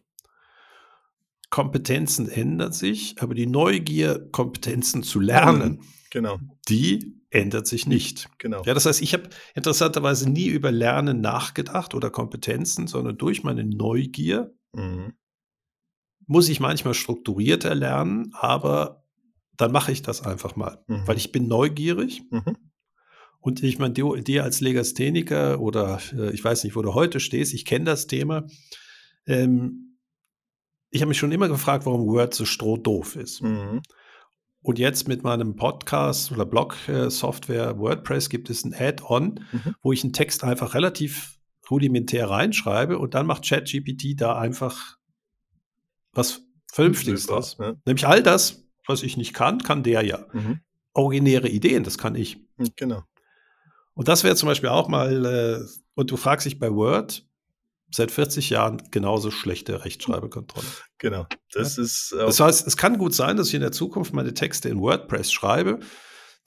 Kompetenzen 1.52 2.30
ändern 2.30 2.72
sich, 2.72 3.18
aber 3.20 3.36
die 3.36 3.46
Neugier, 3.46 4.28
Kompetenzen 4.32 5.04
zu 5.04 5.20
lernen, 5.20 5.84
genau. 6.10 6.40
die 6.68 7.22
ändert 7.30 7.68
sich 7.68 7.86
nicht. 7.86 8.28
Genau. 8.40 8.64
Ja, 8.66 8.74
das 8.74 8.88
heißt, 8.88 9.04
ich 9.04 9.14
habe 9.14 9.30
interessanterweise 9.54 10.32
nie 10.32 10.48
über 10.48 10.72
Lernen 10.72 11.22
nachgedacht 11.22 11.94
oder 11.94 12.10
Kompetenzen, 12.10 12.88
sondern 12.88 13.20
durch 13.20 13.44
meine 13.44 13.64
Neugier 13.64 14.52
mhm 14.74 15.14
muss 16.28 16.50
ich 16.50 16.60
manchmal 16.60 16.94
strukturierter 16.94 17.76
lernen, 17.76 18.34
aber 18.34 19.04
dann 19.58 19.72
mache 19.72 19.92
ich 19.92 20.02
das 20.02 20.22
einfach 20.22 20.56
mal, 20.56 20.84
mhm. 20.88 21.08
weil 21.08 21.18
ich 21.18 21.32
bin 21.32 21.48
neugierig. 21.48 22.24
Mhm. 22.30 22.58
Und 23.40 23.62
ich 23.62 23.78
meine, 23.78 23.94
dir, 23.94 24.12
dir 24.22 24.44
als 24.44 24.60
Legastheniker 24.60 25.60
oder 25.60 26.00
äh, 26.18 26.32
ich 26.32 26.44
weiß 26.44 26.64
nicht, 26.64 26.76
wo 26.76 26.82
du 26.82 26.94
heute 26.94 27.20
stehst, 27.20 27.54
ich 27.54 27.66
kenne 27.66 27.86
das 27.86 28.08
Thema. 28.08 28.48
Ähm, 29.28 29.98
ich 30.90 31.02
habe 31.02 31.10
mich 31.10 31.18
schon 31.18 31.32
immer 31.32 31.48
gefragt, 31.48 31.86
warum 31.86 32.08
Word 32.08 32.34
so 32.34 32.46
strohdoof 32.46 33.16
ist. 33.16 33.42
Mhm. 33.42 33.82
Und 34.62 34.80
jetzt 34.80 35.08
mit 35.08 35.24
meinem 35.24 35.56
Podcast 35.56 36.32
oder 36.32 36.44
Blog-Software 36.44 37.70
äh, 37.70 37.78
WordPress 37.78 38.30
gibt 38.30 38.50
es 38.50 38.66
ein 38.66 38.74
Add-on, 38.74 39.46
mhm. 39.52 39.76
wo 39.84 39.92
ich 39.92 40.04
einen 40.04 40.14
Text 40.14 40.44
einfach 40.44 40.74
relativ 40.74 41.38
rudimentär 41.70 42.30
reinschreibe 42.30 42.98
und 42.98 43.14
dann 43.14 43.28
macht 43.28 43.48
ChatGPT 43.48 44.20
da 44.20 44.38
einfach 44.38 44.95
was 46.16 46.42
Vernünftiges 46.72 47.28
draus. 47.28 47.58
Ja. 47.60 47.76
Nämlich 47.86 48.08
all 48.08 48.24
das, 48.24 48.66
was 48.88 49.04
ich 49.04 49.18
nicht 49.18 49.34
kann, 49.34 49.62
kann 49.62 49.84
der 49.84 50.04
ja. 50.04 50.26
Mhm. 50.34 50.60
Originäre 50.94 51.50
Ideen, 51.50 51.84
das 51.84 51.98
kann 51.98 52.16
ich. 52.16 52.40
Genau. 52.76 53.04
Und 53.94 54.08
das 54.08 54.24
wäre 54.24 54.36
zum 54.36 54.48
Beispiel 54.48 54.70
auch 54.70 54.88
mal, 54.88 55.26
äh, 55.26 55.66
und 55.96 56.12
du 56.12 56.18
fragst 56.18 56.46
dich 56.46 56.60
bei 56.60 56.72
Word, 56.74 57.26
seit 57.92 58.12
40 58.12 58.50
Jahren 58.50 58.82
genauso 58.92 59.32
schlechte 59.32 59.86
Rechtschreibekontrolle. 59.86 60.68
Genau. 60.98 61.28
Das 61.54 61.78
ja. 61.78 61.84
ist. 61.84 62.12
Das 62.18 62.40
heißt, 62.40 62.68
es 62.68 62.78
kann 62.78 62.98
gut 62.98 63.14
sein, 63.14 63.38
dass 63.38 63.50
ich 63.50 63.54
in 63.54 63.62
der 63.62 63.72
Zukunft 63.72 64.14
meine 64.14 64.34
Texte 64.34 64.70
in 64.70 64.80
WordPress 64.80 65.32
schreibe 65.32 65.80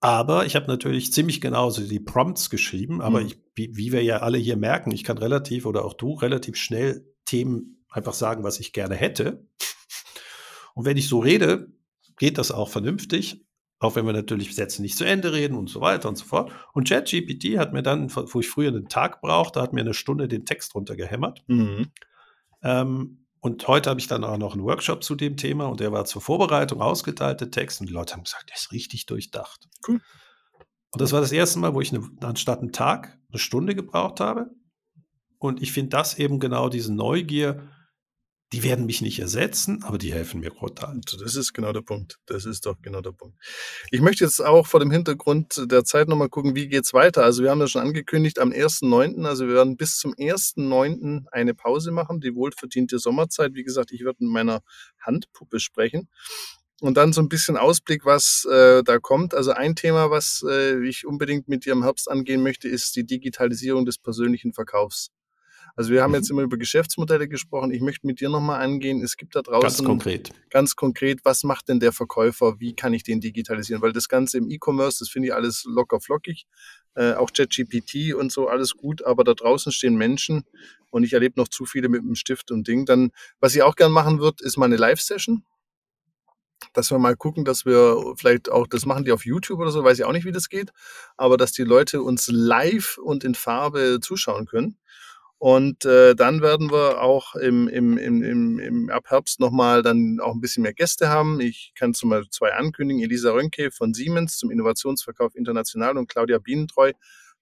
Aber 0.00 0.46
ich 0.46 0.56
habe 0.56 0.66
natürlich 0.66 1.12
ziemlich 1.12 1.40
genauso 1.42 1.82
die 1.82 2.00
Prompts 2.00 2.48
geschrieben, 2.48 3.02
aber 3.02 3.20
mhm. 3.20 3.26
ich, 3.26 3.38
wie, 3.54 3.76
wie, 3.76 3.92
wir 3.92 4.02
ja 4.02 4.18
alle 4.18 4.38
hier 4.38 4.56
merken, 4.56 4.92
ich 4.92 5.04
kann 5.04 5.18
relativ 5.18 5.66
oder 5.66 5.84
auch 5.84 5.92
du 5.92 6.14
relativ 6.14 6.56
schnell 6.56 7.06
Themen 7.26 7.84
einfach 7.90 8.14
sagen, 8.14 8.42
was 8.42 8.60
ich 8.60 8.72
gerne 8.72 8.94
hätte. 8.94 9.46
Und 10.74 10.86
wenn 10.86 10.96
ich 10.96 11.08
so 11.08 11.18
rede, 11.18 11.70
geht 12.16 12.38
das 12.38 12.50
auch 12.50 12.70
vernünftig, 12.70 13.44
auch 13.78 13.96
wenn 13.96 14.06
wir 14.06 14.12
natürlich 14.12 14.54
Sätze 14.54 14.80
nicht 14.80 14.96
zu 14.96 15.04
Ende 15.04 15.32
reden 15.32 15.56
und 15.56 15.68
so 15.68 15.80
weiter 15.80 16.08
und 16.08 16.16
so 16.16 16.24
fort. 16.24 16.52
Und 16.72 16.88
ChatGPT 16.88 17.58
hat 17.58 17.72
mir 17.72 17.82
dann, 17.82 18.14
wo 18.14 18.40
ich 18.40 18.48
früher 18.48 18.68
einen 18.68 18.88
Tag 18.88 19.20
brauchte, 19.20 19.60
hat 19.60 19.72
mir 19.72 19.80
eine 19.80 19.94
Stunde 19.94 20.28
den 20.28 20.44
Text 20.44 20.74
runtergehämmert. 20.74 21.44
Mhm. 21.46 21.88
Ähm, 22.62 23.26
und 23.40 23.66
heute 23.68 23.88
habe 23.88 24.00
ich 24.00 24.06
dann 24.06 24.22
auch 24.22 24.36
noch 24.36 24.52
einen 24.52 24.64
Workshop 24.64 25.02
zu 25.02 25.14
dem 25.14 25.36
Thema 25.36 25.66
und 25.66 25.80
der 25.80 25.92
war 25.92 26.04
zur 26.04 26.20
Vorbereitung 26.20 26.82
ausgeteilte 26.82 27.50
Text 27.50 27.80
und 27.80 27.88
die 27.88 27.92
Leute 27.92 28.14
haben 28.14 28.24
gesagt, 28.24 28.50
der 28.50 28.56
ist 28.56 28.70
richtig 28.70 29.06
durchdacht. 29.06 29.68
Cool. 29.88 30.00
Und 30.92 31.00
das 31.00 31.12
war 31.12 31.20
das 31.20 31.32
erste 31.32 31.58
Mal, 31.58 31.74
wo 31.74 31.80
ich 31.80 31.94
eine, 31.94 32.06
anstatt 32.20 32.60
einen 32.60 32.72
Tag 32.72 33.18
eine 33.30 33.38
Stunde 33.38 33.74
gebraucht 33.74 34.20
habe. 34.20 34.50
Und 35.38 35.62
ich 35.62 35.72
finde 35.72 35.90
das 35.90 36.18
eben 36.18 36.38
genau 36.38 36.68
diese 36.68 36.92
Neugier, 36.92 37.68
die 38.52 38.64
werden 38.64 38.86
mich 38.86 39.00
nicht 39.00 39.20
ersetzen, 39.20 39.84
aber 39.84 39.96
die 39.96 40.12
helfen 40.12 40.40
mir 40.40 40.50
brutal. 40.50 41.00
Das 41.20 41.36
ist 41.36 41.52
genau 41.52 41.72
der 41.72 41.82
Punkt. 41.82 42.18
Das 42.26 42.44
ist 42.44 42.66
doch 42.66 42.76
genau 42.82 43.00
der 43.00 43.12
Punkt. 43.12 43.38
Ich 43.90 44.00
möchte 44.00 44.24
jetzt 44.24 44.40
auch 44.40 44.66
vor 44.66 44.80
dem 44.80 44.90
Hintergrund 44.90 45.66
der 45.70 45.84
Zeit 45.84 46.08
nochmal 46.08 46.28
gucken, 46.28 46.56
wie 46.56 46.68
geht 46.68 46.84
es 46.84 46.92
weiter. 46.92 47.22
Also 47.22 47.44
wir 47.44 47.50
haben 47.50 47.60
ja 47.60 47.68
schon 47.68 47.82
angekündigt 47.82 48.40
am 48.40 48.50
1.9., 48.50 49.24
also 49.24 49.46
wir 49.46 49.54
werden 49.54 49.76
bis 49.76 49.98
zum 49.98 50.14
1.9. 50.14 51.26
eine 51.30 51.54
Pause 51.54 51.92
machen, 51.92 52.20
die 52.20 52.34
wohlverdiente 52.34 52.98
Sommerzeit. 52.98 53.54
Wie 53.54 53.62
gesagt, 53.62 53.92
ich 53.92 54.04
werde 54.04 54.24
mit 54.24 54.32
meiner 54.32 54.62
Handpuppe 54.98 55.60
sprechen. 55.60 56.08
Und 56.80 56.96
dann 56.96 57.12
so 57.12 57.20
ein 57.20 57.28
bisschen 57.28 57.56
Ausblick, 57.56 58.04
was 58.04 58.46
äh, 58.50 58.82
da 58.82 58.98
kommt. 58.98 59.34
Also 59.34 59.52
ein 59.52 59.76
Thema, 59.76 60.10
was 60.10 60.42
äh, 60.48 60.82
ich 60.84 61.06
unbedingt 61.06 61.46
mit 61.46 61.66
dir 61.66 61.74
im 61.74 61.84
Herbst 61.84 62.10
angehen 62.10 62.42
möchte, 62.42 62.68
ist 62.68 62.96
die 62.96 63.04
Digitalisierung 63.04 63.84
des 63.84 63.98
persönlichen 63.98 64.54
Verkaufs. 64.54 65.10
Also 65.80 65.92
wir 65.92 66.02
haben 66.02 66.10
mhm. 66.10 66.16
jetzt 66.16 66.30
immer 66.30 66.42
über 66.42 66.58
Geschäftsmodelle 66.58 67.26
gesprochen. 67.26 67.70
Ich 67.70 67.80
möchte 67.80 68.06
mit 68.06 68.20
dir 68.20 68.28
nochmal 68.28 68.60
angehen. 68.60 69.02
Es 69.02 69.16
gibt 69.16 69.34
da 69.34 69.40
draußen 69.40 69.62
ganz 69.62 69.82
konkret. 69.82 70.30
Ganz 70.50 70.76
konkret, 70.76 71.20
was 71.24 71.42
macht 71.42 71.70
denn 71.70 71.80
der 71.80 71.92
Verkäufer? 71.92 72.60
Wie 72.60 72.76
kann 72.76 72.92
ich 72.92 73.02
den 73.02 73.22
digitalisieren? 73.22 73.80
Weil 73.80 73.94
das 73.94 74.10
Ganze 74.10 74.36
im 74.36 74.50
E-Commerce, 74.50 74.98
das 74.98 75.08
finde 75.08 75.28
ich 75.28 75.34
alles 75.34 75.64
locker 75.66 75.98
flockig. 75.98 76.44
Äh, 76.96 77.14
auch 77.14 77.30
ChatGPT 77.32 78.12
und 78.12 78.30
so, 78.30 78.46
alles 78.48 78.76
gut. 78.76 79.06
Aber 79.06 79.24
da 79.24 79.32
draußen 79.32 79.72
stehen 79.72 79.94
Menschen 79.94 80.44
und 80.90 81.02
ich 81.02 81.14
erlebe 81.14 81.40
noch 81.40 81.48
zu 81.48 81.64
viele 81.64 81.88
mit 81.88 82.02
dem 82.02 82.14
Stift 82.14 82.50
und 82.50 82.68
Ding. 82.68 82.84
Dann, 82.84 83.10
was 83.40 83.54
ich 83.54 83.62
auch 83.62 83.74
gern 83.74 83.90
machen 83.90 84.20
würde, 84.20 84.44
ist 84.44 84.58
mal 84.58 84.66
eine 84.66 84.76
Live-Session 84.76 85.44
dass 86.74 86.90
wir 86.90 86.98
mal 86.98 87.16
gucken, 87.16 87.46
dass 87.46 87.64
wir 87.64 88.14
vielleicht 88.16 88.50
auch, 88.50 88.66
das 88.66 88.84
machen 88.84 89.04
die 89.04 89.12
auf 89.12 89.24
YouTube 89.24 89.60
oder 89.60 89.70
so, 89.70 89.82
weiß 89.82 89.98
ich 89.98 90.04
auch 90.04 90.12
nicht, 90.12 90.26
wie 90.26 90.30
das 90.30 90.50
geht, 90.50 90.72
aber 91.16 91.38
dass 91.38 91.52
die 91.52 91.64
Leute 91.64 92.02
uns 92.02 92.28
live 92.30 92.98
und 92.98 93.24
in 93.24 93.34
Farbe 93.34 93.98
zuschauen 94.02 94.44
können. 94.44 94.76
Und 95.40 95.86
äh, 95.86 96.14
dann 96.14 96.42
werden 96.42 96.70
wir 96.70 97.00
auch 97.00 97.34
im, 97.34 97.66
im, 97.66 97.96
im, 97.96 98.22
im, 98.22 98.58
im 98.58 98.90
ab 98.90 99.06
Herbst 99.08 99.40
nochmal 99.40 99.82
dann 99.82 100.20
auch 100.20 100.34
ein 100.34 100.40
bisschen 100.42 100.64
mehr 100.64 100.74
Gäste 100.74 101.08
haben. 101.08 101.40
Ich 101.40 101.72
kann 101.74 101.94
zum 101.94 102.10
Beispiel 102.10 102.28
zwei 102.28 102.52
ankündigen. 102.52 103.02
Elisa 103.02 103.30
Rönke 103.30 103.70
von 103.70 103.94
Siemens 103.94 104.36
zum 104.36 104.50
Innovationsverkauf 104.50 105.34
international 105.34 105.96
und 105.96 106.08
Claudia 106.08 106.36
Bienentreu 106.36 106.92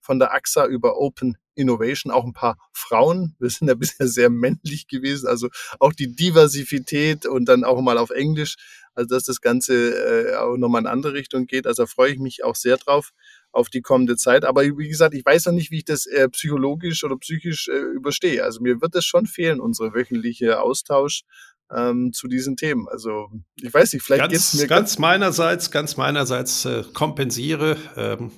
von 0.01 0.21
der 0.21 0.33
AXA 0.33 0.67
über 0.67 0.97
Open 0.97 1.39
Innovation, 1.57 2.13
auch 2.13 2.25
ein 2.25 2.35
paar 2.35 2.57
Frauen. 2.73 3.35
Wir 3.41 3.51
sind 3.51 3.67
ja 3.67 3.75
bisher 3.75 4.07
sehr 4.07 4.31
männlich 4.31 4.87
gewesen, 4.87 5.27
also 5.27 5.49
auch 5.81 5.93
die 5.93 6.15
Diversität 6.15 7.27
und 7.27 7.47
dann 7.47 7.65
auch 7.65 7.81
mal 7.81 7.99
auf 7.99 8.11
Englisch. 8.11 8.55
Also 8.95 9.13
dass 9.13 9.25
das 9.25 9.41
Ganze 9.41 9.75
äh, 9.75 10.37
auch 10.37 10.57
nochmal 10.57 10.83
in 10.83 10.87
andere 10.87 11.15
Richtung 11.15 11.47
geht. 11.47 11.67
Also 11.67 11.85
freue 11.87 12.13
ich 12.13 12.21
mich 12.21 12.45
auch 12.45 12.55
sehr 12.55 12.77
drauf 12.77 13.11
auf 13.53 13.69
die 13.69 13.81
kommende 13.81 14.17
Zeit. 14.17 14.45
Aber 14.45 14.63
wie 14.63 14.89
gesagt, 14.89 15.15
ich 15.15 15.25
weiß 15.25 15.47
noch 15.47 15.53
nicht, 15.53 15.71
wie 15.71 15.79
ich 15.79 15.85
das 15.85 16.07
äh, 16.07 16.29
psychologisch 16.29 17.05
oder 17.05 17.17
psychisch 17.17 17.69
äh, 17.69 17.73
überstehe. 17.73 18.45
Also 18.45 18.61
mir 18.61 18.81
wird 18.81 18.95
es 18.95 19.05
schon 19.05 19.27
fehlen, 19.27 19.61
unsere 19.61 19.95
wöchentliche 19.95 20.61
Austausch 20.61 21.23
ähm, 21.75 22.13
zu 22.13 22.29
diesen 22.29 22.57
Themen. 22.57 22.89
Also 22.89 23.29
ich 23.57 23.73
weiß 23.73 23.93
nicht, 23.93 24.03
vielleicht 24.03 24.31
geht 24.31 24.39
es 24.39 24.55
mir 24.55 24.67
ganz 24.67 24.99
meinerseits, 24.99 25.71
ganz 25.71 25.97
meinerseits 25.97 26.65
äh, 26.65 26.85
kompensiere. 26.93 27.77
Ähm, 27.97 28.31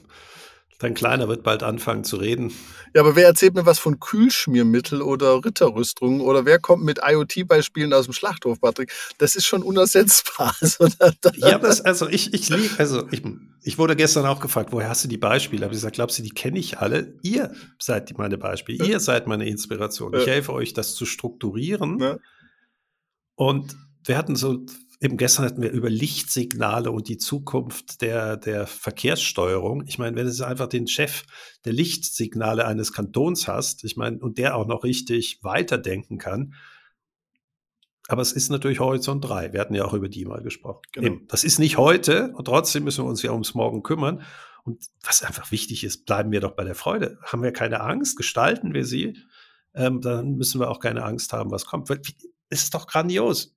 Dein 0.80 0.94
Kleiner 0.94 1.28
wird 1.28 1.42
bald 1.42 1.62
anfangen 1.62 2.04
zu 2.04 2.16
reden. 2.16 2.54
Ja, 2.94 3.02
aber 3.02 3.14
wer 3.14 3.26
erzählt 3.26 3.54
mir 3.54 3.66
was 3.66 3.78
von 3.78 4.00
Kühlschmiermittel 4.00 5.02
oder 5.02 5.44
Ritterrüstungen 5.44 6.22
oder 6.22 6.46
wer 6.46 6.58
kommt 6.58 6.84
mit 6.84 7.00
IoT-Beispielen 7.06 7.92
aus 7.92 8.06
dem 8.06 8.14
Schlachthof, 8.14 8.62
Patrick? 8.62 8.90
Das 9.18 9.36
ist 9.36 9.46
schon 9.46 9.62
unersetzbar. 9.62 10.56
Also, 10.60 10.88
ja, 11.36 11.58
das, 11.58 11.80
also 11.82 12.08
ich, 12.08 12.32
ich 12.32 12.48
liebe, 12.48 12.74
also 12.78 13.06
ich, 13.10 13.22
ich 13.62 13.78
wurde 13.78 13.94
gestern 13.96 14.26
auch 14.26 14.40
gefragt, 14.40 14.72
woher 14.72 14.88
hast 14.88 15.04
du 15.04 15.08
die 15.08 15.18
Beispiele? 15.18 15.64
Habe 15.64 15.74
ich 15.74 15.78
gesagt, 15.78 15.96
glaubst 15.96 16.18
du, 16.18 16.22
die 16.22 16.30
kenne 16.30 16.58
ich 16.58 16.78
alle? 16.78 17.14
Ihr 17.22 17.52
seid 17.78 18.16
meine 18.16 18.38
Beispiele, 18.38 18.84
ihr 18.84 19.00
seid 19.00 19.26
meine 19.26 19.46
Inspiration. 19.46 20.14
Ich 20.14 20.26
helfe 20.26 20.52
euch, 20.52 20.72
das 20.72 20.94
zu 20.94 21.04
strukturieren. 21.04 21.98
Ja. 21.98 22.18
Und 23.34 23.76
wir 24.04 24.16
hatten 24.16 24.36
so 24.36 24.64
Eben 25.02 25.16
gestern 25.16 25.46
hatten 25.46 25.62
wir 25.62 25.70
über 25.70 25.88
Lichtsignale 25.88 26.90
und 26.90 27.08
die 27.08 27.16
Zukunft 27.16 28.02
der, 28.02 28.36
der 28.36 28.66
Verkehrssteuerung. 28.66 29.82
Ich 29.86 29.98
meine, 29.98 30.14
wenn 30.14 30.30
du 30.30 30.46
einfach 30.46 30.66
den 30.66 30.86
Chef 30.86 31.22
der 31.64 31.72
Lichtsignale 31.72 32.66
eines 32.66 32.92
Kantons 32.92 33.48
hast, 33.48 33.82
ich 33.84 33.96
meine, 33.96 34.18
und 34.18 34.36
der 34.36 34.56
auch 34.56 34.66
noch 34.66 34.84
richtig 34.84 35.38
weiterdenken 35.42 36.18
kann, 36.18 36.54
aber 38.08 38.20
es 38.20 38.32
ist 38.32 38.50
natürlich 38.50 38.80
Horizont 38.80 39.24
3. 39.24 39.54
Wir 39.54 39.60
hatten 39.60 39.74
ja 39.74 39.84
auch 39.86 39.94
über 39.94 40.08
die 40.08 40.26
mal 40.26 40.42
gesprochen. 40.42 40.82
Genau. 40.92 41.16
Das 41.28 41.44
ist 41.44 41.58
nicht 41.58 41.78
heute 41.78 42.32
und 42.34 42.44
trotzdem 42.44 42.84
müssen 42.84 43.04
wir 43.04 43.08
uns 43.08 43.22
ja 43.22 43.32
ums 43.32 43.54
Morgen 43.54 43.82
kümmern. 43.82 44.22
Und 44.64 44.84
was 45.02 45.22
einfach 45.22 45.50
wichtig 45.50 45.84
ist, 45.84 46.04
bleiben 46.04 46.30
wir 46.30 46.40
doch 46.40 46.56
bei 46.56 46.64
der 46.64 46.74
Freude. 46.74 47.18
Haben 47.22 47.42
wir 47.42 47.52
keine 47.52 47.80
Angst, 47.80 48.18
gestalten 48.18 48.74
wir 48.74 48.84
sie, 48.84 49.16
ähm, 49.74 50.02
dann 50.02 50.34
müssen 50.34 50.60
wir 50.60 50.70
auch 50.70 50.80
keine 50.80 51.04
Angst 51.04 51.32
haben, 51.32 51.50
was 51.50 51.64
kommt. 51.64 51.88
Es 51.88 52.62
ist 52.64 52.74
doch 52.74 52.86
grandios 52.86 53.56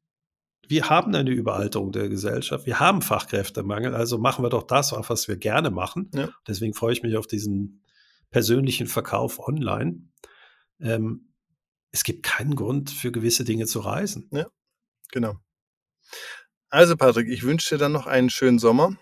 wir 0.67 0.89
haben 0.89 1.13
eine 1.13 1.31
Überalterung 1.31 1.91
der 1.91 2.09
Gesellschaft, 2.09 2.65
wir 2.65 2.79
haben 2.79 3.01
Fachkräftemangel, 3.01 3.93
also 3.93 4.17
machen 4.17 4.43
wir 4.43 4.49
doch 4.49 4.63
das, 4.63 4.93
was 4.93 5.27
wir 5.27 5.37
gerne 5.37 5.71
machen. 5.71 6.09
Ja. 6.13 6.29
Deswegen 6.47 6.73
freue 6.73 6.93
ich 6.93 7.03
mich 7.03 7.17
auf 7.17 7.27
diesen 7.27 7.83
persönlichen 8.31 8.87
Verkauf 8.87 9.39
online. 9.39 10.07
Ähm, 10.79 11.33
es 11.91 12.03
gibt 12.03 12.23
keinen 12.23 12.55
Grund 12.55 12.89
für 12.89 13.11
gewisse 13.11 13.43
Dinge 13.43 13.65
zu 13.65 13.79
reisen. 13.79 14.29
Ja, 14.31 14.47
genau. 15.11 15.35
Also 16.69 16.95
Patrick, 16.97 17.29
ich 17.29 17.43
wünsche 17.43 17.75
dir 17.75 17.79
dann 17.79 17.91
noch 17.91 18.07
einen 18.07 18.29
schönen 18.29 18.57
Sommer 18.57 18.97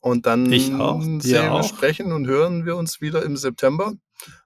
und 0.00 0.26
dann 0.26 0.50
ich 0.52 0.72
auch, 0.74 1.02
sehen 1.02 1.22
wir, 1.22 1.52
auch. 1.52 1.64
sprechen 1.64 2.12
und 2.12 2.26
hören 2.26 2.64
wir 2.64 2.76
uns 2.76 3.00
wieder 3.00 3.24
im 3.24 3.36
September. 3.36 3.94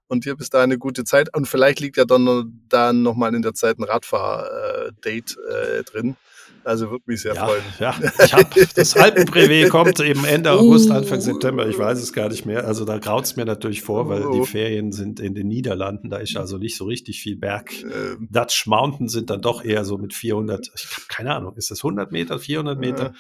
Und 0.07 0.27
dir 0.27 0.37
bis 0.37 0.51
da 0.51 0.63
eine 0.63 0.79
gute 0.79 1.05
Zeit. 1.05 1.35
Und 1.35 1.47
vielleicht 1.49 1.81
liegt 1.81 1.97
ja 1.97 2.05
dann, 2.05 2.63
dann 2.69 3.03
nochmal 3.03 3.35
in 3.35 3.43
der 3.43 3.55
Zeit 3.55 3.79
ein 3.79 3.85
Radfahr-Date 3.85 5.37
äh, 5.39 5.83
drin. 5.83 6.17
Also 6.65 6.91
würde 6.91 7.05
mich 7.07 7.23
sehr 7.23 7.35
ja, 7.35 7.47
freuen. 7.47 7.63
Ja, 7.79 7.95
ich 8.25 8.33
habe 8.33 8.49
das 8.75 8.97
Alpenbrevet 8.97 9.69
kommt 9.71 10.01
eben 10.01 10.25
Ende 10.25 10.53
August, 10.53 10.91
Anfang 10.91 11.21
September. 11.21 11.69
Ich 11.69 11.79
weiß 11.79 11.99
es 11.99 12.13
gar 12.13 12.29
nicht 12.29 12.47
mehr. 12.47 12.67
Also 12.67 12.85
da 12.85 12.99
graut 12.99 13.25
es 13.25 13.37
mir 13.37 13.45
natürlich 13.45 13.83
vor, 13.83 14.09
weil 14.09 14.21
die 14.21 14.41
oh. 14.41 14.45
Ferien 14.45 14.93
sind 14.93 15.21
in 15.21 15.35
den 15.35 15.49
Niederlanden. 15.49 16.11
Da 16.11 16.19
ist 16.19 16.37
also 16.37 16.59
nicht 16.59 16.77
so 16.77 16.85
richtig 16.87 17.21
viel 17.21 17.37
Berg. 17.37 17.73
Ähm. 17.83 18.29
Dutch 18.31 18.67
Mountain 18.67 19.09
sind 19.09 19.31
dann 19.31 19.43
doch 19.43 19.65
eher 19.65 19.85
so 19.85 19.99
mit 19.99 20.15
400. 20.15 20.71
Ich 20.75 20.85
habe 20.85 21.07
keine 21.09 21.35
Ahnung. 21.35 21.57
Ist 21.57 21.71
das 21.71 21.81
100 21.81 22.13
Meter, 22.13 22.39
400 22.39 22.79
Meter? 22.79 23.05
Ja. 23.05 23.13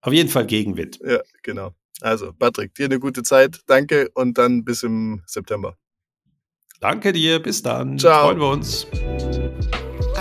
Auf 0.00 0.12
jeden 0.12 0.28
Fall 0.28 0.46
Gegenwind. 0.46 0.98
Ja, 1.04 1.20
genau. 1.42 1.72
Also 2.00 2.32
Patrick, 2.32 2.74
dir 2.74 2.86
eine 2.86 2.98
gute 2.98 3.22
Zeit. 3.22 3.60
Danke 3.66 4.10
und 4.14 4.38
dann 4.38 4.64
bis 4.64 4.82
im 4.82 5.22
September. 5.26 5.76
Danke 6.80 7.12
dir. 7.12 7.38
Bis 7.38 7.62
dann. 7.62 7.98
Ciao. 7.98 8.26
Freuen 8.26 8.40
wir 8.40 8.48
uns. 8.48 8.86